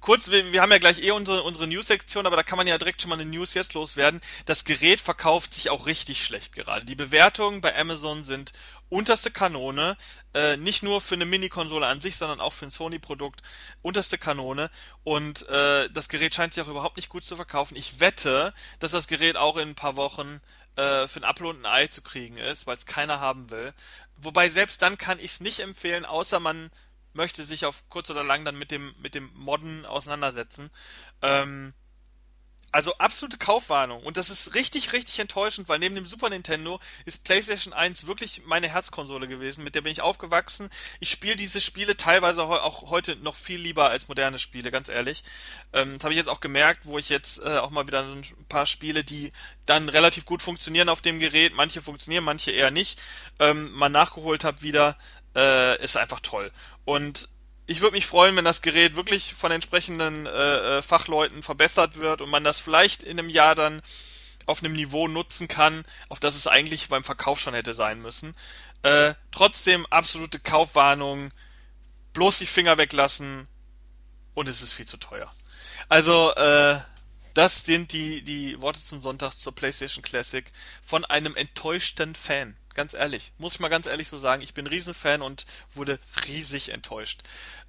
[0.00, 2.78] kurz, wir, wir haben ja gleich eh unsere, unsere News-Sektion, aber da kann man ja
[2.78, 4.20] direkt schon mal eine News jetzt loswerden.
[4.46, 6.84] Das Gerät verkauft sich auch richtig schlecht gerade.
[6.84, 8.52] Die Bewertungen bei Amazon sind
[8.88, 9.96] unterste Kanone,
[10.34, 13.40] äh, nicht nur für eine Mini-Konsole an sich, sondern auch für ein Sony-Produkt,
[13.82, 14.70] unterste Kanone.
[15.04, 17.76] Und äh, das Gerät scheint sich auch überhaupt nicht gut zu verkaufen.
[17.76, 20.40] Ich wette, dass das Gerät auch in ein paar Wochen
[20.76, 23.72] äh, für ein und ein Ei zu kriegen ist, weil es keiner haben will.
[24.16, 26.70] Wobei selbst dann kann ich es nicht empfehlen, außer man
[27.12, 30.70] möchte sich auf kurz oder lang dann mit dem, mit dem Modden auseinandersetzen.
[31.22, 31.74] Ähm,
[32.72, 34.02] also absolute Kaufwarnung.
[34.04, 38.42] Und das ist richtig, richtig enttäuschend, weil neben dem Super Nintendo ist PlayStation 1 wirklich
[38.44, 39.64] meine Herzkonsole gewesen.
[39.64, 40.70] Mit der bin ich aufgewachsen.
[41.00, 45.24] Ich spiele diese Spiele teilweise auch heute noch viel lieber als moderne Spiele, ganz ehrlich.
[45.72, 48.24] Ähm, das habe ich jetzt auch gemerkt, wo ich jetzt äh, auch mal wieder ein
[48.48, 49.32] paar Spiele, die
[49.66, 53.00] dann relativ gut funktionieren auf dem Gerät, manche funktionieren, manche eher nicht,
[53.40, 54.96] ähm, mal nachgeholt habe wieder
[55.34, 56.50] äh, ist einfach toll.
[56.84, 57.28] Und
[57.66, 62.20] ich würde mich freuen, wenn das Gerät wirklich von entsprechenden äh, äh, Fachleuten verbessert wird
[62.20, 63.82] und man das vielleicht in einem Jahr dann
[64.46, 68.34] auf einem Niveau nutzen kann, auf das es eigentlich beim Verkauf schon hätte sein müssen.
[68.82, 71.30] Äh, trotzdem absolute Kaufwarnung,
[72.12, 73.46] bloß die Finger weglassen
[74.34, 75.32] und es ist viel zu teuer.
[75.88, 76.80] Also, äh,
[77.34, 80.50] das sind die, die Worte zum Sonntag zur PlayStation Classic
[80.82, 82.56] von einem enttäuschten Fan.
[82.74, 86.68] Ganz ehrlich, muss ich mal ganz ehrlich so sagen, ich bin Riesenfan und wurde riesig
[86.68, 87.22] enttäuscht.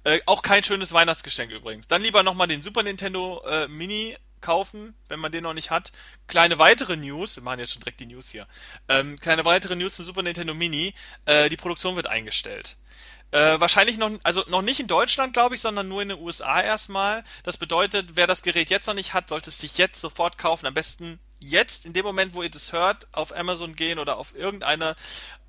[0.04, 1.88] Äh, auch kein schönes Weihnachtsgeschenk übrigens.
[1.88, 5.92] Dann lieber nochmal den Super Nintendo äh, Mini kaufen, wenn man den noch nicht hat.
[6.26, 8.46] Kleine weitere News, wir machen jetzt schon direkt die News hier.
[8.88, 10.94] Ähm, kleine weitere News zum Super Nintendo Mini.
[11.24, 12.76] Äh, die Produktion wird eingestellt.
[13.32, 16.60] Äh, wahrscheinlich noch, also noch nicht in Deutschland, glaube ich, sondern nur in den USA
[16.60, 17.24] erstmal.
[17.44, 20.66] Das bedeutet, wer das Gerät jetzt noch nicht hat, sollte es sich jetzt sofort kaufen.
[20.66, 24.34] Am besten jetzt, in dem Moment, wo ihr das hört, auf Amazon gehen oder auf
[24.34, 24.96] irgendeine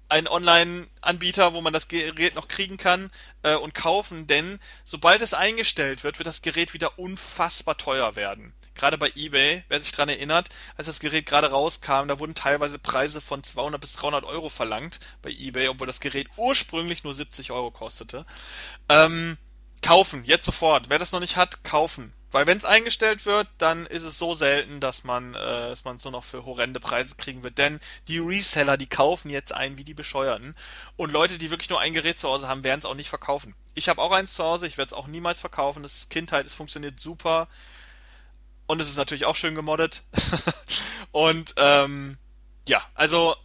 [0.09, 3.09] einen Online-Anbieter, wo man das Gerät noch kriegen kann
[3.41, 8.53] äh, und kaufen, denn sobald es eingestellt wird, wird das Gerät wieder unfassbar teuer werden.
[8.75, 12.77] Gerade bei eBay, wer sich dran erinnert, als das Gerät gerade rauskam, da wurden teilweise
[12.77, 17.51] Preise von 200 bis 300 Euro verlangt bei eBay, obwohl das Gerät ursprünglich nur 70
[17.51, 18.25] Euro kostete.
[18.89, 19.37] Ähm,
[19.81, 20.89] kaufen, jetzt sofort.
[20.89, 22.13] Wer das noch nicht hat, kaufen.
[22.33, 25.97] Weil wenn es eingestellt wird, dann ist es so selten, dass man äh, dass man
[25.97, 27.59] es nur noch für horrende Preise kriegen wird.
[27.59, 30.55] Denn die Reseller, die kaufen jetzt ein wie die Bescheuerten.
[30.97, 33.53] Und Leute, die wirklich nur ein Gerät zu Hause haben, werden es auch nicht verkaufen.
[33.75, 35.83] Ich habe auch eins zu Hause, ich werde es auch niemals verkaufen.
[35.83, 37.47] Das ist Kindheit, es funktioniert super.
[38.65, 40.01] Und es ist natürlich auch schön gemoddet.
[41.11, 42.17] und ähm,
[42.67, 43.35] ja, also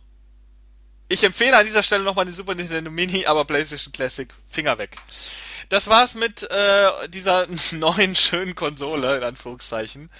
[1.08, 4.96] ich empfehle an dieser Stelle nochmal die Super Nintendo Mini, aber PlayStation Classic, Finger weg.
[5.68, 10.10] Das war's mit äh, dieser neuen schönen Konsole, in Anführungszeichen.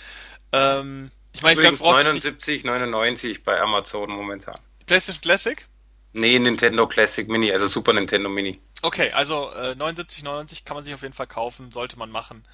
[0.53, 4.59] Ähm, ich meine, ich glaube, 79, 99 bei Amazon momentan.
[4.87, 5.69] PlayStation Classic?
[6.13, 8.61] Nee, Nintendo Classic Mini, also Super Nintendo Mini.
[8.83, 12.45] Okay, also äh, 79, 99 kann man sich auf jeden Fall kaufen, sollte man machen.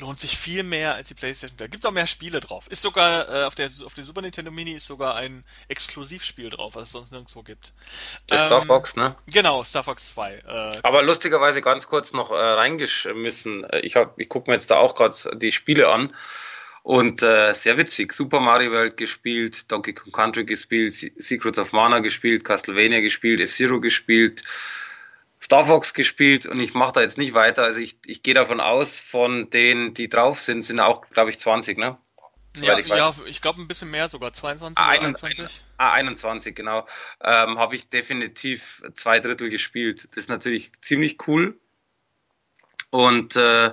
[0.00, 1.56] Lohnt sich viel mehr als die PlayStation.
[1.58, 2.66] Da gibt auch mehr Spiele drauf.
[2.68, 6.74] Ist sogar äh, auf der auf der Super Nintendo Mini ist sogar ein Exklusivspiel drauf,
[6.74, 7.74] was es sonst nirgendwo gibt.
[8.26, 9.14] Das Star Fox, ne?
[9.26, 10.34] Genau, Star Fox 2.
[10.36, 13.66] Äh, Aber lustigerweise ganz kurz noch äh, reingeschmissen.
[13.82, 16.14] Ich hab, ich gucke mir jetzt da auch gerade die Spiele an.
[16.82, 18.12] Und äh, sehr witzig.
[18.12, 23.80] Super Mario World gespielt, Donkey Kong Country gespielt, Secrets of Mana gespielt, Castlevania gespielt, F-Zero
[23.80, 24.44] gespielt,
[25.42, 27.62] Star Fox gespielt und ich mache da jetzt nicht weiter.
[27.62, 31.38] Also ich, ich gehe davon aus, von denen, die drauf sind, sind auch, glaube ich,
[31.38, 31.98] 20, ne?
[32.56, 35.62] ja, ich, ja, ich glaube ein bisschen mehr sogar, 22 ah, oder 21.
[35.76, 36.86] Ah, 21, genau.
[37.22, 40.08] Ähm, Habe ich definitiv zwei Drittel gespielt.
[40.10, 41.58] Das ist natürlich ziemlich cool.
[42.90, 43.72] Und äh,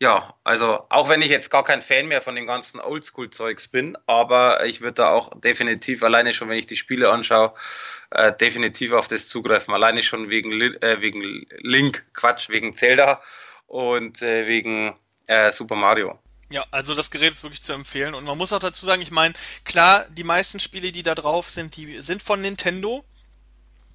[0.00, 3.96] ja, also auch wenn ich jetzt gar kein Fan mehr von dem ganzen Oldschool-Zeugs bin,
[4.06, 7.54] aber ich würde da auch definitiv, alleine schon, wenn ich die Spiele anschaue,
[8.10, 9.72] äh, definitiv auf das zugreifen.
[9.72, 13.22] Alleine schon wegen, äh, wegen Link, Quatsch, wegen Zelda
[13.66, 14.94] und äh, wegen
[15.26, 16.18] äh, Super Mario.
[16.50, 18.14] Ja, also das Gerät ist wirklich zu empfehlen.
[18.14, 19.34] Und man muss auch dazu sagen, ich meine,
[19.64, 23.04] klar, die meisten Spiele, die da drauf sind, die sind von Nintendo.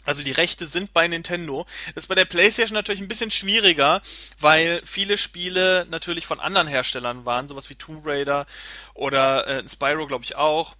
[0.05, 1.65] Also die Rechte sind bei Nintendo.
[1.93, 4.01] Das ist bei der PlayStation natürlich ein bisschen schwieriger,
[4.39, 8.45] weil viele Spiele natürlich von anderen Herstellern waren, sowas wie Tomb Raider
[8.93, 10.75] oder äh, Spyro, glaube ich auch.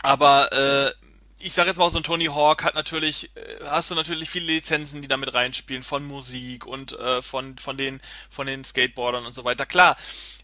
[0.00, 0.92] Aber äh,
[1.38, 4.46] ich sage jetzt mal so ein Tony Hawk hat natürlich, äh, hast du natürlich viele
[4.46, 8.00] Lizenzen, die damit reinspielen, von Musik und äh, von, von den,
[8.30, 9.66] von den Skateboardern und so weiter.
[9.66, 9.96] Klar,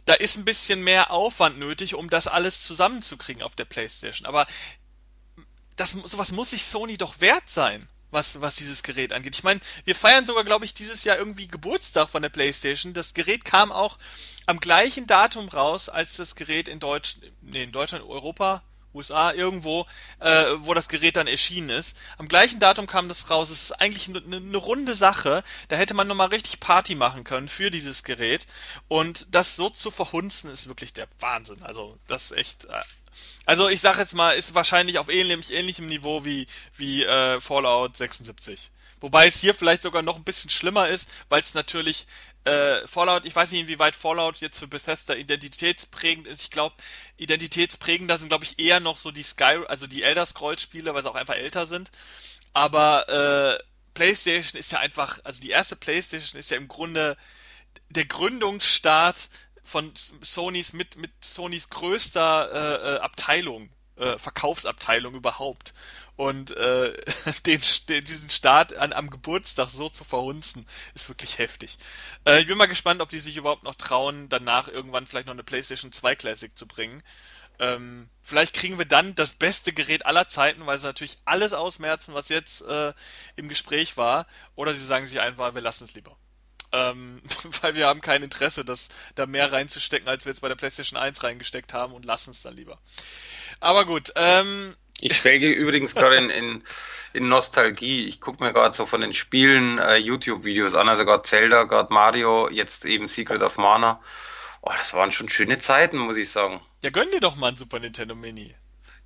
[0.05, 4.27] da ist ein bisschen mehr Aufwand nötig, um das alles zusammenzukriegen auf der Playstation.
[4.27, 4.47] Aber
[5.77, 9.37] das, sowas muss sich Sony doch wert sein, was, was dieses Gerät angeht.
[9.37, 12.93] Ich meine, wir feiern sogar, glaube ich, dieses Jahr irgendwie Geburtstag von der Playstation.
[12.93, 13.99] Das Gerät kam auch
[14.47, 19.87] am gleichen Datum raus, als das Gerät in Deutsch, nee, in Deutschland, Europa, USA, irgendwo,
[20.19, 21.97] äh, wo das Gerät dann erschienen ist.
[22.19, 23.51] Am gleichen Datum kam das raus.
[23.51, 25.45] Es ist eigentlich eine ne, runde Sache.
[25.69, 28.47] Da hätte man nochmal richtig Party machen können für dieses Gerät.
[28.89, 31.63] Und das so zu verhunzen, ist wirklich der Wahnsinn.
[31.63, 32.67] Also, das ist echt.
[33.47, 37.97] Also, ich sag jetzt mal, ist wahrscheinlich auf ähnlich, ähnlichem Niveau wie, wie äh, Fallout
[37.97, 38.71] 76.
[39.01, 42.07] Wobei es hier vielleicht sogar noch ein bisschen schlimmer ist, weil es natürlich
[42.45, 46.43] äh, Fallout, ich weiß nicht, inwieweit Fallout jetzt für Bethesda identitätsprägend ist.
[46.43, 46.75] Ich glaube,
[47.17, 51.03] identitätsprägender sind, glaube ich, eher noch so die Sky, also die Elder Scrolls Spiele, weil
[51.03, 51.91] sie auch einfach älter sind.
[52.53, 53.63] Aber äh,
[53.95, 57.17] PlayStation ist ja einfach, also die erste PlayStation ist ja im Grunde
[57.89, 59.31] der Gründungsstart
[59.63, 59.93] von
[60.23, 65.75] Sonys mit mit Sonys größter äh, äh Abteilung, äh, Verkaufsabteilung überhaupt.
[66.17, 66.97] Und äh,
[67.47, 67.61] den,
[68.05, 71.79] diesen Start an, am Geburtstag so zu verhunzen, ist wirklich heftig.
[72.27, 75.35] Äh, ich bin mal gespannt, ob die sich überhaupt noch trauen, danach irgendwann vielleicht noch
[75.35, 77.03] eine PlayStation 2 Classic zu bringen.
[77.59, 82.15] Ähm, vielleicht kriegen wir dann das beste Gerät aller Zeiten, weil sie natürlich alles ausmerzen,
[82.15, 82.93] was jetzt äh,
[83.37, 84.27] im Gespräch war.
[84.57, 86.17] Oder sie sagen sich einfach, wir lassen es lieber.
[86.73, 87.23] Ähm,
[87.63, 90.99] weil wir haben kein Interesse, das da mehr reinzustecken, als wir jetzt bei der PlayStation
[90.99, 92.79] 1 reingesteckt haben und lassen es dann lieber.
[93.61, 96.65] Aber gut, ähm, ich schwelge übrigens gerade in, in,
[97.13, 98.07] in, Nostalgie.
[98.07, 101.93] Ich gucke mir gerade so von den Spielen äh, YouTube-Videos an, also gerade Zelda, gerade
[101.93, 104.01] Mario, jetzt eben Secret of Mana.
[104.63, 106.61] Oh, das waren schon schöne Zeiten, muss ich sagen.
[106.83, 108.55] Ja, gönn dir doch mal ein Super Nintendo Mini.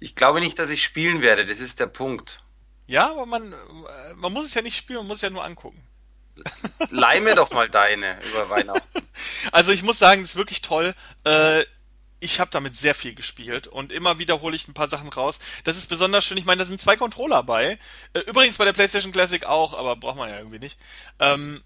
[0.01, 2.43] Ich glaube nicht, dass ich spielen werde, das ist der Punkt.
[2.87, 5.45] Ja, aber man, äh, man muss es ja nicht spielen, man muss es ja nur
[5.45, 5.81] angucken.
[6.91, 8.83] Leih mir doch mal deine über Weihnachten.
[9.53, 10.95] Also ich muss sagen, das ist wirklich toll.
[11.25, 11.65] Äh,
[12.25, 15.39] ich habe damit sehr viel gespielt und immer wieder hole ich ein paar Sachen raus.
[15.65, 16.39] Das ist besonders schön.
[16.39, 17.79] Ich meine, da sind zwei Controller bei.
[18.15, 20.79] Äh, übrigens bei der PlayStation Classic auch, aber braucht man ja irgendwie nicht.
[21.21, 21.63] Ähm,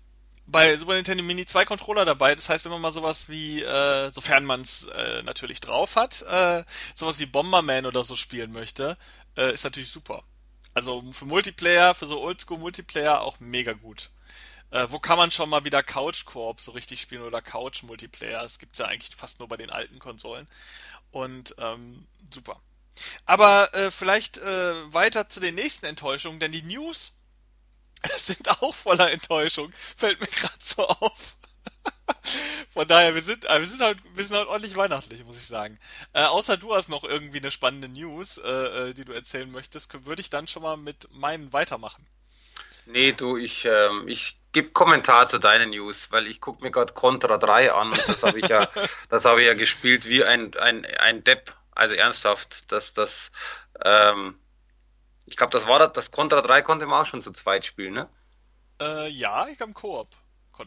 [0.47, 2.35] bei Super Nintendo Mini zwei Controller dabei.
[2.35, 6.23] Das heißt, wenn man mal sowas wie, äh, sofern man es äh, natürlich drauf hat,
[6.23, 6.65] äh,
[6.95, 8.97] sowas wie Bomberman oder so spielen möchte,
[9.37, 10.25] äh, ist natürlich super.
[10.75, 14.11] Also für Multiplayer, für so Oldschool Multiplayer auch mega gut.
[14.71, 18.43] Äh, wo kann man schon mal wieder Couch Koop so richtig spielen oder Couch Multiplayer?
[18.43, 20.47] Das gibt's ja eigentlich fast nur bei den alten Konsolen.
[21.11, 22.61] Und ähm, super.
[23.25, 27.13] Aber äh, vielleicht äh, weiter zu den nächsten Enttäuschungen, denn die News
[28.17, 29.73] sind auch voller Enttäuschung.
[29.97, 31.37] Fällt mir gerade so auf.
[32.71, 35.47] Von daher, wir sind, äh, wir sind halt, wir sind halt ordentlich weihnachtlich, muss ich
[35.47, 35.79] sagen.
[36.13, 40.05] Äh, außer du hast noch irgendwie eine spannende News, äh, äh, die du erzählen möchtest,
[40.07, 42.07] würde ich dann schon mal mit meinen weitermachen.
[42.87, 46.93] Nee, du, ich, ähm, ich gebe Kommentar zu deinen News, weil ich gucke mir gerade
[46.95, 48.69] Contra 3 an und das habe ich ja,
[49.09, 51.55] das habe ich ja gespielt wie ein, ein, ein Depp.
[51.73, 53.31] Also ernsthaft, dass das,
[53.85, 54.37] ähm,
[55.27, 57.95] ich glaube, das war das, das Contra 3 konnte man auch schon zu zweit spielen,
[57.95, 58.09] ne?
[58.81, 60.09] Äh, ja, ich glaube, Koop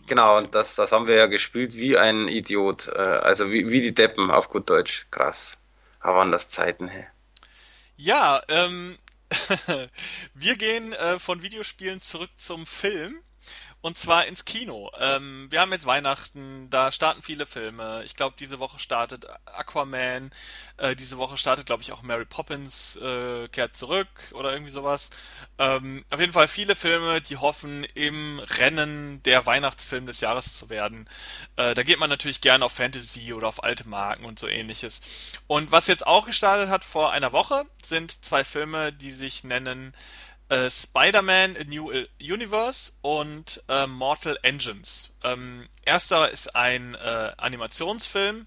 [0.07, 2.87] Genau, und das, das haben wir ja gespielt wie ein Idiot.
[2.87, 5.07] Äh, also wie, wie die Deppen auf gut Deutsch.
[5.11, 5.57] Krass.
[5.99, 7.05] Aber waren das Zeiten, hey.
[7.97, 8.97] Ja, ähm,
[10.33, 13.21] wir gehen äh, von Videospielen zurück zum Film.
[13.81, 14.91] Und zwar ins Kino.
[14.99, 18.03] Ähm, wir haben jetzt Weihnachten, da starten viele Filme.
[18.05, 20.29] Ich glaube, diese Woche startet Aquaman.
[20.77, 25.09] Äh, diese Woche startet, glaube ich, auch Mary Poppins äh, kehrt zurück oder irgendwie sowas.
[25.57, 30.69] Ähm, auf jeden Fall viele Filme, die hoffen, im Rennen der Weihnachtsfilm des Jahres zu
[30.69, 31.09] werden.
[31.55, 35.01] Äh, da geht man natürlich gerne auf Fantasy oder auf alte Marken und so ähnliches.
[35.47, 39.95] Und was jetzt auch gestartet hat vor einer Woche, sind zwei Filme, die sich nennen
[40.51, 45.11] äh, Spider-Man A New Universe und äh, Mortal Engines.
[45.23, 48.45] Ähm, erster ist ein äh, Animationsfilm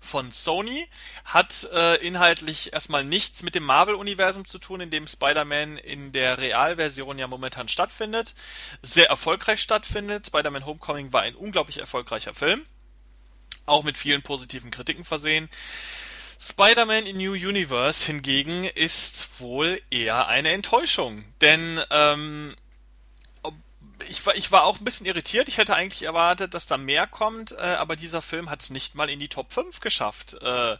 [0.00, 0.88] von Sony,
[1.24, 6.38] hat äh, inhaltlich erstmal nichts mit dem Marvel-Universum zu tun, in dem Spider-Man in der
[6.38, 8.34] Realversion ja momentan stattfindet,
[8.80, 10.28] sehr erfolgreich stattfindet.
[10.28, 12.64] Spider-Man Homecoming war ein unglaublich erfolgreicher Film,
[13.66, 15.50] auch mit vielen positiven Kritiken versehen.
[16.38, 22.54] Spider-Man in New Universe hingegen ist wohl eher eine Enttäuschung, denn ähm,
[24.08, 25.48] ich war, ich war auch ein bisschen irritiert.
[25.48, 28.94] Ich hätte eigentlich erwartet, dass da mehr kommt, äh, aber dieser Film hat es nicht
[28.94, 30.76] mal in die Top 5 geschafft äh,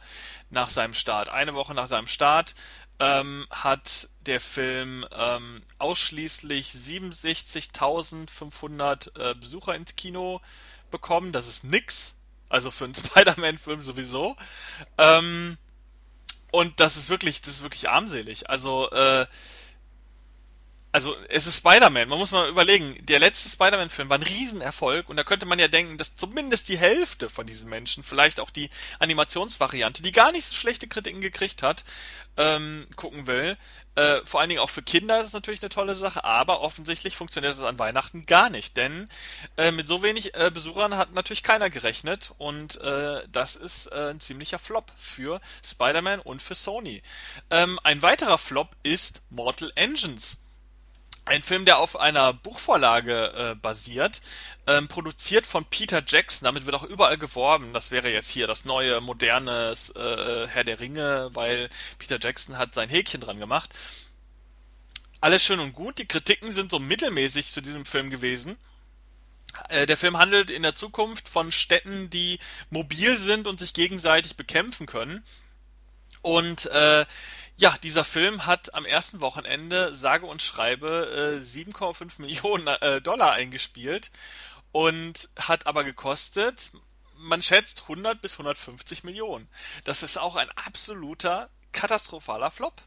[0.51, 1.29] nach seinem Start.
[1.29, 2.55] Eine Woche nach seinem Start
[2.99, 10.41] ähm, hat der Film ähm, ausschließlich 67.500 äh, Besucher ins Kino
[10.91, 11.33] bekommen.
[11.33, 12.15] Das ist nix.
[12.49, 14.37] Also für einen Spider-Man-Film sowieso.
[14.99, 15.57] Ähm,
[16.53, 18.49] und das ist wirklich, das ist wirklich armselig.
[18.49, 19.27] Also, äh,
[20.97, 22.09] also es ist Spider-Man.
[22.09, 25.69] Man muss mal überlegen, der letzte Spider-Man-Film war ein Riesenerfolg und da könnte man ja
[25.69, 30.47] denken, dass zumindest die Hälfte von diesen Menschen, vielleicht auch die Animationsvariante, die gar nicht
[30.47, 31.85] so schlechte Kritiken gekriegt hat,
[32.39, 33.59] ähm, gucken will.
[33.95, 37.15] Äh, vor allen Dingen auch für Kinder ist es natürlich eine tolle Sache, aber offensichtlich
[37.15, 39.11] funktioniert das an Weihnachten gar nicht, denn
[39.59, 44.13] äh, mit so wenig äh, Besuchern hat natürlich keiner gerechnet und äh, das ist äh,
[44.13, 47.03] ein ziemlicher Flop für Spider-Man und für Sony.
[47.51, 50.39] Ähm, ein weiterer Flop ist Mortal Engines.
[51.27, 54.21] Ein Film, der auf einer Buchvorlage äh, basiert,
[54.69, 56.45] ähm, produziert von Peter Jackson.
[56.45, 57.73] Damit wird auch überall geworben.
[57.73, 62.75] Das wäre jetzt hier das neue, moderne äh, Herr der Ringe, weil Peter Jackson hat
[62.75, 63.71] sein Häkchen dran gemacht.
[65.21, 65.99] Alles schön und gut.
[65.99, 68.57] Die Kritiken sind so mittelmäßig zu diesem Film gewesen.
[69.69, 72.39] Äh, der Film handelt in der Zukunft von Städten, die
[72.71, 75.25] mobil sind und sich gegenseitig bekämpfen können.
[76.23, 77.05] Und äh,
[77.57, 83.33] ja, dieser Film hat am ersten Wochenende sage und schreibe äh, 7,5 Millionen äh, Dollar
[83.33, 84.11] eingespielt
[84.73, 86.71] und hat aber gekostet,
[87.15, 89.49] man schätzt 100 bis 150 Millionen.
[89.85, 92.83] Das ist auch ein absoluter katastrophaler Flop.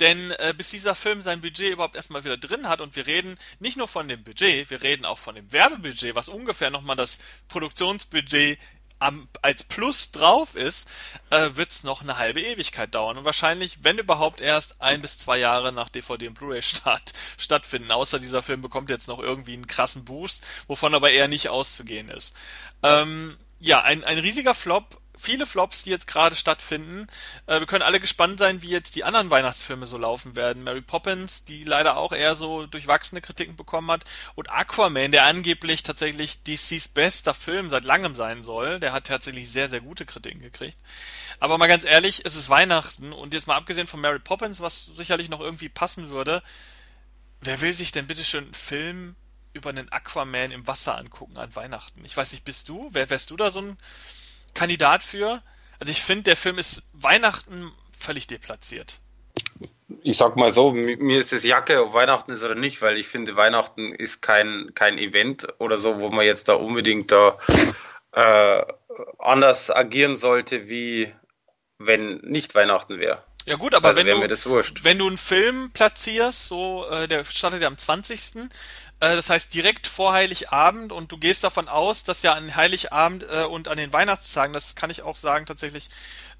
[0.00, 3.38] Denn äh, bis dieser Film sein Budget überhaupt erstmal wieder drin hat und wir reden
[3.60, 7.18] nicht nur von dem Budget, wir reden auch von dem Werbebudget, was ungefähr nochmal das
[7.48, 8.58] Produktionsbudget
[9.04, 10.88] am, als Plus drauf ist,
[11.30, 15.18] äh, wird es noch eine halbe Ewigkeit dauern und wahrscheinlich, wenn überhaupt, erst ein bis
[15.18, 17.90] zwei Jahre nach DVD und Blu-ray-Start stattfinden.
[17.90, 22.08] Außer dieser Film bekommt jetzt noch irgendwie einen krassen Boost, wovon aber eher nicht auszugehen
[22.08, 22.34] ist.
[22.82, 25.00] Ähm, ja, ein, ein riesiger Flop.
[25.24, 27.06] Viele Flops, die jetzt gerade stattfinden.
[27.46, 30.62] Äh, wir können alle gespannt sein, wie jetzt die anderen Weihnachtsfilme so laufen werden.
[30.62, 34.04] Mary Poppins, die leider auch eher so durchwachsene Kritiken bekommen hat.
[34.34, 38.80] Und Aquaman, der angeblich tatsächlich DCs bester Film seit langem sein soll.
[38.80, 40.76] Der hat tatsächlich sehr, sehr gute Kritiken gekriegt.
[41.40, 44.84] Aber mal ganz ehrlich, es ist Weihnachten und jetzt mal abgesehen von Mary Poppins, was
[44.94, 46.42] sicherlich noch irgendwie passen würde,
[47.40, 49.16] wer will sich denn bitte schön einen Film
[49.54, 52.04] über einen Aquaman im Wasser angucken an Weihnachten?
[52.04, 52.90] Ich weiß nicht, bist du?
[52.92, 53.78] Wer wärst du da so ein
[54.54, 55.42] Kandidat für?
[55.80, 59.00] Also ich finde, der Film ist Weihnachten völlig deplatziert.
[60.02, 63.08] Ich sag mal so, mir ist es Jacke, ob Weihnachten ist oder nicht, weil ich
[63.08, 67.38] finde, Weihnachten ist kein, kein Event oder so, wo man jetzt da unbedingt da
[68.12, 68.62] äh,
[69.18, 71.12] anders agieren sollte, wie
[71.78, 73.22] wenn nicht Weihnachten wäre.
[73.46, 74.84] Ja gut, aber Also wenn du das wurscht.
[74.84, 78.48] wenn du einen Film platzierst, so äh, der startet ja am 20.
[79.00, 83.24] Äh, das heißt direkt vor Heiligabend und du gehst davon aus, dass ja an Heiligabend
[83.24, 85.88] äh, und an den Weihnachtstagen, das kann ich auch sagen tatsächlich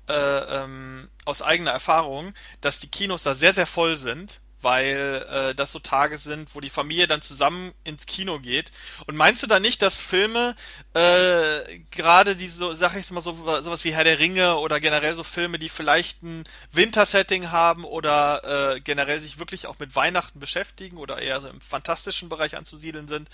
[0.09, 5.54] äh, ähm, aus eigener Erfahrung, dass die Kinos da sehr sehr voll sind, weil äh,
[5.54, 8.72] das so Tage sind, wo die Familie dann zusammen ins Kino geht.
[9.06, 10.56] Und meinst du da nicht, dass Filme,
[10.94, 13.32] äh, gerade diese, so, sag ich mal so,
[13.62, 18.74] sowas wie Herr der Ringe oder generell so Filme, die vielleicht ein Wintersetting haben oder
[18.74, 23.06] äh, generell sich wirklich auch mit Weihnachten beschäftigen oder eher so im fantastischen Bereich anzusiedeln
[23.06, 23.28] sind,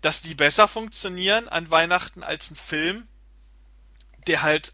[0.00, 3.06] dass die besser funktionieren an Weihnachten als ein Film,
[4.26, 4.72] der halt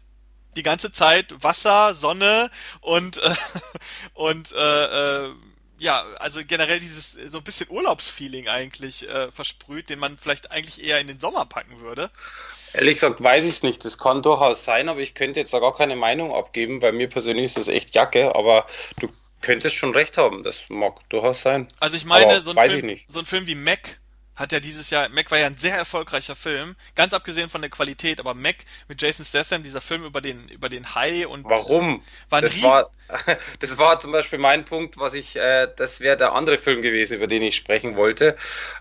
[0.55, 2.49] die ganze Zeit Wasser, Sonne
[2.81, 3.35] und äh,
[4.13, 5.33] und äh, äh,
[5.79, 10.83] ja, also generell dieses so ein bisschen Urlaubsfeeling eigentlich äh, versprüht, den man vielleicht eigentlich
[10.83, 12.11] eher in den Sommer packen würde.
[12.73, 13.83] Ehrlich gesagt weiß ich nicht.
[13.85, 16.79] Das kann durchaus sein, aber ich könnte jetzt da gar keine Meinung abgeben.
[16.79, 18.67] Bei mir persönlich ist das echt Jacke, aber
[18.99, 19.09] du
[19.41, 20.43] könntest schon recht haben.
[20.43, 21.67] Das mag durchaus sein.
[21.79, 23.99] Also ich meine, so ein, Film, so ein Film wie Mac
[24.39, 27.69] hat ja dieses Jahr, Mac war ja ein sehr erfolgreicher Film, ganz abgesehen von der
[27.69, 28.55] Qualität, aber Mac
[28.87, 32.01] mit Jason Statham, dieser Film über den, über den Hai und Warum?
[32.29, 32.89] war ein Das war,
[33.59, 37.17] das war zum Beispiel mein Punkt, was ich, äh, das wäre der andere Film gewesen,
[37.17, 38.37] über den ich sprechen wollte,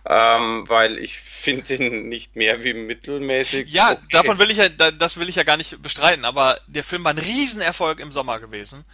[0.06, 3.72] ähm, weil ich finde ihn nicht mehr wie mittelmäßig.
[3.72, 4.02] Ja, okay.
[4.10, 7.04] davon will ich ja, da- das will ich ja gar nicht bestreiten, aber der Film
[7.04, 8.84] war ein Riesenerfolg im Sommer gewesen.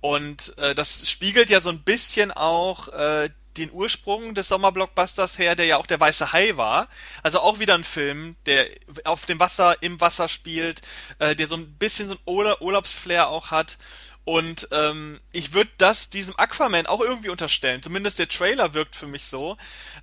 [0.00, 5.56] Und äh, das spiegelt ja so ein bisschen auch äh, den Ursprung des Sommerblockbusters her,
[5.56, 6.88] der ja auch der Weiße Hai war.
[7.22, 8.68] Also auch wieder ein Film, der
[9.04, 10.82] auf dem Wasser, im Wasser spielt,
[11.18, 13.78] äh, der so ein bisschen so ein Urla- Urlaubsflair auch hat.
[14.24, 17.82] Und ähm, ich würde das diesem Aquaman auch irgendwie unterstellen.
[17.82, 19.56] Zumindest der Trailer wirkt für mich so,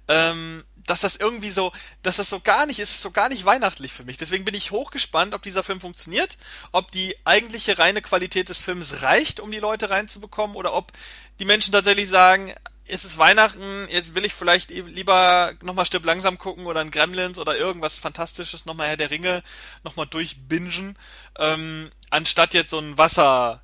[0.07, 1.72] ähm, dass das irgendwie so,
[2.02, 4.18] dass das so gar nicht ist, so gar nicht weihnachtlich für mich.
[4.18, 6.40] Deswegen bin ich hochgespannt, ob dieser Film funktioniert,
[6.72, 10.91] ob die eigentliche reine Qualität des Films reicht, um die Leute reinzubekommen, oder ob
[11.40, 12.52] die Menschen tatsächlich sagen,
[12.88, 16.91] es ist Weihnachten, jetzt will ich vielleicht eh lieber nochmal Stück langsam gucken oder ein
[16.91, 19.44] Gremlins oder irgendwas Fantastisches, nochmal Herr der Ringe,
[19.84, 20.98] nochmal durchbingen,
[21.38, 23.62] ähm, anstatt jetzt so ein Wasser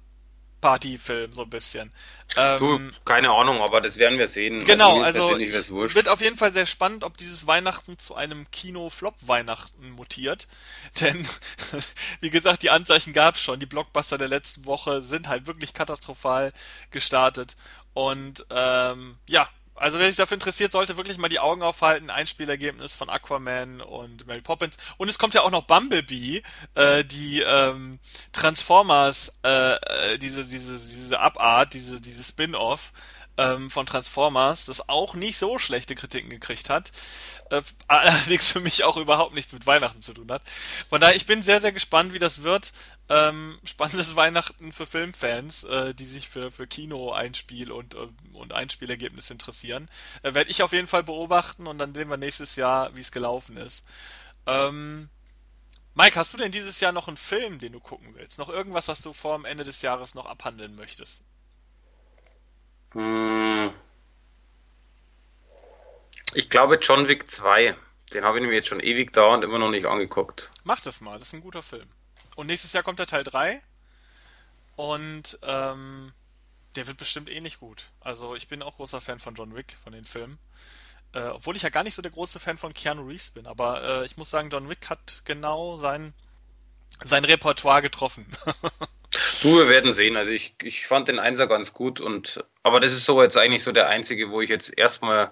[0.62, 1.92] Partyfilm, so ein bisschen.
[2.36, 4.64] Du, Ähm, keine Ahnung, aber das werden wir sehen.
[4.64, 5.96] genau, also ich, wär's wurscht.
[5.96, 10.48] wird auf jeden Fall sehr spannend, ob dieses Weihnachten zu einem Kino-Flop-Weihnachten mutiert.
[11.02, 11.28] Denn,
[12.22, 13.60] wie gesagt, die Anzeichen gab es schon.
[13.60, 16.54] Die Blockbuster der letzten Woche sind halt wirklich katastrophal
[16.92, 17.58] gestartet.
[17.94, 22.12] Und ähm, ja, also wer sich dafür interessiert, sollte wirklich mal die Augen aufhalten.
[22.12, 24.78] Einspielergebnis von Aquaman und Mary Poppins.
[24.98, 26.44] Und es kommt ja auch noch Bumblebee,
[26.76, 28.00] äh, die ähm,
[28.32, 32.92] Transformers, äh, äh, diese, diese, diese Abart, diese, diese Spin-off
[33.42, 36.92] ähm, von Transformers, das auch nicht so schlechte Kritiken gekriegt hat.
[37.50, 40.44] Äh, allerdings für mich auch überhaupt nichts mit Weihnachten zu tun hat.
[40.90, 42.72] Von daher, ich bin sehr, sehr gespannt, wie das wird.
[43.10, 49.32] Ähm, spannendes Weihnachten für Filmfans, äh, die sich für, für Kino-Einspiel und, ähm, und Einspielergebnis
[49.32, 49.90] interessieren.
[50.22, 53.12] Äh, Werde ich auf jeden Fall beobachten und dann sehen wir nächstes Jahr, wie es
[53.12, 53.84] gelaufen ist.
[54.46, 55.10] Ähm,
[55.96, 58.38] Mike, hast du denn dieses Jahr noch einen Film, den du gucken willst?
[58.40, 61.24] Noch irgendwas, was du vor dem Ende des Jahres noch abhandeln möchtest?
[62.94, 63.74] Hm,
[66.34, 67.76] ich glaube John Wick 2.
[68.14, 70.50] Den habe ich mir jetzt schon ewig da und immer noch nicht angeguckt.
[70.64, 71.88] Mach das mal, das ist ein guter Film.
[72.36, 73.62] Und nächstes Jahr kommt der Teil 3
[74.76, 76.12] und ähm,
[76.76, 77.86] der wird bestimmt ähnlich gut.
[78.00, 80.40] Also ich bin auch großer Fan von John Wick, von den Filmen.
[81.14, 83.84] Äh, obwohl ich ja gar nicht so der große Fan von Keanu Reeves bin, aber
[83.84, 86.14] äh, ich muss sagen, John Wick hat genau sein,
[87.04, 88.26] sein Repertoire getroffen.
[89.42, 90.16] Du, wir werden sehen.
[90.16, 93.64] Also ich, ich fand den Einser ganz gut und aber das ist so jetzt eigentlich
[93.64, 95.32] so der einzige, wo ich jetzt erstmal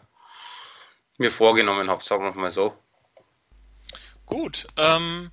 [1.18, 2.78] mir vorgenommen habe, sagen wir mal so.
[4.26, 5.32] Gut, ähm,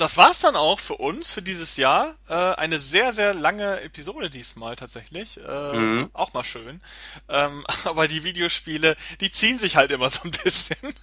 [0.00, 2.14] das war's dann auch für uns für dieses Jahr.
[2.28, 5.36] Äh, eine sehr, sehr lange Episode diesmal tatsächlich.
[5.36, 6.10] Äh, Mhm.
[6.14, 6.80] auch mal schön.
[7.28, 10.94] Ähm, aber die Videospiele, die ziehen sich halt immer so ein bisschen.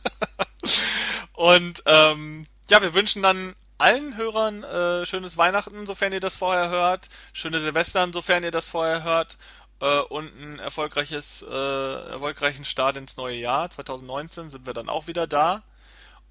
[1.34, 6.70] Und ähm, ja, wir wünschen dann allen Hörern äh, schönes Weihnachten, sofern ihr das vorher
[6.70, 9.38] hört, schöne Silvestern, sofern ihr das vorher hört,
[9.82, 13.70] äh, und ein erfolgreiches, äh, erfolgreichen Start ins neue Jahr.
[13.70, 15.64] 2019 sind wir dann auch wieder da.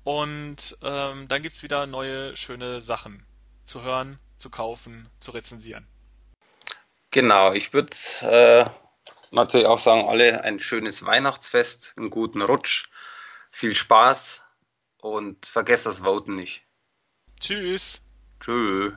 [0.05, 3.27] Und ähm, dann gibt's wieder neue schöne Sachen
[3.64, 5.86] zu hören, zu kaufen, zu rezensieren.
[7.10, 8.64] Genau, ich würde äh,
[9.31, 12.89] natürlich auch sagen, alle ein schönes Weihnachtsfest, einen guten Rutsch,
[13.51, 14.44] viel Spaß
[15.01, 16.65] und vergesst das Voten nicht.
[17.40, 18.00] Tschüss!
[18.40, 18.92] Tschüss.